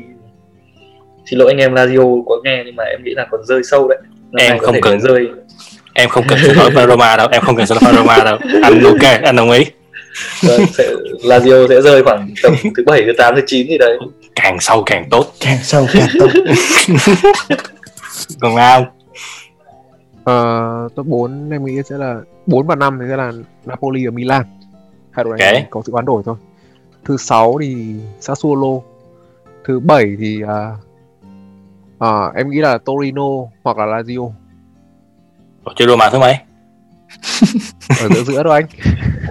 Xin 1.25 1.39
lỗi 1.39 1.51
anh 1.51 1.57
em 1.57 1.73
Lazio 1.73 2.23
có 2.25 2.35
nghe 2.43 2.63
nhưng 2.65 2.75
mà 2.75 2.83
em 2.83 3.03
nghĩ 3.03 3.11
là 3.15 3.27
còn 3.31 3.45
rơi 3.45 3.61
sâu 3.63 3.87
đấy. 3.87 3.97
Năm 4.31 4.45
Em 4.45 4.57
không 4.59 4.75
cần. 4.81 4.99
rơi. 5.01 5.27
em 5.93 6.09
không 6.09 6.23
cần 6.27 6.39
vào 6.73 6.87
Roma 6.87 7.17
đâu 7.17 7.27
em 7.31 7.41
không 7.41 7.55
cần 7.55 7.65
support 7.65 7.95
Roma 7.95 8.17
đâu. 8.23 8.37
Anh 8.63 8.83
ok 8.83 9.21
anh 9.23 9.35
đồng 9.35 9.51
ý. 9.51 9.65
Vâng, 10.47 10.61
sẽ, 10.73 10.91
Lazio 11.23 11.67
sẽ 11.69 11.81
rơi 11.81 12.03
khoảng 12.03 12.29
tầm 12.43 12.55
thứ 12.77 12.83
bảy 12.85 13.01
thứ 13.05 13.11
tám 13.17 13.35
thứ 13.35 13.41
chín 13.47 13.67
gì 13.67 13.77
đấy. 13.77 13.97
Càng 14.35 14.57
sâu 14.59 14.83
càng 14.85 15.07
tốt. 15.11 15.25
Càng 15.39 15.57
sâu 15.63 15.87
càng 15.93 16.07
tốt. 16.19 16.29
Còn 18.41 18.55
ao 18.55 18.85
Ờ, 20.23 20.53
top 20.95 21.05
4 21.05 21.49
em 21.51 21.65
nghĩ 21.65 21.81
sẽ 21.89 21.97
là 21.97 22.15
4 22.45 22.67
và 22.67 22.75
5 22.75 22.97
thì 23.01 23.05
sẽ 23.09 23.17
là 23.17 23.31
Napoli 23.65 24.05
và 24.05 24.11
Milan. 24.11 24.43
Hai 25.11 25.23
đội 25.23 25.37
này 25.39 25.53
Ok. 25.55 25.63
có 25.69 25.81
sự 25.85 25.91
hoán 25.91 26.05
đổi 26.05 26.23
thôi. 26.25 26.35
Thứ 27.05 27.17
6 27.17 27.57
thì 27.61 27.95
Sassuolo. 28.19 28.81
Thứ 29.67 29.79
7 29.79 30.15
thì 30.19 30.41
à, 30.47 30.71
à, 31.99 32.31
em 32.35 32.49
nghĩ 32.49 32.59
là 32.59 32.77
Torino 32.77 33.29
hoặc 33.63 33.77
là 33.77 33.85
Lazio. 33.85 34.31
Ủa, 35.63 35.73
chơi 35.75 35.87
Roma 35.87 36.09
thứ 36.09 36.19
mấy 36.19 36.37
ở 37.99 38.07
giữa 38.09 38.23
giữa 38.23 38.43
thôi 38.43 38.53
anh. 38.53 38.65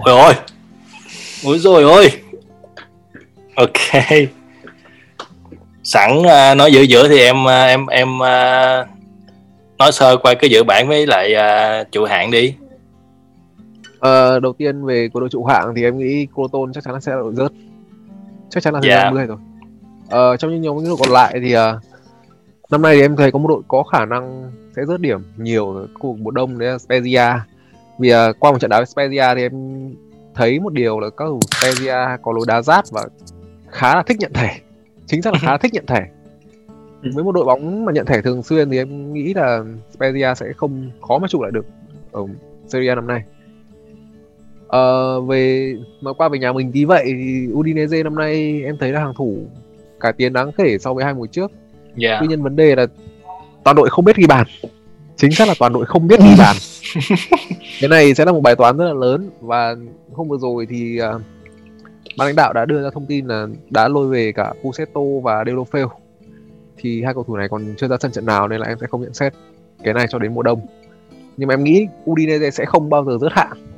ôi 0.00 0.14
ôi 0.20 0.34
ôi 1.44 1.58
rồi 1.58 1.82
ôi 1.82 2.12
ok. 3.56 4.04
Sẵn 5.84 6.22
à, 6.22 6.54
nói 6.54 6.72
giữa 6.72 6.80
giữa 6.80 7.08
thì 7.08 7.18
em 7.18 7.46
em 7.46 7.86
em 7.86 8.22
à, 8.22 8.86
nói 9.78 9.92
sơ 9.92 10.16
qua 10.16 10.34
cái 10.34 10.50
giữa 10.50 10.62
bảng 10.62 10.88
với 10.88 11.06
lại 11.06 11.34
à, 11.34 11.84
trụ 11.92 12.04
hạng 12.04 12.30
đi 12.30 12.54
Ờ, 14.04 14.40
đầu 14.40 14.52
tiên 14.52 14.84
về 14.84 15.08
của 15.08 15.20
đội 15.20 15.28
trụ 15.28 15.44
hạng 15.44 15.74
thì 15.76 15.82
em 15.82 15.98
nghĩ 15.98 16.26
Croton 16.34 16.72
chắc 16.72 16.84
chắn 16.84 16.94
là 16.94 17.00
sẽ 17.00 17.12
là 17.12 17.18
đội 17.18 17.34
rớt. 17.34 17.52
Chắc 18.50 18.62
chắn 18.62 18.74
là 18.74 18.80
thứ 18.80 18.88
Dạ. 18.88 19.04
50 19.04 19.26
rồi. 19.26 19.36
Ờ, 20.10 20.36
trong 20.36 20.50
những 20.50 20.62
nhóm 20.62 20.76
những 20.76 20.88
đội 20.88 20.96
còn 21.00 21.08
lại 21.12 21.38
thì 21.42 21.52
à, 21.52 21.74
năm 22.70 22.82
nay 22.82 22.94
thì 22.96 23.00
em 23.02 23.16
thấy 23.16 23.30
có 23.32 23.38
một 23.38 23.48
đội 23.48 23.62
có 23.68 23.82
khả 23.82 24.04
năng 24.04 24.50
sẽ 24.76 24.82
rớt 24.84 25.00
điểm 25.00 25.20
nhiều 25.36 25.86
khu 25.94 26.12
vực 26.24 26.34
đông 26.34 26.58
đấy 26.58 26.68
là 26.70 26.76
Spezia. 26.76 27.38
Vì 27.98 28.10
à, 28.10 28.32
qua 28.40 28.52
một 28.52 28.58
trận 28.60 28.70
đá 28.70 28.76
với 28.78 28.86
Spezia 28.86 29.34
thì 29.34 29.42
em 29.42 29.52
thấy 30.34 30.60
một 30.60 30.72
điều 30.72 31.00
là 31.00 31.10
các 31.10 31.24
thủ 31.28 31.40
Spezia 31.50 32.18
có 32.22 32.32
lối 32.32 32.44
đá 32.48 32.62
rát 32.62 32.84
và 32.90 33.04
khá 33.70 33.94
là 33.94 34.02
thích 34.02 34.16
nhận 34.20 34.32
thẻ. 34.32 34.58
Chính 35.06 35.22
xác 35.22 35.32
là 35.32 35.38
khá 35.42 35.56
thích 35.58 35.72
nhận 35.74 35.86
thẻ. 35.86 36.06
Với 37.14 37.24
một 37.24 37.32
đội 37.32 37.44
bóng 37.44 37.84
mà 37.84 37.92
nhận 37.92 38.06
thẻ 38.06 38.22
thường 38.22 38.42
xuyên 38.42 38.70
thì 38.70 38.76
em 38.76 39.12
nghĩ 39.12 39.34
là 39.34 39.64
Spezia 39.98 40.34
sẽ 40.34 40.46
không 40.56 40.90
khó 41.08 41.18
mà 41.18 41.28
trụ 41.28 41.42
lại 41.42 41.50
được 41.52 41.66
ở 42.12 42.20
Serie 42.66 42.92
A 42.92 42.94
năm 42.94 43.06
nay. 43.06 43.22
Ờ, 44.74 45.20
về 45.20 45.74
mà 46.00 46.12
qua 46.12 46.28
về 46.28 46.38
nhà 46.38 46.52
mình 46.52 46.72
tí 46.72 46.84
vậy 46.84 47.04
thì 47.06 47.46
Udinese 47.52 48.02
năm 48.02 48.14
nay 48.14 48.62
em 48.64 48.76
thấy 48.80 48.92
là 48.92 49.00
hàng 49.00 49.12
thủ 49.16 49.36
cải 50.00 50.12
tiến 50.12 50.32
đáng 50.32 50.52
kể 50.52 50.78
so 50.78 50.94
với 50.94 51.04
hai 51.04 51.14
mùa 51.14 51.26
trước. 51.26 51.52
dạ 51.96 52.16
Tuy 52.20 52.26
nhiên 52.26 52.42
vấn 52.42 52.56
đề 52.56 52.76
là 52.76 52.86
toàn 53.64 53.76
đội 53.76 53.90
không 53.90 54.04
biết 54.04 54.16
ghi 54.16 54.26
bàn. 54.26 54.46
Chính 55.16 55.32
xác 55.32 55.48
là 55.48 55.54
toàn 55.58 55.72
đội 55.72 55.86
không 55.86 56.08
biết 56.08 56.20
ghi 56.20 56.34
bàn. 56.38 56.56
cái 57.80 57.88
này 57.88 58.14
sẽ 58.14 58.24
là 58.24 58.32
một 58.32 58.40
bài 58.40 58.56
toán 58.56 58.76
rất 58.76 58.84
là 58.84 58.92
lớn 58.92 59.30
và 59.40 59.74
hôm 60.12 60.28
vừa 60.28 60.38
rồi 60.38 60.66
thì 60.70 60.98
à, 60.98 61.12
ban 62.18 62.26
lãnh 62.26 62.36
đạo 62.36 62.52
đã 62.52 62.64
đưa 62.64 62.82
ra 62.82 62.90
thông 62.94 63.06
tin 63.06 63.26
là 63.26 63.46
đã 63.70 63.88
lôi 63.88 64.08
về 64.08 64.32
cả 64.32 64.54
Pusetto 64.62 65.00
và 65.22 65.44
Deulofeu. 65.44 65.88
Thì 66.76 67.02
hai 67.02 67.14
cầu 67.14 67.24
thủ 67.24 67.36
này 67.36 67.48
còn 67.48 67.74
chưa 67.76 67.88
ra 67.88 67.96
sân 68.00 68.12
trận 68.12 68.26
nào 68.26 68.48
nên 68.48 68.60
là 68.60 68.66
em 68.66 68.78
sẽ 68.80 68.86
không 68.86 69.02
nhận 69.02 69.14
xét 69.14 69.34
cái 69.84 69.94
này 69.94 70.06
cho 70.10 70.18
đến 70.18 70.34
mùa 70.34 70.42
đông. 70.42 70.60
Nhưng 71.36 71.48
mà 71.48 71.54
em 71.54 71.64
nghĩ 71.64 71.86
Udinese 72.10 72.50
sẽ 72.50 72.64
không 72.64 72.90
bao 72.90 73.04
giờ 73.04 73.18
rớt 73.20 73.32
hạng. 73.32 73.73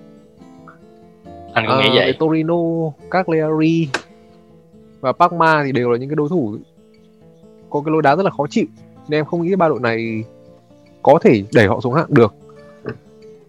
Anh 1.57 1.65
cũng 1.67 1.75
Ờ, 1.75 1.81
nghĩ 1.83 1.89
về 1.89 1.95
vậy? 1.95 2.13
Torino, 2.19 2.55
Cagliari 3.11 3.89
và 5.01 5.13
Parma 5.13 5.63
thì 5.65 5.73
đều 5.73 5.91
là 5.91 5.99
những 5.99 6.09
cái 6.09 6.17
đối 6.17 6.29
thủ 6.29 6.57
có 7.71 7.81
cái 7.81 7.93
lối 7.93 8.03
đá 8.03 8.17
rất 8.17 8.23
là 8.23 8.31
khó 8.31 8.47
chịu. 8.51 8.67
Nên 9.09 9.19
em 9.19 9.25
không 9.25 9.43
nghĩ 9.43 9.57
ba 9.57 9.69
đội 9.69 9.81
này 9.81 10.25
có 11.03 11.19
thể 11.23 11.43
đẩy 11.55 11.67
họ 11.67 11.81
xuống 11.81 11.95
hạng 11.95 12.07
được. 12.09 12.35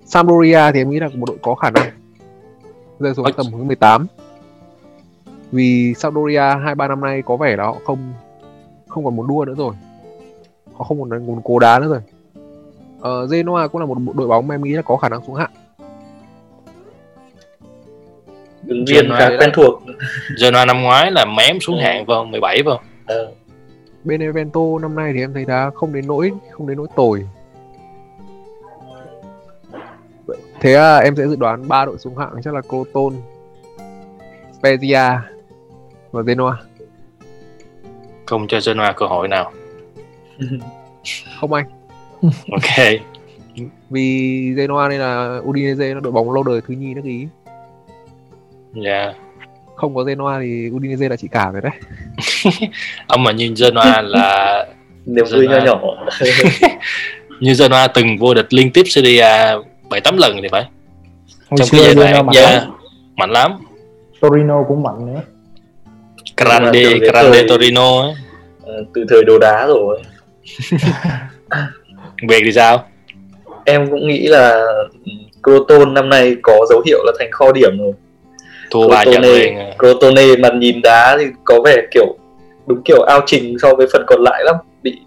Sampdoria 0.05 0.71
thì 0.73 0.81
em 0.81 0.89
nghĩ 0.89 0.99
là 0.99 1.09
một 1.15 1.25
đội 1.27 1.37
có 1.41 1.55
khả 1.55 1.69
năng 1.69 1.89
rơi 2.99 3.13
xuống 3.13 3.25
tầm 3.37 3.45
thứ 3.51 3.63
18 3.63 4.07
vì 5.51 5.93
Sampdoria 5.93 6.55
hai 6.63 6.75
ba 6.75 6.87
năm 6.87 7.01
nay 7.01 7.21
có 7.21 7.37
vẻ 7.37 7.55
là 7.55 7.63
họ 7.63 7.77
không 7.85 8.13
không 8.87 9.05
còn 9.05 9.15
muốn 9.15 9.27
đua 9.27 9.45
nữa 9.45 9.55
rồi. 9.57 9.73
Họ 10.73 10.83
không 10.83 10.99
còn 10.99 11.25
muốn 11.25 11.41
cố 11.43 11.59
đá 11.59 11.79
nữa 11.79 11.87
rồi. 11.87 12.01
Ờ, 13.01 13.27
Genoa 13.27 13.67
cũng 13.67 13.81
là 13.81 13.87
một 13.87 14.15
đội 14.15 14.27
bóng 14.27 14.47
mà 14.47 14.55
em 14.55 14.63
nghĩ 14.63 14.71
là 14.71 14.81
có 14.81 14.97
khả 14.97 15.09
năng 15.09 15.25
xuống 15.25 15.35
hạng 15.35 15.51
ứng 18.67 18.85
viên 18.87 19.09
khá 19.17 19.27
quen 19.29 19.39
đó. 19.39 19.47
thuộc. 19.53 19.81
Genoa 20.41 20.65
năm 20.65 20.81
ngoái 20.81 21.11
là 21.11 21.25
mém 21.25 21.59
xuống 21.59 21.75
Ừ. 21.77 21.81
hạng 21.81 22.05
vào 22.05 22.25
17 22.25 22.63
vào. 22.63 22.81
Ờ, 23.05 23.31
Benevento 24.03 24.61
năm 24.81 24.95
nay 24.95 25.11
thì 25.15 25.19
em 25.21 25.33
thấy 25.33 25.45
đá 25.45 25.71
không 25.75 25.93
đến 25.93 26.07
nỗi 26.07 26.31
không 26.51 26.67
đến 26.67 26.77
nỗi 26.77 26.87
tồi. 26.95 27.27
Thế 30.61 30.73
à, 30.73 30.97
em 30.97 31.15
sẽ 31.15 31.27
dự 31.27 31.35
đoán 31.35 31.67
ba 31.67 31.85
đội 31.85 31.97
xuống 31.97 32.17
hạng 32.17 32.33
chắc 32.43 32.53
là 32.53 32.61
Crotone 32.61 33.15
Spezia 34.61 35.19
và 36.11 36.21
Genoa. 36.27 36.57
Không 38.25 38.47
cho 38.47 38.59
Genoa 38.65 38.91
cơ 38.91 39.05
hội 39.05 39.27
nào. 39.27 39.51
Không 41.39 41.53
anh. 41.53 41.65
Ok. 42.51 42.87
Vì 43.89 44.53
Genoa 44.57 44.89
nên 44.89 44.99
là 44.99 45.41
Udinese 45.43 45.93
nó 45.93 45.99
đội 45.99 46.11
bóng 46.11 46.31
lâu 46.31 46.43
đời 46.43 46.61
thứ 46.67 46.73
nhì 46.73 46.93
nước 46.93 47.01
Ý 47.03 47.27
dạ. 48.85 49.13
Không 49.75 49.95
có 49.95 50.03
Genoa 50.03 50.39
thì 50.41 50.69
Udinese 50.75 51.09
là 51.09 51.15
chị 51.15 51.27
cả 51.31 51.51
rồi 51.51 51.61
đấy. 51.61 51.71
Ông 53.07 53.23
mà 53.23 53.31
như 53.31 53.53
Genoa 53.57 54.01
là 54.01 54.65
niềm 55.05 55.25
vui 55.33 55.47
nho 55.47 55.57
nhỏ. 55.57 55.81
Như 57.39 57.53
Genoa 57.59 57.87
từng 57.87 58.17
vô 58.17 58.33
địch 58.33 58.53
liên 58.53 58.71
tiếp 58.71 58.83
Serie 58.85 59.21
A 59.21 59.55
bảy 59.89 60.01
tám 60.01 60.17
lần 60.17 60.39
thì 60.41 60.47
phải. 60.51 60.65
Hồi 61.49 61.57
trong 61.57 61.67
cái 61.71 61.81
giai 61.95 61.95
đoạn 61.95 62.25
mạnh 62.25 62.35
dạ, 62.35 62.51
lắm. 62.51 62.71
mạnh 63.15 63.29
lắm. 63.31 63.51
Torino 64.21 64.63
cũng 64.67 64.83
mạnh 64.83 65.13
nữa. 65.13 65.21
Grande 66.37 66.83
Grande 66.83 67.31
thời- 67.31 67.49
Torino. 67.49 68.01
Ấy. 68.01 68.13
Ờ, 68.63 68.73
từ 68.93 69.05
thời 69.09 69.23
đồ 69.23 69.39
đá 69.39 69.67
rồi. 69.67 70.01
Việt 72.29 72.41
thì 72.45 72.51
sao? 72.51 72.85
Em 73.65 73.89
cũng 73.89 74.07
nghĩ 74.07 74.27
là 74.27 74.65
Crotone 75.43 75.91
năm 75.91 76.09
nay 76.09 76.35
có 76.41 76.65
dấu 76.69 76.81
hiệu 76.85 76.99
là 77.05 77.11
thành 77.19 77.31
kho 77.31 77.51
điểm 77.51 77.77
rồi 77.79 77.93
thua 78.71 78.87
ba 78.87 79.05
trận 79.05 79.21
liền 79.21 79.55
Crotone, 79.55 79.75
Crotone 79.77 80.35
mà 80.39 80.49
nhìn 80.49 80.81
đá 80.81 81.17
thì 81.19 81.25
có 81.43 81.61
vẻ 81.65 81.81
kiểu 81.91 82.17
đúng 82.67 82.81
kiểu 82.85 83.01
ao 83.01 83.21
trình 83.25 83.57
so 83.61 83.75
với 83.75 83.87
phần 83.93 84.03
còn 84.07 84.21
lại 84.21 84.43
lắm 84.43 84.55
bị 84.83 84.99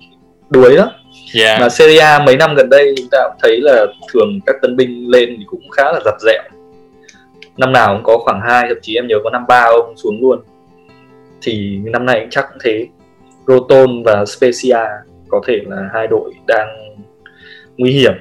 đuối 0.51 0.77
lắm. 0.77 0.88
Dạ. 1.35 1.59
Mà 1.61 1.68
Serie 1.68 1.99
A 1.99 2.18
mấy 2.18 2.37
năm 2.37 2.55
gần 2.55 2.68
đây 2.68 2.94
chúng 2.96 3.09
ta 3.11 3.18
cũng 3.29 3.38
thấy 3.42 3.61
là 3.61 3.87
thường 4.12 4.40
các 4.46 4.57
tân 4.62 4.77
binh 4.77 5.11
lên 5.11 5.35
thì 5.38 5.44
cũng 5.46 5.70
khá 5.70 5.92
là 5.92 6.01
giặt 6.05 6.14
dẹo. 6.20 6.42
Năm 7.57 7.73
nào 7.73 7.94
cũng 7.94 8.05
có 8.05 8.18
khoảng 8.18 8.40
hai 8.40 8.64
thậm 8.68 8.79
chí 8.83 8.94
em 8.94 9.07
nhớ 9.07 9.16
có 9.25 9.31
năm 9.31 9.44
ba 9.49 9.61
ông 9.61 9.96
xuống 9.96 10.20
luôn. 10.20 10.40
Thì 11.42 11.79
năm 11.85 12.07
nay 12.07 12.27
chắc 12.31 12.46
cũng 12.49 12.59
thế. 12.64 12.87
Crotone 13.44 13.92
và 14.05 14.25
Spezia 14.25 14.88
có 15.29 15.40
thể 15.46 15.59
là 15.66 15.88
hai 15.94 16.07
đội 16.07 16.33
đang 16.46 16.94
nguy 17.77 17.92
hiểm. 17.92 18.12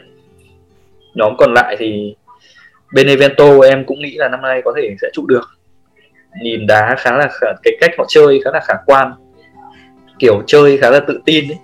Nhóm 1.14 1.38
còn 1.38 1.54
lại 1.54 1.76
thì 1.80 2.16
Benevento 2.92 3.60
em 3.62 3.86
cũng 3.86 4.02
nghĩ 4.02 4.16
là 4.18 4.30
năm 4.30 4.42
nay 4.42 4.62
có 4.66 4.74
thể 4.78 4.96
sẽ 5.02 5.10
trụ 5.14 5.26
được. 5.28 5.50
Nhìn 6.42 6.68
đá 6.68 6.96
khá 7.00 7.18
là 7.18 7.28
khả, 7.32 7.48
cái 7.64 7.74
cách 7.82 7.92
họ 7.98 8.06
chơi 8.08 8.42
khá 8.46 8.52
là 8.54 8.60
khả 8.60 8.74
quan. 8.86 9.12
Kiểu 10.20 10.44
chơi 10.48 10.78
khá 10.78 10.90
là 10.90 11.00
tự 11.00 11.20
tin 11.26 11.52
ấy. 11.52 11.58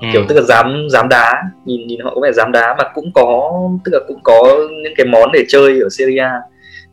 Ừ. 0.00 0.06
kiểu 0.12 0.24
tức 0.28 0.34
là 0.34 0.42
dám 0.42 0.86
dám 0.90 1.08
đá. 1.08 1.42
Nhìn 1.64 1.86
nhìn 1.86 2.00
họ 2.00 2.14
có 2.14 2.20
vẻ 2.20 2.32
dám 2.32 2.52
đá 2.52 2.74
mà 2.78 2.84
cũng 2.94 3.12
có 3.14 3.52
tức 3.84 3.92
là 3.94 4.00
cũng 4.08 4.20
có 4.22 4.58
những 4.82 4.94
cái 4.96 5.06
món 5.06 5.32
để 5.32 5.44
chơi 5.48 5.80
ở 5.80 5.88
Serie 5.88 6.18
A. 6.18 6.40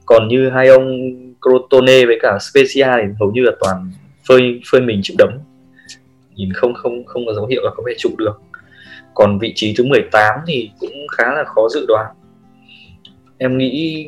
Còn 0.05 0.27
như 0.27 0.49
hai 0.49 0.67
ông 0.67 0.87
Crotone 1.41 2.05
với 2.05 2.19
cả 2.21 2.37
Spezia 2.37 2.97
thì 3.01 3.13
hầu 3.19 3.31
như 3.31 3.41
là 3.41 3.51
toàn 3.59 3.91
phơi 4.27 4.61
phơi 4.71 4.81
mình 4.81 4.99
chịu 5.03 5.15
đấm. 5.19 5.29
Nhìn 6.35 6.53
không 6.53 6.73
không 6.73 7.05
không 7.05 7.25
có 7.25 7.33
dấu 7.33 7.45
hiệu 7.45 7.61
là 7.63 7.71
có 7.77 7.83
thể 7.87 7.93
trụ 7.97 8.09
được. 8.17 8.41
Còn 9.13 9.39
vị 9.39 9.53
trí 9.55 9.75
thứ 9.77 9.83
18 9.83 10.39
thì 10.47 10.69
cũng 10.79 10.93
khá 11.17 11.33
là 11.33 11.43
khó 11.43 11.69
dự 11.69 11.85
đoán 11.87 12.05
em 13.37 13.57
nghĩ 13.57 14.07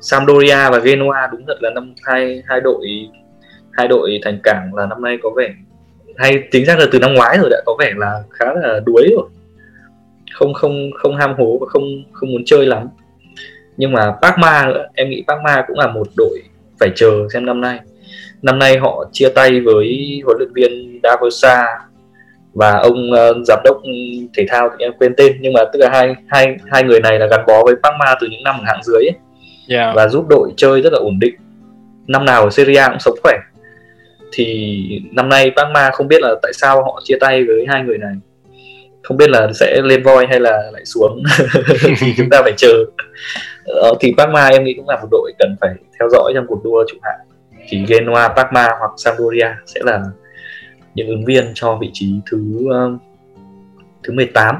Sampdoria 0.00 0.70
và 0.70 0.78
Genoa 0.78 1.28
đúng 1.32 1.44
thật 1.46 1.56
là 1.60 1.70
năm 1.70 1.94
hai 2.02 2.42
hai 2.46 2.60
đội 2.60 2.86
hai 3.72 3.88
đội 3.88 4.20
thành 4.24 4.38
cảng 4.42 4.74
là 4.74 4.86
năm 4.86 5.02
nay 5.02 5.18
có 5.22 5.30
vẻ 5.36 5.54
hay, 6.18 6.42
tính 6.50 6.64
ra 6.64 6.76
là 6.76 6.86
từ 6.92 6.98
năm 6.98 7.14
ngoái 7.14 7.38
rồi 7.38 7.50
đã 7.50 7.62
có 7.66 7.76
vẻ 7.78 7.92
là 7.96 8.22
khá 8.30 8.46
là 8.54 8.80
đuối 8.86 9.08
rồi. 9.16 9.28
Không 10.32 10.54
không 10.54 10.90
không 10.98 11.16
ham 11.16 11.34
hố 11.38 11.58
và 11.60 11.66
không 11.70 11.82
không 12.12 12.32
muốn 12.32 12.42
chơi 12.46 12.66
lắm. 12.66 12.88
Nhưng 13.76 13.92
mà 13.92 14.14
Parma 14.22 14.66
nữa, 14.66 14.86
em 14.94 15.10
nghĩ 15.10 15.24
Parma 15.28 15.64
cũng 15.68 15.78
là 15.78 15.86
một 15.86 16.06
đội 16.16 16.42
phải 16.80 16.92
chờ 16.96 17.28
xem 17.32 17.46
năm 17.46 17.60
nay. 17.60 17.80
Năm 18.42 18.58
nay 18.58 18.78
họ 18.78 19.08
chia 19.12 19.28
tay 19.28 19.60
với 19.60 20.20
huấn 20.24 20.38
luyện 20.38 20.52
viên 20.52 21.00
Davosa 21.02 21.66
và 22.58 22.78
ông 22.78 23.10
uh, 23.10 23.46
giám 23.46 23.58
đốc 23.64 23.76
thể 24.36 24.46
thao 24.48 24.70
thì 24.70 24.84
em 24.84 24.92
quên 24.98 25.14
tên 25.16 25.36
nhưng 25.40 25.52
mà 25.52 25.60
tức 25.72 25.78
là 25.78 25.88
hai 25.90 26.14
hai 26.28 26.56
hai 26.66 26.82
người 26.82 27.00
này 27.00 27.18
là 27.18 27.26
gắn 27.26 27.40
bó 27.46 27.62
với 27.64 27.74
Parma 27.82 28.14
từ 28.20 28.26
những 28.30 28.42
năm 28.44 28.54
ở 28.58 28.64
hạng 28.66 28.82
dưới 28.82 29.04
ấy. 29.04 29.16
Yeah. 29.68 29.94
và 29.96 30.08
giúp 30.08 30.26
đội 30.28 30.52
chơi 30.56 30.82
rất 30.82 30.92
là 30.92 30.98
ổn 30.98 31.18
định. 31.18 31.34
Năm 32.06 32.24
nào 32.24 32.42
ở 32.44 32.50
Serie 32.50 32.76
A 32.76 32.88
cũng 32.88 32.98
sống 33.00 33.18
khỏe. 33.22 33.38
Thì 34.32 35.02
năm 35.12 35.28
nay 35.28 35.50
Parma 35.56 35.90
không 35.90 36.08
biết 36.08 36.22
là 36.22 36.34
tại 36.42 36.52
sao 36.52 36.84
họ 36.84 37.00
chia 37.04 37.16
tay 37.20 37.44
với 37.44 37.66
hai 37.68 37.82
người 37.82 37.98
này. 37.98 38.14
Không 39.02 39.16
biết 39.16 39.30
là 39.30 39.48
sẽ 39.54 39.80
lên 39.82 40.02
voi 40.02 40.26
hay 40.26 40.40
là 40.40 40.70
lại 40.72 40.84
xuống. 40.84 41.22
Thì 42.00 42.14
chúng 42.16 42.30
ta 42.30 42.42
phải 42.42 42.52
chờ. 42.56 42.84
Ờ, 43.64 43.94
thì 44.00 44.14
Parma 44.18 44.48
em 44.48 44.64
nghĩ 44.64 44.74
cũng 44.74 44.88
là 44.88 44.96
một 44.96 45.08
đội 45.10 45.32
cần 45.38 45.56
phải 45.60 45.70
theo 45.98 46.08
dõi 46.08 46.32
trong 46.34 46.46
cuộc 46.46 46.64
đua 46.64 46.84
trụ 46.88 46.98
hạng. 47.02 47.20
Thì 47.68 47.84
Genoa, 47.88 48.28
Parma 48.28 48.68
hoặc 48.78 48.90
Sampdoria 48.96 49.48
sẽ 49.66 49.80
là 49.84 50.00
những 50.98 51.08
ứng 51.08 51.24
viên 51.24 51.52
cho 51.54 51.78
vị 51.80 51.90
trí 51.92 52.20
thứ 52.26 52.66
uh, 52.66 53.00
thứ 54.02 54.12
18 54.12 54.56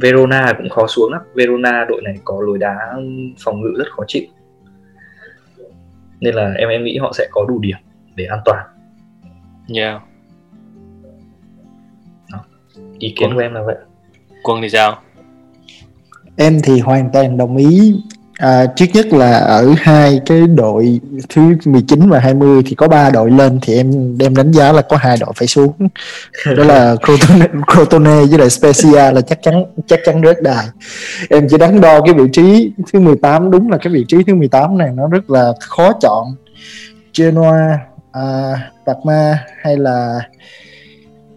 Verona 0.00 0.52
cũng 0.58 0.68
khó 0.68 0.86
xuống 0.86 1.12
lắm. 1.12 1.22
Verona 1.34 1.84
đội 1.88 2.02
này 2.02 2.14
có 2.24 2.40
lối 2.40 2.58
đá 2.58 2.76
phòng 3.38 3.60
ngự 3.60 3.74
rất 3.78 3.92
khó 3.96 4.02
chịu. 4.06 4.22
Nên 6.20 6.34
là 6.34 6.52
em 6.58 6.68
em 6.68 6.84
nghĩ 6.84 6.98
họ 6.98 7.12
sẽ 7.14 7.28
có 7.30 7.44
đủ 7.48 7.58
điểm 7.58 7.76
để 8.14 8.24
an 8.24 8.38
toàn. 8.44 8.66
Yeah. 9.74 10.02
Đó. 12.32 12.44
ý 12.98 13.14
kiến 13.16 13.28
quân, 13.28 13.34
của 13.34 13.40
em 13.40 13.54
là 13.54 13.62
vậy. 13.62 13.76
Quân 14.42 14.62
thì 14.62 14.68
sao? 14.68 15.02
Em 16.36 16.58
thì 16.64 16.80
hoàn 16.80 17.10
toàn 17.12 17.36
đồng 17.36 17.56
ý 17.56 17.94
À, 18.42 18.66
trước 18.76 18.86
nhất 18.94 19.06
là 19.06 19.38
ở 19.38 19.74
hai 19.78 20.20
cái 20.26 20.46
đội 20.46 21.00
thứ 21.28 21.42
19 21.64 22.08
và 22.08 22.18
20 22.18 22.62
thì 22.66 22.74
có 22.74 22.88
ba 22.88 23.10
đội 23.10 23.30
lên 23.30 23.58
thì 23.62 23.76
em 23.76 24.18
đem 24.18 24.36
đánh 24.36 24.52
giá 24.52 24.72
là 24.72 24.82
có 24.82 24.96
hai 24.96 25.16
đội 25.20 25.32
phải 25.36 25.48
xuống. 25.48 25.72
Đó 26.56 26.64
là 26.64 26.96
Crotone, 26.96 27.46
Crotone 27.74 28.10
với 28.10 28.38
lại 28.38 28.48
Spezia 28.48 29.12
là 29.12 29.20
chắc 29.20 29.42
chắn 29.42 29.64
chắc 29.86 30.00
chắn 30.04 30.22
rớt 30.24 30.42
đài. 30.42 30.66
Em 31.30 31.46
chỉ 31.50 31.58
đắn 31.58 31.80
đo 31.80 32.00
cái 32.00 32.14
vị 32.14 32.24
trí 32.32 32.72
thứ 32.92 33.00
18 33.00 33.50
đúng 33.50 33.70
là 33.70 33.78
cái 33.78 33.92
vị 33.92 34.04
trí 34.08 34.16
thứ 34.26 34.34
18 34.34 34.78
này 34.78 34.90
nó 34.94 35.08
rất 35.08 35.30
là 35.30 35.52
khó 35.60 35.92
chọn. 36.00 36.26
Genoa 37.18 37.78
à, 38.12 38.52
Parma 38.86 39.38
hay 39.62 39.76
là 39.76 40.20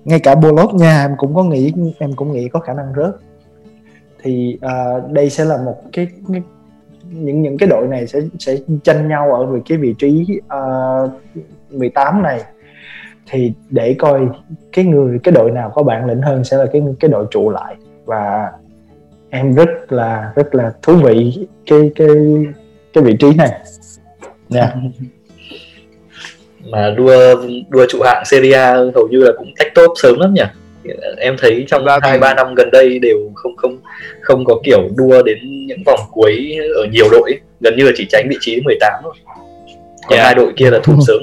ngay 0.05 0.19
cả 0.19 0.35
Bologna 0.35 1.01
em 1.01 1.11
cũng 1.17 1.35
có 1.35 1.43
nghĩ 1.43 1.73
em 1.99 2.13
cũng 2.15 2.31
nghĩ 2.31 2.49
có 2.49 2.59
khả 2.59 2.73
năng 2.73 2.93
rớt. 2.95 3.15
Thì 4.23 4.57
uh, 4.65 5.11
đây 5.11 5.29
sẽ 5.29 5.45
là 5.45 5.57
một 5.57 5.75
cái, 5.93 6.07
cái 6.33 6.41
những 7.09 7.41
những 7.41 7.57
cái 7.57 7.69
đội 7.69 7.87
này 7.87 8.07
sẽ 8.07 8.19
sẽ 8.39 8.57
tranh 8.83 9.07
nhau 9.07 9.33
ở 9.33 9.45
về 9.45 9.59
cái 9.69 9.77
vị 9.77 9.95
trí 9.97 10.25
ờ, 10.47 11.09
uh, 11.37 11.73
18 11.73 12.23
này. 12.23 12.41
Thì 13.29 13.53
để 13.69 13.95
coi 13.99 14.21
cái 14.73 14.85
người 14.85 15.19
cái 15.23 15.31
đội 15.31 15.51
nào 15.51 15.71
có 15.75 15.83
bản 15.83 16.05
lĩnh 16.05 16.21
hơn 16.21 16.43
sẽ 16.43 16.57
là 16.57 16.65
cái 16.73 16.81
cái 16.99 17.09
đội 17.09 17.25
trụ 17.31 17.49
lại. 17.49 17.75
Và 18.05 18.51
em 19.29 19.53
rất 19.53 19.69
là 19.89 20.31
rất 20.35 20.55
là 20.55 20.73
thú 20.81 20.95
vị 20.95 21.47
cái 21.65 21.91
cái 21.95 22.07
cái 22.93 23.03
vị 23.03 23.15
trí 23.19 23.33
này. 23.33 23.51
Nha. 24.49 24.61
Yeah. 24.61 24.73
mà 26.71 26.93
đua 26.97 27.35
đua 27.69 27.85
trụ 27.89 28.01
hạng 28.01 28.25
Serie 28.25 28.53
A 28.53 28.73
hầu 28.95 29.07
như 29.07 29.17
là 29.17 29.31
cũng 29.37 29.53
tách 29.59 29.67
top 29.75 29.91
sớm 29.95 30.19
lắm 30.19 30.33
nhỉ? 30.33 30.43
Em 31.17 31.35
thấy 31.39 31.65
trong 31.67 31.85
hai 32.01 32.19
ba 32.19 32.33
năm 32.33 32.55
gần 32.55 32.71
đây 32.71 32.99
đều 32.99 33.17
không 33.35 33.55
không 33.55 33.77
không 34.21 34.45
có 34.45 34.59
kiểu 34.63 34.89
đua 34.95 35.23
đến 35.23 35.65
những 35.67 35.83
vòng 35.85 35.99
cuối 36.11 36.57
ở 36.75 36.85
nhiều 36.91 37.05
đội 37.11 37.39
gần 37.59 37.75
như 37.77 37.85
là 37.85 37.91
chỉ 37.95 38.05
tránh 38.09 38.27
vị 38.29 38.37
trí 38.39 38.61
18 38.61 38.93
thôi 39.03 39.13
còn 40.07 40.17
yeah. 40.17 40.25
hai 40.25 40.35
đội 40.35 40.53
kia 40.55 40.69
là 40.69 40.79
thủng 40.83 40.99
sớm 41.07 41.21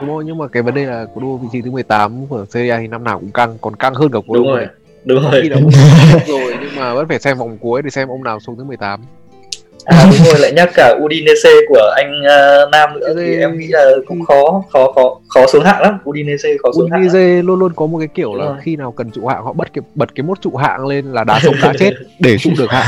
Đúng 0.00 0.08
rồi, 0.08 0.24
nhưng 0.24 0.38
mà 0.38 0.48
cái 0.48 0.62
vấn 0.62 0.74
đề 0.74 0.84
là 0.84 1.06
cuộc 1.14 1.20
đua 1.20 1.36
vị 1.36 1.48
trí 1.52 1.62
thứ 1.62 1.70
18 1.70 2.26
của 2.26 2.44
Serie 2.50 2.70
A 2.70 2.78
thì 2.78 2.86
năm 2.86 3.04
nào 3.04 3.18
cũng 3.18 3.30
căng, 3.30 3.58
còn 3.60 3.76
căng 3.76 3.94
hơn 3.94 4.10
cả 4.12 4.18
cuộc 4.26 4.34
đua 4.34 4.42
đúng 4.42 4.46
rồi. 4.48 4.58
này. 4.58 4.68
Đúng 5.04 5.22
rồi. 5.22 5.42
Khi 5.42 5.48
rồi 6.32 6.54
nhưng 6.60 6.76
mà 6.76 6.94
vẫn 6.94 7.08
phải 7.08 7.18
xem 7.18 7.38
vòng 7.38 7.58
cuối 7.58 7.82
để 7.82 7.90
xem 7.90 8.08
ông 8.08 8.24
nào 8.24 8.40
xuống 8.40 8.56
thứ 8.56 8.64
18 8.64 9.00
à 9.88 10.06
đúng 10.10 10.26
rồi 10.26 10.40
lại 10.40 10.52
nhắc 10.52 10.70
cả 10.74 10.96
Udinese 11.04 11.50
của 11.68 11.92
anh 11.96 12.20
uh, 12.20 12.70
Nam 12.72 13.00
nữa 13.00 13.14
thì 13.16 13.36
em 13.36 13.58
nghĩ 13.58 13.66
là 13.66 13.90
cũng 14.06 14.24
khó 14.24 14.64
khó 14.72 14.92
khó 14.92 15.20
khó 15.28 15.46
xuống 15.46 15.64
hạng 15.64 15.82
lắm 15.82 15.98
Udinese 16.10 16.48
khó 16.62 16.72
xuống 16.72 16.90
hạng 16.90 17.00
Udinese 17.00 17.42
luôn 17.42 17.58
luôn 17.58 17.72
có 17.76 17.86
một 17.86 17.98
cái 17.98 18.08
kiểu 18.14 18.28
đúng 18.28 18.40
là 18.40 18.46
rồi. 18.46 18.56
khi 18.62 18.76
nào 18.76 18.92
cần 18.92 19.10
trụ 19.10 19.26
hạng 19.26 19.44
họ 19.44 19.52
bật 19.52 19.72
cái 19.72 19.82
bật 19.94 20.14
cái 20.14 20.22
mốt 20.22 20.40
trụ 20.40 20.56
hạng 20.56 20.86
lên 20.86 21.12
là 21.12 21.24
đá 21.24 21.40
sống 21.42 21.54
đá 21.62 21.72
chết 21.78 21.90
để 22.20 22.38
trụ 22.38 22.50
được 22.58 22.70
hạng. 22.70 22.86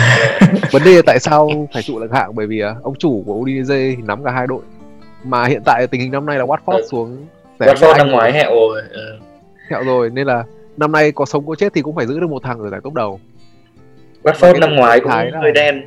Vấn 0.71 0.83
đề 0.85 0.93
là 0.93 1.03
tại 1.07 1.19
sao 1.19 1.69
phải 1.75 1.83
trụ 1.83 2.01
được 2.01 2.13
hạng? 2.13 2.35
Bởi 2.35 2.47
vì 2.47 2.63
uh, 2.63 2.83
ông 2.83 2.95
chủ 2.95 3.23
của 3.27 3.35
Udinese 3.35 3.75
thì 3.75 4.03
nắm 4.03 4.25
cả 4.25 4.31
hai 4.31 4.47
đội. 4.47 4.61
Mà 5.25 5.47
hiện 5.47 5.63
tại 5.65 5.87
tình 5.87 6.01
hình 6.01 6.11
năm 6.11 6.27
nay 6.27 6.39
là 6.39 6.45
Watford 6.45 6.77
ừ. 6.77 6.87
xuống 6.91 7.27
Watford 7.59 7.97
năm 7.97 8.11
ngoái 8.11 8.33
hẹo 8.33 8.51
rồi 8.51 8.83
ừ. 8.91 9.19
hẹo 9.71 9.85
rồi 9.85 10.11
nên 10.11 10.27
là 10.27 10.45
năm 10.77 10.93
nay 10.93 11.13
có 11.13 11.25
sống 11.25 11.47
có 11.47 11.55
chết 11.55 11.73
thì 11.75 11.83
cũng 11.83 11.95
phải 11.95 12.07
giữ 12.07 12.21
được 12.21 12.31
một 12.31 12.43
thằng 12.43 12.61
ở 12.61 12.71
giải 12.71 12.81
top 12.85 12.95
đầu. 12.95 13.21
Watford 14.23 14.59
năm 14.59 14.75
ngoái 14.77 15.01
cũng 15.01 15.11
là... 15.11 15.51
đen 15.55 15.83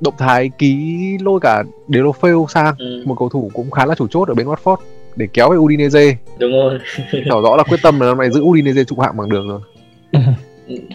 động 0.00 0.14
thái 0.18 0.50
ký 0.58 0.96
lôi 1.20 1.40
cả 1.40 1.64
Delofeu 1.88 2.46
sang. 2.46 2.74
Ừ. 2.78 3.02
một 3.04 3.16
cầu 3.18 3.28
thủ 3.28 3.50
cũng 3.54 3.70
khá 3.70 3.86
là 3.86 3.94
chủ 3.94 4.08
chốt 4.08 4.28
ở 4.28 4.34
bên 4.34 4.46
Watford 4.46 4.76
để 5.16 5.28
kéo 5.32 5.50
về 5.50 5.56
Udinese. 5.56 6.16
Đúng 6.38 6.52
rồi. 6.52 6.78
Tỏ 7.30 7.40
rõ 7.42 7.56
là 7.56 7.62
quyết 7.62 7.78
tâm 7.82 8.00
là 8.00 8.06
năm 8.06 8.18
nay 8.18 8.30
giữ 8.30 8.40
Udinese 8.40 8.84
trụ 8.84 8.96
hạng 8.98 9.16
bằng 9.16 9.28
đường 9.28 9.48
rồi. 9.48 9.60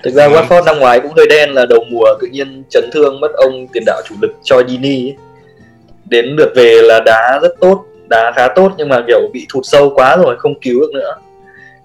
Thực 0.03 0.13
ra 0.13 0.27
Watford 0.27 0.65
năm 0.65 0.79
ngoái 0.79 0.99
cũng 0.99 1.11
hơi 1.17 1.25
đen 1.29 1.49
là 1.49 1.65
đầu 1.69 1.85
mùa 1.91 2.05
tự 2.21 2.27
nhiên 2.31 2.63
chấn 2.69 2.89
thương 2.93 3.19
mất 3.19 3.31
ông 3.33 3.67
tiền 3.73 3.83
đạo 3.85 4.01
chủ 4.09 4.15
lực 4.21 4.31
cho 4.43 4.61
Dini 4.67 5.13
đến 6.09 6.25
lượt 6.37 6.53
về 6.55 6.81
là 6.83 6.99
đá 7.05 7.39
rất 7.41 7.51
tốt 7.59 7.85
đá 8.09 8.31
khá 8.35 8.47
tốt 8.55 8.71
nhưng 8.77 8.89
mà 8.89 9.01
kiểu 9.07 9.29
bị 9.33 9.45
thụt 9.49 9.63
sâu 9.65 9.91
quá 9.95 10.17
rồi 10.17 10.35
không 10.39 10.59
cứu 10.59 10.79
được 10.79 10.91
nữa. 10.93 11.15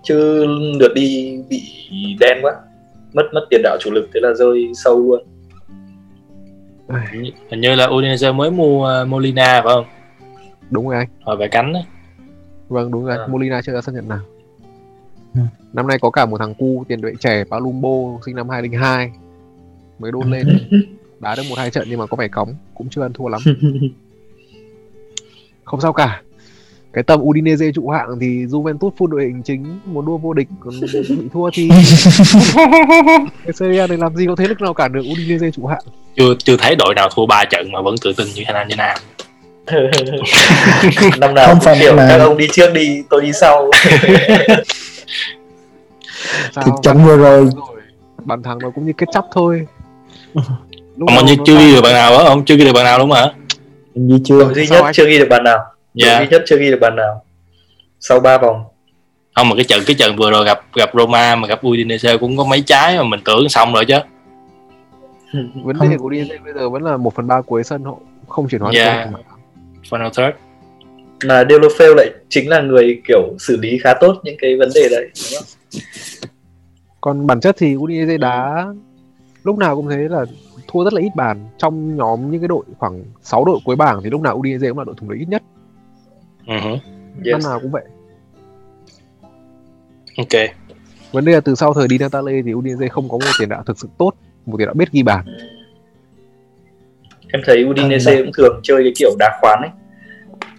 Chứ 0.02 0.46
lượt 0.80 0.92
đi 0.94 1.38
bị 1.48 1.62
đen 2.20 2.38
quá 2.42 2.52
mất 3.12 3.22
mất 3.32 3.46
tiền 3.50 3.60
đạo 3.62 3.76
chủ 3.80 3.90
lực 3.90 4.08
thế 4.14 4.20
là 4.20 4.34
rơi 4.34 4.70
sâu 4.74 4.98
luôn 4.98 5.22
hình 7.50 7.60
như 7.60 7.74
là 7.74 7.86
Udinese 7.86 8.32
mới 8.32 8.50
mua 8.50 9.02
uh, 9.02 9.08
Molina 9.08 9.62
phải 9.64 9.74
không? 9.74 9.84
Đúng 10.70 10.88
rồi 10.88 10.96
anh. 10.96 11.08
Ở 11.24 11.36
về 11.36 11.48
cánh 11.48 11.72
đó. 11.72 11.80
vâng 12.68 12.90
đúng 12.90 13.04
rồi 13.04 13.18
à. 13.18 13.26
Molina 13.26 13.62
chưa 13.62 13.72
ra 13.72 13.80
sân 13.80 13.94
nhận 13.94 14.08
nào. 14.08 14.20
Ừ. 15.34 15.40
năm 15.72 15.86
nay 15.86 15.98
có 15.98 16.10
cả 16.10 16.26
một 16.26 16.38
thằng 16.38 16.54
cu 16.54 16.84
tiền 16.88 17.00
vệ 17.00 17.12
trẻ 17.20 17.44
Palumbo 17.50 18.20
sinh 18.26 18.36
năm 18.36 18.48
2002 18.48 19.12
mới 19.98 20.12
đôn 20.12 20.30
lên. 20.30 20.46
Đá 21.20 21.34
được 21.34 21.42
một 21.48 21.58
hai 21.58 21.70
trận 21.70 21.86
nhưng 21.90 21.98
mà 21.98 22.06
có 22.06 22.16
vẻ 22.16 22.28
cóng. 22.28 22.54
Cũng 22.74 22.88
chưa 22.88 23.02
ăn 23.02 23.12
thua 23.12 23.28
lắm. 23.28 23.40
Không 25.64 25.80
sao 25.80 25.92
cả 25.92 26.22
cái 26.92 27.04
tầm 27.04 27.20
Udinese 27.22 27.72
trụ 27.74 27.88
hạng 27.88 28.18
thì 28.20 28.26
Juventus 28.26 28.90
full 28.98 29.06
đội 29.06 29.22
hình 29.22 29.42
chính 29.42 29.80
muốn 29.84 30.06
đua 30.06 30.18
vô 30.18 30.32
địch 30.32 30.48
còn 30.60 30.74
bị 31.08 31.28
thua 31.32 31.50
thì 31.54 31.68
cái 33.44 33.52
Serie 33.54 33.80
A 33.80 33.86
này 33.86 33.98
làm 33.98 34.16
gì 34.16 34.26
có 34.26 34.36
thế 34.36 34.48
lực 34.48 34.60
nào 34.60 34.74
cản 34.74 34.92
được 34.92 35.02
Udinese 35.12 35.50
trụ 35.50 35.66
hạng? 35.66 35.82
Chưa 36.16 36.34
chưa 36.38 36.56
thấy 36.56 36.76
đội 36.76 36.94
nào 36.94 37.08
thua 37.14 37.26
ba 37.26 37.44
trận 37.44 37.72
mà 37.72 37.82
vẫn 37.82 37.94
tự 38.02 38.12
tin 38.16 38.26
như 38.34 38.42
Hà 38.46 38.64
như 38.64 38.76
Nam 38.76 38.96
năm 41.18 41.34
nào 41.34 41.46
không 41.46 41.60
phải 41.60 41.78
kiểu 41.80 41.94
là... 41.94 42.08
các 42.08 42.18
ông 42.18 42.36
đi 42.36 42.48
trước 42.52 42.72
đi 42.72 43.02
tôi 43.10 43.22
đi 43.22 43.32
sau. 43.32 43.70
Thì 46.64 46.72
trận 46.82 47.04
vừa 47.04 47.16
rồi 47.16 47.48
bàn 48.24 48.42
thắng 48.42 48.58
nó 48.58 48.70
cũng 48.70 48.86
như 48.86 48.92
kết 48.98 49.06
chấp 49.12 49.24
thôi. 49.32 49.66
Lúc 50.96 51.08
mà 51.16 51.20
như 51.26 51.36
chưa 51.46 51.58
ghi 51.58 51.74
được 51.74 51.80
bàn 51.82 51.92
nào 51.92 52.16
á 52.16 52.24
ông 52.24 52.44
chưa 52.44 52.56
ghi 52.56 52.64
được 52.64 52.72
bàn 52.72 52.84
nào 52.84 52.98
đúng 52.98 53.10
không 53.10 53.18
hả? 53.18 53.32
Như 53.94 54.18
chưa. 54.24 54.52
Duy 54.54 54.66
nhất 54.66 54.84
chưa 54.92 55.06
ghi 55.06 55.18
được 55.18 55.28
bàn 55.30 55.44
nào 55.44 55.58
yeah. 56.06 56.20
duy 56.20 56.28
nhất 56.30 56.42
chưa 56.46 56.58
ghi 56.58 56.70
được 56.70 56.78
bàn 56.80 56.96
nào. 56.96 57.24
Sau 58.00 58.20
3 58.20 58.38
vòng. 58.38 58.64
Không 59.34 59.48
mà 59.48 59.56
cái 59.56 59.64
trận 59.64 59.80
cái 59.86 59.96
trận 59.98 60.16
vừa 60.16 60.30
rồi 60.30 60.44
gặp 60.44 60.60
gặp 60.74 60.90
Roma 60.94 61.36
mà 61.36 61.48
gặp 61.48 61.66
Udinese 61.66 62.16
cũng 62.16 62.36
có 62.36 62.44
mấy 62.44 62.60
trái 62.60 62.96
mà 62.96 63.02
mình 63.02 63.20
tưởng 63.24 63.48
xong 63.48 63.72
rồi 63.72 63.84
chứ. 63.84 63.98
Vấn 65.54 65.90
đề 65.90 65.96
của 65.96 66.06
Udinese 66.06 66.38
bây 66.44 66.54
giờ 66.54 66.70
vẫn 66.70 66.82
là 66.82 66.96
một 66.96 67.14
phần 67.14 67.26
ba 67.26 67.40
cuối 67.40 67.64
sân 67.64 67.84
họ 67.84 67.94
không 68.28 68.48
chuyển 68.48 68.60
hóa 68.60 68.72
yeah. 68.74 69.08
final 69.90 70.10
third. 70.10 70.36
Mà 71.24 71.42
Delofeu 71.42 71.94
lại 71.94 72.10
chính 72.28 72.48
là 72.48 72.60
người 72.60 73.02
kiểu 73.08 73.36
xử 73.38 73.56
lý 73.56 73.78
khá 73.78 73.94
tốt 74.00 74.20
những 74.22 74.36
cái 74.38 74.56
vấn 74.56 74.68
đề 74.74 74.88
đấy 74.90 75.08
đúng 75.14 75.40
không? 75.40 75.80
còn 77.00 77.26
bản 77.26 77.40
chất 77.40 77.56
thì 77.58 77.76
Udinese 77.76 78.16
đá 78.16 78.66
lúc 79.44 79.58
nào 79.58 79.76
cũng 79.76 79.88
thế 79.88 79.96
là 80.10 80.24
thua 80.68 80.84
rất 80.84 80.92
là 80.92 81.00
ít 81.00 81.10
bàn. 81.16 81.48
Trong 81.58 81.96
nhóm 81.96 82.30
những 82.30 82.40
cái 82.40 82.48
đội 82.48 82.64
khoảng 82.78 83.04
6 83.22 83.44
đội 83.44 83.58
cuối 83.64 83.76
bảng 83.76 84.00
thì 84.04 84.10
lúc 84.10 84.20
nào 84.20 84.36
Udinese 84.36 84.68
cũng 84.68 84.78
là 84.78 84.84
đội 84.84 84.94
thủng 84.98 85.10
lưới 85.10 85.18
ít 85.18 85.28
nhất 85.28 85.42
uh-huh. 86.48 86.78
yes. 87.24 87.32
năm 87.32 87.40
nào 87.44 87.60
cũng 87.62 87.70
vậy. 87.70 87.84
Ok. 90.16 90.50
Vấn 91.12 91.24
đề 91.24 91.32
là 91.32 91.40
từ 91.40 91.54
sau 91.54 91.74
thời 91.74 91.88
Di 91.88 91.98
Natale 91.98 92.42
thì 92.44 92.54
Udinese 92.54 92.88
không 92.88 93.08
có 93.08 93.18
một 93.18 93.30
tiền 93.38 93.48
đạo 93.48 93.62
thực 93.66 93.78
sự 93.78 93.88
tốt 93.98 94.12
một 94.46 94.56
tiền 94.58 94.66
đạo 94.66 94.74
biết 94.74 94.92
ghi 94.92 95.02
bàn. 95.02 95.24
Em 97.32 97.42
thấy 97.44 97.64
Udinese 97.64 98.22
cũng 98.22 98.32
thường 98.36 98.60
chơi 98.62 98.82
cái 98.82 98.92
kiểu 98.96 99.10
đá 99.18 99.38
khoán 99.40 99.58
ấy. 99.62 99.70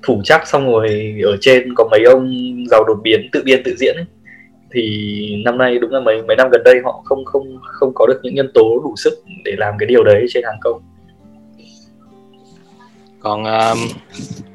Thủ 0.03 0.21
chắc 0.23 0.47
xong 0.47 0.65
rồi 0.65 1.15
ở 1.23 1.37
trên 1.41 1.75
có 1.75 1.87
mấy 1.91 2.03
ông 2.03 2.29
giàu 2.71 2.83
đột 2.87 2.99
biến 3.03 3.29
tự 3.31 3.43
biên 3.45 3.61
tự 3.63 3.75
diễn 3.79 3.95
ấy. 3.95 4.05
Thì 4.71 5.43
năm 5.45 5.57
nay 5.57 5.79
đúng 5.79 5.91
là 5.91 5.99
mấy 5.99 6.21
mấy 6.21 6.35
năm 6.35 6.49
gần 6.51 6.61
đây 6.65 6.75
họ 6.83 7.01
không 7.05 7.25
không 7.25 7.59
không 7.63 7.91
có 7.95 8.05
được 8.07 8.19
những 8.23 8.35
nhân 8.35 8.51
tố 8.53 8.79
đủ 8.83 8.95
sức 8.97 9.13
để 9.45 9.55
làm 9.57 9.73
cái 9.79 9.87
điều 9.87 10.03
đấy 10.03 10.25
trên 10.29 10.43
hàng 10.43 10.59
công 10.61 10.81
còn 13.19 13.43
um, 13.43 13.87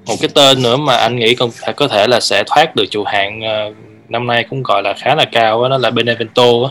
một 0.07 0.15
cái 0.21 0.29
tên 0.35 0.62
nữa 0.62 0.77
mà 0.77 0.97
anh 0.97 1.17
nghĩ 1.17 1.35
còn 1.35 1.51
có 1.77 1.89
thể 1.89 2.07
là 2.07 2.21
sẽ 2.21 2.45
thoát 2.47 2.77
được 2.77 2.85
trụ 2.91 3.05
hạng 3.05 3.41
uh, 3.41 3.75
năm 4.09 4.27
nay 4.27 4.45
cũng 4.51 4.62
gọi 4.62 4.83
là 4.83 4.95
khá 4.95 5.15
là 5.15 5.25
cao 5.25 5.62
đó, 5.62 5.69
đó 5.69 5.79
là 5.79 5.91
Benevento 5.91 6.45
á 6.65 6.71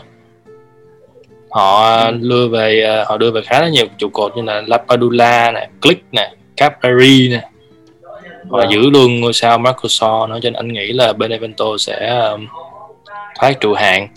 họ 1.50 1.96
ừ. 2.06 2.16
đưa 2.20 2.48
về 2.48 2.98
uh, 3.02 3.08
họ 3.08 3.16
đưa 3.16 3.30
về 3.30 3.40
khá 3.44 3.60
là 3.60 3.68
nhiều 3.68 3.86
trụ 3.98 4.08
cột 4.08 4.36
như 4.36 4.42
là 4.42 4.62
Lapadula 4.66 5.52
nè, 5.52 5.68
Click 5.82 6.04
nè, 6.12 6.32
Capari 6.56 7.28
nè 7.28 7.40
họ 8.50 8.58
wow. 8.58 8.70
giữ 8.70 8.90
luôn 8.90 9.20
ngôi 9.20 9.32
sao 9.32 9.58
Marco 9.58 9.88
So 9.88 10.26
nữa 10.26 10.38
cho 10.42 10.50
nên 10.50 10.52
anh 10.52 10.68
nghĩ 10.68 10.92
là 10.92 11.12
Benevento 11.12 11.64
sẽ 11.78 12.18
um, 12.30 12.46
thoát 13.40 13.60
trụ 13.60 13.74
hạng 13.74 14.08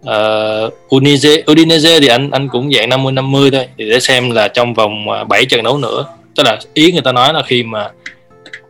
uh, 0.00 0.94
Udinese, 0.96 1.42
Udinese 1.52 2.00
thì 2.00 2.06
anh 2.06 2.30
anh 2.30 2.48
cũng 2.48 2.72
dạng 2.72 2.88
50 2.88 3.12
50 3.12 3.50
thôi 3.50 3.66
thì 3.78 3.90
để 3.90 4.00
xem 4.00 4.30
là 4.30 4.48
trong 4.48 4.74
vòng 4.74 5.06
7 5.28 5.40
ờ, 5.40 5.44
trận 5.48 5.62
đấu 5.62 5.78
nữa 5.78 6.06
tức 6.34 6.42
là 6.42 6.58
ý 6.74 6.92
người 6.92 7.02
ta 7.02 7.12
nói 7.12 7.32
là 7.32 7.42
khi 7.42 7.62
mà 7.62 7.90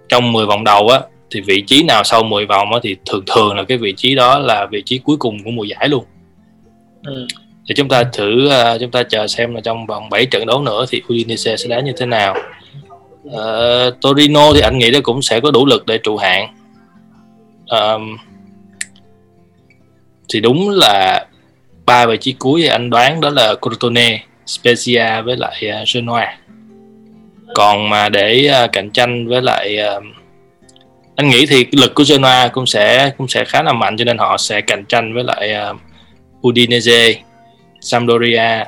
trong 0.08 0.32
10 0.32 0.46
vòng 0.46 0.64
đầu 0.64 0.88
á 0.88 1.00
thì 1.30 1.40
vị 1.40 1.64
trí 1.66 1.82
nào 1.82 2.04
sau 2.04 2.22
10 2.22 2.46
vòng 2.46 2.72
á 2.72 2.78
thì 2.82 2.96
thường 3.06 3.24
thường 3.26 3.56
là 3.56 3.64
cái 3.64 3.78
vị 3.78 3.94
trí 3.96 4.14
đó 4.14 4.38
là 4.38 4.66
vị 4.66 4.82
trí 4.86 4.98
cuối 4.98 5.16
cùng 5.16 5.44
của 5.44 5.50
mùa 5.50 5.64
giải 5.64 5.88
luôn. 5.88 6.04
Ừ. 7.06 7.26
thì 7.68 7.74
chúng 7.74 7.88
ta 7.88 8.04
thử 8.04 8.48
uh, 8.48 8.80
chúng 8.80 8.90
ta 8.90 9.02
chờ 9.02 9.26
xem 9.26 9.54
là 9.54 9.60
trong 9.60 9.86
vòng 9.86 10.10
7 10.10 10.26
trận 10.26 10.46
đấu 10.46 10.62
nữa 10.62 10.84
thì 10.88 11.02
Udinese 11.12 11.56
sẽ 11.56 11.68
đá 11.68 11.80
như 11.80 11.92
thế 11.96 12.06
nào. 12.06 12.36
Uh, 13.28 14.00
Torino 14.00 14.52
thì 14.54 14.60
anh 14.60 14.78
nghĩ 14.78 14.90
là 14.90 15.00
cũng 15.02 15.22
sẽ 15.22 15.40
có 15.40 15.50
đủ 15.50 15.66
lực 15.66 15.86
để 15.86 15.98
trụ 15.98 16.16
hạng. 16.16 16.54
Um, 17.66 18.16
thì 20.28 20.40
đúng 20.40 20.70
là 20.70 21.26
ba 21.86 22.06
vị 22.06 22.16
trí 22.20 22.32
cuối 22.32 22.60
thì 22.62 22.68
anh 22.68 22.90
đoán 22.90 23.20
đó 23.20 23.30
là 23.30 23.54
Crotone, 23.62 24.20
Spezia 24.46 25.24
với 25.24 25.36
lại 25.36 25.62
uh, 25.82 25.88
Genoa 25.94 26.36
còn 27.55 27.90
mà 27.90 28.09
để 28.09 28.50
uh, 28.64 28.72
cạnh 28.72 28.90
tranh 28.90 29.28
với 29.28 29.42
lại 29.42 29.78
uh, 29.96 30.05
anh 31.16 31.28
nghĩ 31.28 31.46
thì 31.46 31.66
lực 31.72 31.94
của 31.94 32.05
Genoa 32.09 32.48
cũng 32.48 32.66
sẽ 32.66 33.11
cũng 33.18 33.28
sẽ 33.28 33.44
khá 33.44 33.62
là 33.62 33.72
mạnh 33.72 33.96
cho 33.96 34.05
nên 34.05 34.18
họ 34.18 34.36
sẽ 34.36 34.61
cạnh 34.61 34.84
tranh 34.84 35.14
với 35.14 35.24
lại 35.24 35.55
uh, 35.70 35.76
Udinese, 36.48 37.14
Sampdoria, 37.80 38.64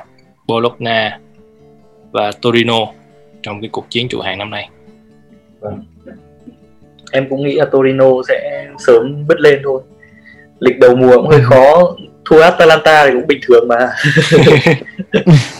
Bologna 0.47 1.19
và 2.11 2.31
Torino 2.41 2.79
trong 3.43 3.61
cái 3.61 3.69
cuộc 3.71 3.85
chiến 3.89 4.09
trụ 4.09 4.19
hạng 4.19 4.37
năm 4.37 4.49
nay. 4.49 4.69
Vâng. 5.59 5.83
Em 7.11 7.29
cũng 7.29 7.43
nghĩ 7.43 7.55
là 7.55 7.65
Torino 7.65 8.05
sẽ 8.27 8.67
sớm 8.79 9.27
bứt 9.27 9.39
lên 9.39 9.61
thôi. 9.63 9.81
Lịch 10.59 10.79
đầu 10.79 10.95
mùa 10.95 11.15
cũng 11.15 11.27
hơi 11.27 11.41
khó, 11.43 11.95
thua 12.25 12.41
Atalanta 12.41 13.05
thì 13.05 13.11
cũng 13.13 13.27
bình 13.27 13.39
thường 13.47 13.67
mà. 13.67 13.77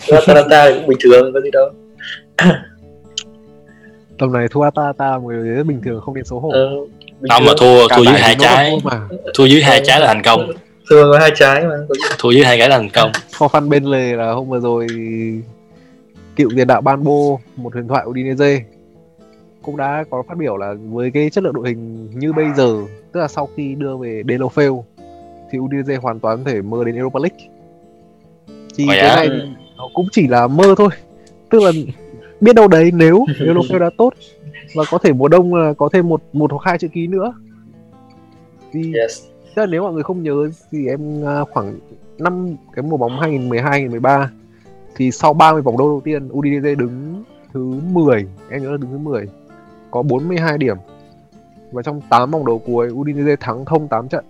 thua 0.08 0.16
Atalanta 0.16 0.70
thì 0.70 0.74
cũng 0.74 0.88
bình 0.88 0.98
thường, 1.02 1.34
có 1.34 1.42
gì 1.42 1.50
đâu. 1.52 1.70
Tầm 4.18 4.32
này 4.34 4.48
thua 4.52 4.62
Atalanta 4.62 5.18
người 5.18 5.50
rất 5.50 5.64
bình 5.64 5.82
thường 5.86 6.02
không 6.02 6.16
nên 6.16 6.26
xấu 6.26 6.40
hổ. 6.40 6.50
Ừ, 6.52 6.88
không 7.30 7.46
mà 7.46 7.52
thua 7.60 7.88
thua 7.88 8.04
dưới 8.04 8.14
hai 8.14 8.36
trái. 8.40 8.78
thua 9.34 9.46
dưới 9.46 9.62
hai 9.62 9.82
trái 9.84 10.00
là 10.00 10.08
thành 10.08 10.22
công. 10.26 10.52
Thua 10.90 11.12
có 11.12 11.20
hai 11.20 11.32
trái 11.36 11.64
mà. 11.64 11.76
Thua 12.20 12.32
dưới 12.32 12.46
hai 12.46 12.58
cái 12.58 12.70
là 12.70 12.78
thành 12.78 12.90
công. 12.90 13.12
Khó 13.34 13.48
khăn 13.48 13.70
bên 13.70 13.84
lề 13.84 14.16
là 14.16 14.32
hôm 14.32 14.50
vừa 14.50 14.60
rồi 14.60 14.88
cựu 16.36 16.50
tiền 16.56 16.68
đạo 16.68 16.82
Banbo 16.82 17.12
một 17.56 17.74
huyền 17.74 17.88
thoại 17.88 18.06
Udinese 18.06 18.64
cũng 19.62 19.78
đã 19.78 20.04
có 20.10 20.24
phát 20.28 20.38
biểu 20.38 20.58
là 20.58 20.74
với 20.90 21.12
cái 21.12 21.30
chất 21.30 21.44
lượng 21.44 21.54
đội 21.54 21.68
hình 21.68 22.10
như 22.14 22.34
bây 22.34 22.46
giờ 22.58 22.76
tức 23.12 23.20
là 23.20 23.28
sau 23.28 23.50
khi 23.58 23.76
đưa 23.76 23.98
về 23.98 24.24
Delofeu 24.26 24.84
thì 25.52 25.60
Udinese 25.60 25.96
hoàn 25.96 26.20
toàn 26.20 26.44
có 26.44 26.52
thể 26.52 26.62
mơ 26.62 26.84
đến 26.84 26.96
Europa 26.96 27.20
League. 27.20 27.48
Thì 28.76 28.86
cái 28.88 28.98
dạ? 29.02 29.16
này 29.16 29.30
nó 29.78 29.90
cũng 29.94 30.08
chỉ 30.12 30.28
là 30.28 30.48
mơ 30.48 30.76
thôi. 30.78 30.90
Tức 31.50 31.64
là 31.64 31.72
biết 32.42 32.56
đâu 32.56 32.68
đấy 32.68 32.92
nếu 32.94 33.26
nếu 33.40 33.54
Lofel 33.54 33.80
đã 33.80 33.90
tốt 33.98 34.14
và 34.76 34.84
có 34.92 34.98
thể 34.98 35.14
mùa 35.14 35.28
đông 35.28 35.56
là 35.56 35.74
có 35.74 35.90
thêm 35.94 36.10
một 36.10 36.22
một 36.34 36.52
hoặc 36.52 36.62
hai 36.66 36.78
chữ 36.78 36.88
ký 36.88 37.08
nữa. 37.08 37.34
Thì 38.72 38.94
yes. 38.94 39.24
tức 39.56 39.62
là 39.62 39.66
nếu 39.66 39.84
mọi 39.84 39.94
người 39.94 40.04
không 40.04 40.24
nhớ 40.24 40.50
thì 40.72 40.88
em 40.88 41.26
à, 41.26 41.44
khoảng 41.52 41.80
năm 42.18 42.56
cái 42.74 42.84
mùa 42.84 42.98
bóng 42.98 43.20
2012 43.20 43.72
2013 43.72 44.32
thì 44.96 45.12
sau 45.12 45.34
30 45.34 45.62
vòng 45.62 45.78
đấu 45.78 45.88
đầu 45.88 46.02
tiên 46.04 46.30
Udinese 46.32 46.76
đứng 46.76 47.24
thứ 47.54 47.80
10 47.92 48.28
em 48.50 48.64
nhớ 48.64 48.72
là 48.72 48.78
đứng 48.78 48.92
thứ 48.92 48.98
10 48.98 49.28
có 49.92 50.02
42 50.02 50.58
điểm. 50.58 50.78
Và 51.72 51.82
trong 51.82 52.02
8 52.10 52.32
vòng 52.32 52.46
đấu 52.46 52.62
cuối 52.66 52.90
Udinese 52.92 53.36
thắng 53.36 53.66
thông 53.66 53.88
8 53.88 54.08
trận. 54.08 54.26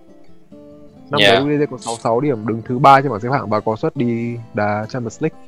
Năm 1.10 1.20
yeah. 1.20 1.34
đấy 1.34 1.42
Udinese 1.42 1.66
có 1.66 1.78
66 1.78 2.20
điểm 2.20 2.46
đứng 2.46 2.62
thứ 2.64 2.78
ba 2.78 3.00
trên 3.00 3.10
bảng 3.10 3.20
xếp 3.20 3.28
hạng 3.32 3.48
và 3.48 3.60
có 3.60 3.76
suất 3.76 3.96
đi 3.96 4.36
đá 4.54 4.86
Champions 4.88 5.22
League. 5.22 5.38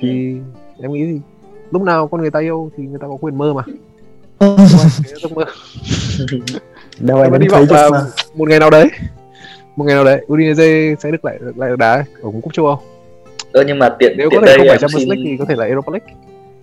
Thì 0.00 0.36
em 0.82 0.92
nghĩ 0.92 1.06
thì 1.06 1.20
lúc 1.74 1.82
nào 1.82 2.08
con 2.08 2.20
người 2.20 2.30
ta 2.30 2.40
yêu 2.40 2.70
thì 2.76 2.84
người 2.84 2.98
ta 3.00 3.06
có 3.06 3.16
quyền 3.20 3.38
mơ 3.38 3.52
mà. 3.52 3.62
Giấc 5.22 5.32
mơ 5.32 5.44
đâu 6.98 7.20
ai 7.20 7.30
đi 7.38 7.48
vọng 7.48 7.66
là 7.70 7.90
một 8.34 8.48
ngày 8.48 8.58
nào 8.58 8.70
đấy 8.70 8.90
một 9.76 9.84
ngày 9.84 9.94
nào 9.94 10.04
đấy 10.04 10.20
Udinese 10.32 10.94
sẽ 11.00 11.10
được 11.10 11.24
lại 11.24 11.38
lại 11.56 11.70
được 11.70 11.76
đá 11.76 12.04
ở 12.22 12.30
cúp 12.42 12.52
châu 12.52 12.66
Âu. 12.66 12.80
Ờ, 13.52 13.64
nhưng 13.66 13.78
mà 13.78 13.88
tiện 13.98 14.14
nếu 14.16 14.30
tiện 14.30 14.40
có 14.40 14.46
thể 14.46 14.56
đây 14.56 14.58
không 14.58 14.68
phải 14.68 14.78
Champions 14.78 14.98
xin... 14.98 15.08
League 15.08 15.24
thì 15.24 15.36
có 15.36 15.44
thể 15.48 15.54
là 15.58 15.64
Europa 15.64 15.92
League. 15.92 16.14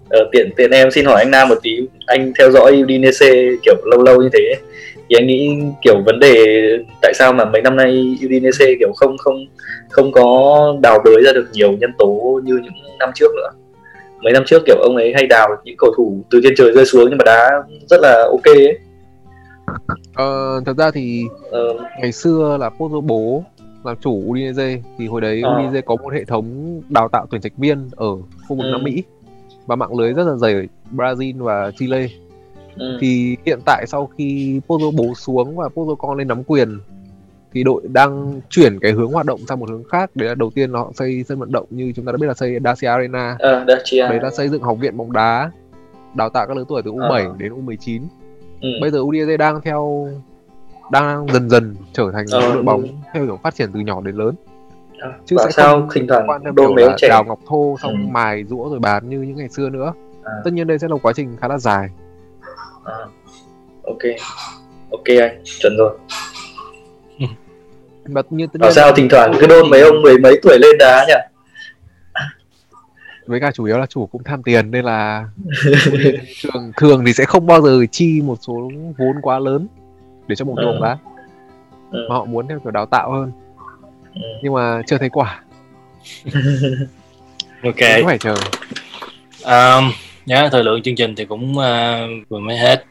Ờ, 0.09 0.29
tiện 0.31 0.49
tiện 0.57 0.71
em 0.71 0.91
xin 0.91 1.05
hỏi 1.05 1.21
anh 1.21 1.31
Nam 1.31 1.49
một 1.49 1.57
tí. 1.63 1.87
Anh 2.05 2.33
theo 2.39 2.51
dõi 2.51 2.81
Udinese 2.83 3.31
kiểu 3.63 3.75
lâu 3.85 4.03
lâu 4.03 4.21
như 4.21 4.29
thế 4.33 4.55
thì 5.09 5.15
anh 5.17 5.27
nghĩ 5.27 5.59
kiểu 5.81 6.01
vấn 6.05 6.19
đề 6.19 6.35
tại 7.01 7.13
sao 7.13 7.33
mà 7.33 7.45
mấy 7.45 7.61
năm 7.61 7.75
nay 7.75 8.17
Udinese 8.25 8.65
kiểu 8.79 8.91
không 8.95 9.17
không 9.17 9.45
không 9.89 10.11
có 10.11 10.77
đào 10.81 10.99
bới 11.05 11.23
ra 11.23 11.31
được 11.33 11.47
nhiều 11.53 11.71
nhân 11.71 11.91
tố 11.97 12.41
như 12.43 12.53
những 12.53 12.97
năm 12.99 13.09
trước 13.15 13.31
nữa 13.35 13.49
mấy 14.23 14.33
năm 14.33 14.43
trước 14.45 14.61
kiểu 14.65 14.75
ông 14.81 14.95
ấy 14.95 15.13
hay 15.15 15.27
đào 15.27 15.49
những 15.63 15.75
cầu 15.77 15.93
thủ 15.97 16.21
từ 16.29 16.39
trên 16.43 16.53
trời 16.57 16.71
rơi 16.71 16.85
xuống 16.85 17.09
nhưng 17.09 17.17
mà 17.17 17.23
đá 17.25 17.49
rất 17.89 17.99
là 18.01 18.27
ok 18.31 18.45
ấy 18.45 18.79
ờ, 20.13 20.61
thật 20.65 20.77
ra 20.77 20.91
thì 20.91 21.23
ờ... 21.51 21.77
ngày 22.01 22.11
xưa 22.11 22.57
là 22.59 22.69
Pozzo 22.77 23.01
bố 23.01 23.43
làm 23.83 23.97
chủ 24.01 24.23
Udinese 24.27 24.81
thì 24.97 25.07
hồi 25.07 25.21
đấy 25.21 25.41
à. 25.45 25.49
Udinese 25.49 25.81
có 25.81 25.95
một 25.95 26.13
hệ 26.13 26.23
thống 26.23 26.81
đào 26.89 27.09
tạo 27.09 27.27
tuyển 27.31 27.41
trạch 27.41 27.57
viên 27.57 27.89
ở 27.95 28.15
khu 28.47 28.55
vực 28.55 28.65
ừ. 28.65 28.71
Nam 28.71 28.83
Mỹ 28.83 29.03
và 29.65 29.75
mạng 29.75 29.97
lưới 29.97 30.13
rất 30.13 30.23
là 30.27 30.35
dày 30.35 30.53
ở 30.53 30.61
Brazil 30.95 31.43
và 31.43 31.71
Chile 31.77 32.07
ừ. 32.77 32.97
thì 33.01 33.37
hiện 33.45 33.59
tại 33.65 33.85
sau 33.87 34.09
khi 34.17 34.59
Pozzo 34.67 34.91
bố 34.97 35.13
xuống 35.13 35.55
và 35.55 35.69
Pozzo 35.75 35.95
con 35.95 36.17
lên 36.17 36.27
nắm 36.27 36.43
quyền 36.43 36.79
thì 37.53 37.63
đội 37.63 37.81
đang 37.87 38.41
chuyển 38.49 38.79
cái 38.79 38.91
hướng 38.91 39.11
hoạt 39.11 39.25
động 39.25 39.39
sang 39.47 39.59
một 39.59 39.69
hướng 39.69 39.83
khác 39.83 40.15
đấy 40.15 40.29
là 40.29 40.35
đầu 40.35 40.51
tiên 40.55 40.73
họ 40.73 40.91
xây 40.95 41.23
sân 41.27 41.39
vận 41.39 41.51
động 41.51 41.65
như 41.69 41.93
chúng 41.95 42.05
ta 42.05 42.11
đã 42.11 42.17
biết 42.17 42.27
là 42.27 42.33
xây 42.33 42.59
Dacia 42.63 42.87
Arena 42.87 43.35
à, 43.39 43.65
Dacia. 43.67 44.09
đấy 44.09 44.19
là 44.21 44.29
xây 44.29 44.49
dựng 44.49 44.61
học 44.61 44.77
viện 44.79 44.97
bóng 44.97 45.11
đá 45.11 45.51
đào 46.13 46.29
tạo 46.29 46.47
các 46.47 46.57
lứa 46.57 46.63
tuổi 46.67 46.81
từ 46.85 46.91
U7 46.91 47.31
à. 47.31 47.35
đến 47.37 47.53
U19 47.53 48.01
ừ. 48.61 48.69
bây 48.81 48.91
giờ 48.91 48.99
Udinese 48.99 49.37
đang 49.37 49.61
theo 49.61 50.07
đang 50.91 51.27
dần 51.27 51.49
dần 51.49 51.75
trở 51.93 52.11
thành 52.13 52.25
một 52.31 52.53
đội 52.53 52.63
bóng 52.63 52.87
theo 53.13 53.25
kiểu 53.25 53.39
phát 53.43 53.55
triển 53.55 53.69
từ 53.73 53.79
nhỏ 53.79 54.01
đến 54.01 54.15
lớn 54.15 54.35
à, 54.99 55.09
chứ 55.25 55.35
sẽ 55.45 55.51
sao 55.51 55.87
thỉnh 55.93 56.07
thoảng 56.07 56.27
kiểu 56.57 56.75
là 56.75 56.95
trẻ. 56.97 57.09
đào 57.09 57.23
ngọc 57.23 57.39
thô 57.47 57.77
xong 57.81 57.91
ừ. 57.91 58.11
mài 58.11 58.43
rũa 58.43 58.69
rồi 58.69 58.79
bán 58.79 59.09
như 59.09 59.21
những 59.21 59.37
ngày 59.37 59.49
xưa 59.49 59.69
nữa 59.69 59.93
à. 60.23 60.33
tất 60.43 60.53
nhiên 60.53 60.67
đây 60.67 60.79
sẽ 60.79 60.87
là 60.87 60.93
một 60.93 60.99
quá 61.03 61.13
trình 61.13 61.37
khá 61.41 61.47
là 61.47 61.57
dài 61.57 61.89
à. 62.85 62.97
ok 63.83 64.01
ok 64.91 65.05
anh 65.07 65.41
chuẩn 65.59 65.77
rồi 65.77 65.97
mà 68.07 68.21
như 68.29 68.47
Bảo 68.53 68.71
sao 68.71 68.91
thỉnh 68.95 69.09
thoảng 69.09 69.33
cứ 69.39 69.47
đôn 69.47 69.69
mấy 69.69 69.81
ông 69.81 70.01
mười 70.01 70.17
mấy 70.17 70.39
tuổi 70.43 70.59
lên 70.59 70.77
đá 70.79 71.05
nhỉ? 71.07 71.13
Với 73.25 73.39
cả 73.39 73.51
chủ 73.51 73.63
yếu 73.63 73.77
là 73.77 73.85
chủ 73.85 74.05
cũng 74.05 74.23
tham 74.23 74.43
tiền 74.43 74.71
nên 74.71 74.85
là 74.85 75.25
thường 76.43 76.71
thường 76.77 77.05
thì 77.05 77.13
sẽ 77.13 77.25
không 77.25 77.45
bao 77.45 77.61
giờ 77.61 77.85
chi 77.91 78.21
một 78.21 78.37
số 78.41 78.71
vốn 78.97 79.15
quá 79.21 79.39
lớn 79.39 79.67
để 80.27 80.35
cho 80.35 80.45
một 80.45 80.53
đội 80.57 80.65
ừ. 80.65 80.71
bóng 80.71 80.83
đá. 80.83 80.97
Ừ. 81.91 82.05
mà 82.09 82.15
họ 82.15 82.25
muốn 82.25 82.47
theo 82.47 82.59
kiểu 82.59 82.71
đào 82.71 82.85
tạo 82.85 83.11
hơn. 83.11 83.31
Ừ. 84.15 84.21
nhưng 84.43 84.53
mà 84.53 84.81
chưa 84.87 84.97
thấy 84.97 85.09
quả. 85.09 85.43
Ok. 87.63 87.75
Cũng 87.97 88.05
phải 88.05 88.17
chờ. 88.17 88.35
Um, 89.43 89.91
nhá 90.25 90.49
thời 90.51 90.63
lượng 90.63 90.81
chương 90.81 90.95
trình 90.95 91.15
thì 91.15 91.25
cũng 91.25 91.51
uh, 91.51 92.29
vừa 92.29 92.39
mới 92.39 92.57
hết. 92.57 92.85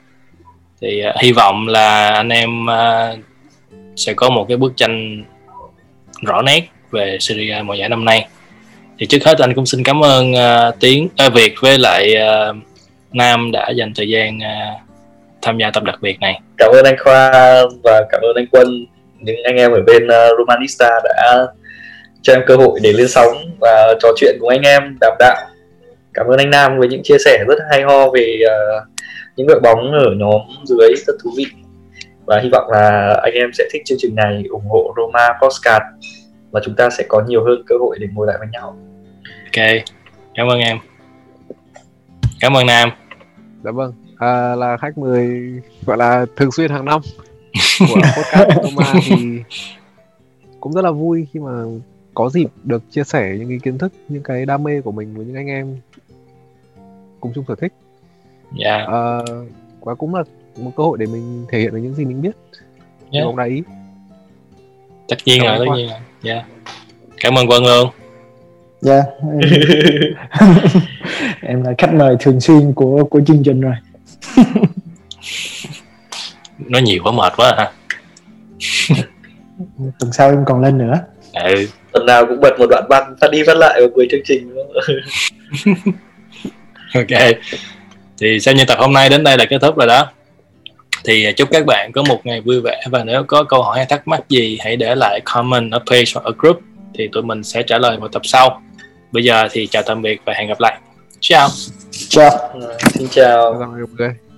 Thì 0.81 1.03
uh, 1.09 1.23
hy 1.23 1.33
vọng 1.33 1.69
là 1.69 2.09
anh 2.09 2.29
em 2.29 2.67
uh, 2.67 3.19
sẽ 3.97 4.13
có 4.15 4.31
một 4.31 4.45
cái 4.49 4.57
bức 4.57 4.73
tranh 4.77 5.25
rõ 6.27 6.43
nét 6.43 6.69
về 6.91 7.17
Syria 7.21 7.57
mùa 7.65 7.75
giải 7.75 7.89
năm 7.89 8.05
nay. 8.05 8.29
Thì 8.99 9.07
trước 9.07 9.25
hết 9.25 9.39
anh 9.39 9.55
cũng 9.55 9.67
xin 9.67 9.85
cảm 9.85 10.05
ơn 10.05 10.33
uh, 10.33 10.81
tiến 10.81 11.09
uh, 11.27 11.33
Việt 11.33 11.55
với 11.61 11.79
lại 11.79 12.15
uh, 12.17 12.57
Nam 13.13 13.53
đã 13.53 13.71
dành 13.71 13.93
thời 13.97 14.09
gian 14.09 14.37
uh, 14.37 14.81
tham 15.43 15.59
gia 15.59 15.71
tập 15.71 15.83
đặc 15.85 15.99
biệt 16.03 16.21
này. 16.21 16.41
Cảm 16.59 16.71
ơn 16.73 16.85
anh 16.85 16.97
Khoa 16.99 17.31
và 17.85 18.07
cảm 18.11 18.21
ơn 18.21 18.37
anh 18.37 18.47
Quân. 18.51 18.87
Những 19.19 19.37
anh 19.45 19.57
em 19.57 19.73
ở 19.73 19.81
bên 19.87 20.07
uh, 20.07 20.39
Romanista 20.39 20.91
đã 21.05 21.47
cho 22.23 22.33
em 22.33 22.43
cơ 22.47 22.57
hội 22.57 22.81
để 22.83 22.93
lên 22.93 23.09
sóng 23.09 23.57
và 23.61 23.95
trò 24.03 24.09
chuyện 24.17 24.37
cùng 24.41 24.49
anh 24.49 24.63
em 24.63 24.97
đàm 25.01 25.13
đạo. 25.19 25.37
Cảm 26.15 26.27
ơn 26.27 26.39
anh 26.39 26.51
Nam 26.51 26.79
với 26.79 26.89
những 26.89 27.03
chia 27.03 27.19
sẻ 27.25 27.45
rất 27.49 27.59
hay 27.71 27.83
ho 27.83 28.11
về 28.11 28.39
uh, 28.45 28.83
những 29.37 29.47
đội 29.47 29.61
bóng 29.61 29.93
ở 29.93 30.07
nhóm 30.17 30.41
dưới 30.65 30.95
rất 31.07 31.15
thú 31.25 31.31
vị 31.37 31.47
và 32.31 32.41
hy 32.43 32.49
vọng 32.49 32.71
là 32.71 33.15
anh 33.23 33.35
em 33.35 33.51
sẽ 33.53 33.65
thích 33.73 33.83
chương 33.85 33.99
trình 34.01 34.15
này 34.15 34.45
ủng 34.51 34.69
hộ 34.69 34.95
Roma 34.97 35.39
Postcard. 35.43 35.85
Và 36.51 36.61
chúng 36.65 36.75
ta 36.77 36.91
sẽ 36.91 37.05
có 37.09 37.23
nhiều 37.29 37.45
hơn 37.45 37.63
cơ 37.67 37.75
hội 37.81 37.97
để 38.01 38.07
ngồi 38.13 38.27
lại 38.27 38.37
với 38.39 38.49
nhau. 38.53 38.77
Ok. 39.45 39.67
Cảm 40.35 40.49
ơn 40.49 40.59
em. 40.59 40.79
Cảm 42.41 42.57
ơn 42.57 42.67
Nam. 42.67 42.91
Dạ 43.65 43.71
vâng. 43.71 43.93
À, 44.19 44.57
là 44.57 44.77
khách 44.77 44.99
mời 44.99 45.53
gọi 45.87 45.97
là 45.97 46.27
thường 46.37 46.53
xuyên 46.53 46.71
hàng 46.71 46.85
năm 46.85 47.01
của 47.79 47.95
podcast 48.17 48.63
Roma 48.63 48.93
thì 49.07 49.17
cũng 50.61 50.73
rất 50.73 50.85
là 50.85 50.91
vui 50.91 51.27
khi 51.33 51.41
mà 51.41 51.65
có 52.15 52.31
dịp 52.31 52.49
được 52.65 52.83
chia 52.91 53.05
sẻ 53.05 53.35
những 53.39 53.49
cái 53.49 53.59
kiến 53.63 53.79
thức 53.79 53.93
những 54.09 54.23
cái 54.23 54.47
đam 54.47 54.63
mê 54.63 54.81
của 54.81 54.93
mình 54.93 55.15
với 55.17 55.27
những 55.27 55.37
anh 55.37 55.47
em 55.47 55.77
cùng 57.21 57.33
chung 57.35 57.45
sở 57.49 57.55
thích. 57.55 57.73
Dạ. 58.59 58.77
Yeah. 58.77 58.89
à, 58.89 59.19
và 59.81 59.95
cũng 59.95 60.15
là 60.15 60.23
một 60.65 60.71
cơ 60.77 60.83
hội 60.83 60.99
để 61.01 61.07
mình 61.07 61.47
thể 61.53 61.59
hiện 61.59 61.73
được 61.73 61.79
những 61.79 61.95
gì 61.95 62.05
mình 62.05 62.23
biết. 62.23 62.37
Yeah. 63.13 63.27
bóng 63.27 63.37
đá 63.37 63.45
ý. 63.45 63.63
Tất 65.09 65.17
nhiên 65.25 65.43
rồi 65.43 65.59
tất 65.59 65.65
nhiên 65.77 65.89
rồi. 65.89 65.99
Dạ. 66.23 66.45
Cảm 67.21 67.39
ơn 67.39 67.47
quang 67.47 67.65
lương 67.65 67.91
dạ 68.81 68.95
yeah, 68.95 69.07
em, 69.43 69.51
em 71.43 71.63
là 71.63 71.75
khách 71.79 71.95
mời 71.95 72.17
thường 72.21 72.41
xuyên 72.41 72.73
của 72.73 73.05
của 73.05 73.21
chương 73.27 73.43
trình 73.45 73.61
rồi. 73.61 73.75
Nói 76.59 76.83
nhiều 76.83 77.03
quá 77.05 77.13
mệt 77.13 77.33
quá 77.37 77.55
ha 77.57 77.73
tuần 79.99 80.13
sau 80.13 80.31
em 80.31 80.45
còn 80.47 80.61
lên 80.61 80.79
nữa. 80.79 80.95
Ừ. 81.33 81.67
Tuần 81.93 82.07
nào 82.07 82.27
cũng 82.27 82.41
bật 82.41 82.59
một 82.59 82.67
đoạn 82.71 82.85
văn 82.89 83.17
phát 83.21 83.31
đi 83.31 83.43
phát 83.47 83.57
lại 83.57 83.81
vào 83.81 83.89
cuối 83.95 84.09
chương 84.11 84.21
trình 84.25 84.55
ok. 86.95 87.21
Thì 88.21 88.41
xem 88.41 88.57
như 88.57 88.65
tập 88.65 88.79
hôm 88.79 88.93
nay 88.93 89.09
đến 89.09 89.25
đây 89.25 89.39
là 89.39 89.45
kết 89.45 89.59
thúc 89.63 89.77
rồi 89.77 89.87
đó 89.87 90.11
thì 91.05 91.33
chúc 91.37 91.49
các 91.51 91.67
bạn 91.67 91.93
có 91.93 92.03
một 92.03 92.27
ngày 92.27 92.41
vui 92.41 92.61
vẻ 92.61 92.81
và 92.91 93.05
nếu 93.05 93.25
có 93.25 93.45
câu 93.45 93.63
hỏi 93.63 93.77
hay 93.77 93.87
thắc 93.87 94.09
mắc 94.09 94.29
gì 94.29 94.59
hãy 94.61 94.77
để 94.77 94.95
lại 94.95 95.21
comment 95.25 95.73
ở 95.73 95.79
page 95.91 96.05
hoặc 96.15 96.25
ở 96.25 96.33
group 96.39 96.61
thì 96.95 97.09
tụi 97.13 97.23
mình 97.23 97.43
sẽ 97.43 97.63
trả 97.63 97.79
lời 97.79 97.97
vào 97.97 98.09
tập 98.09 98.23
sau. 98.25 98.63
Bây 99.13 99.25
giờ 99.25 99.49
thì 99.51 99.67
chào 99.67 99.83
tạm 99.83 100.03
biệt 100.03 100.21
và 100.25 100.33
hẹn 100.37 100.49
gặp 100.49 100.61
lại. 100.61 100.81
Ciao 101.21 101.49
ciao 102.09 102.31
xin 102.95 103.09
chào. 103.11 103.57
Chào 103.59 103.69
mọi 103.69 103.79
người 103.99 104.30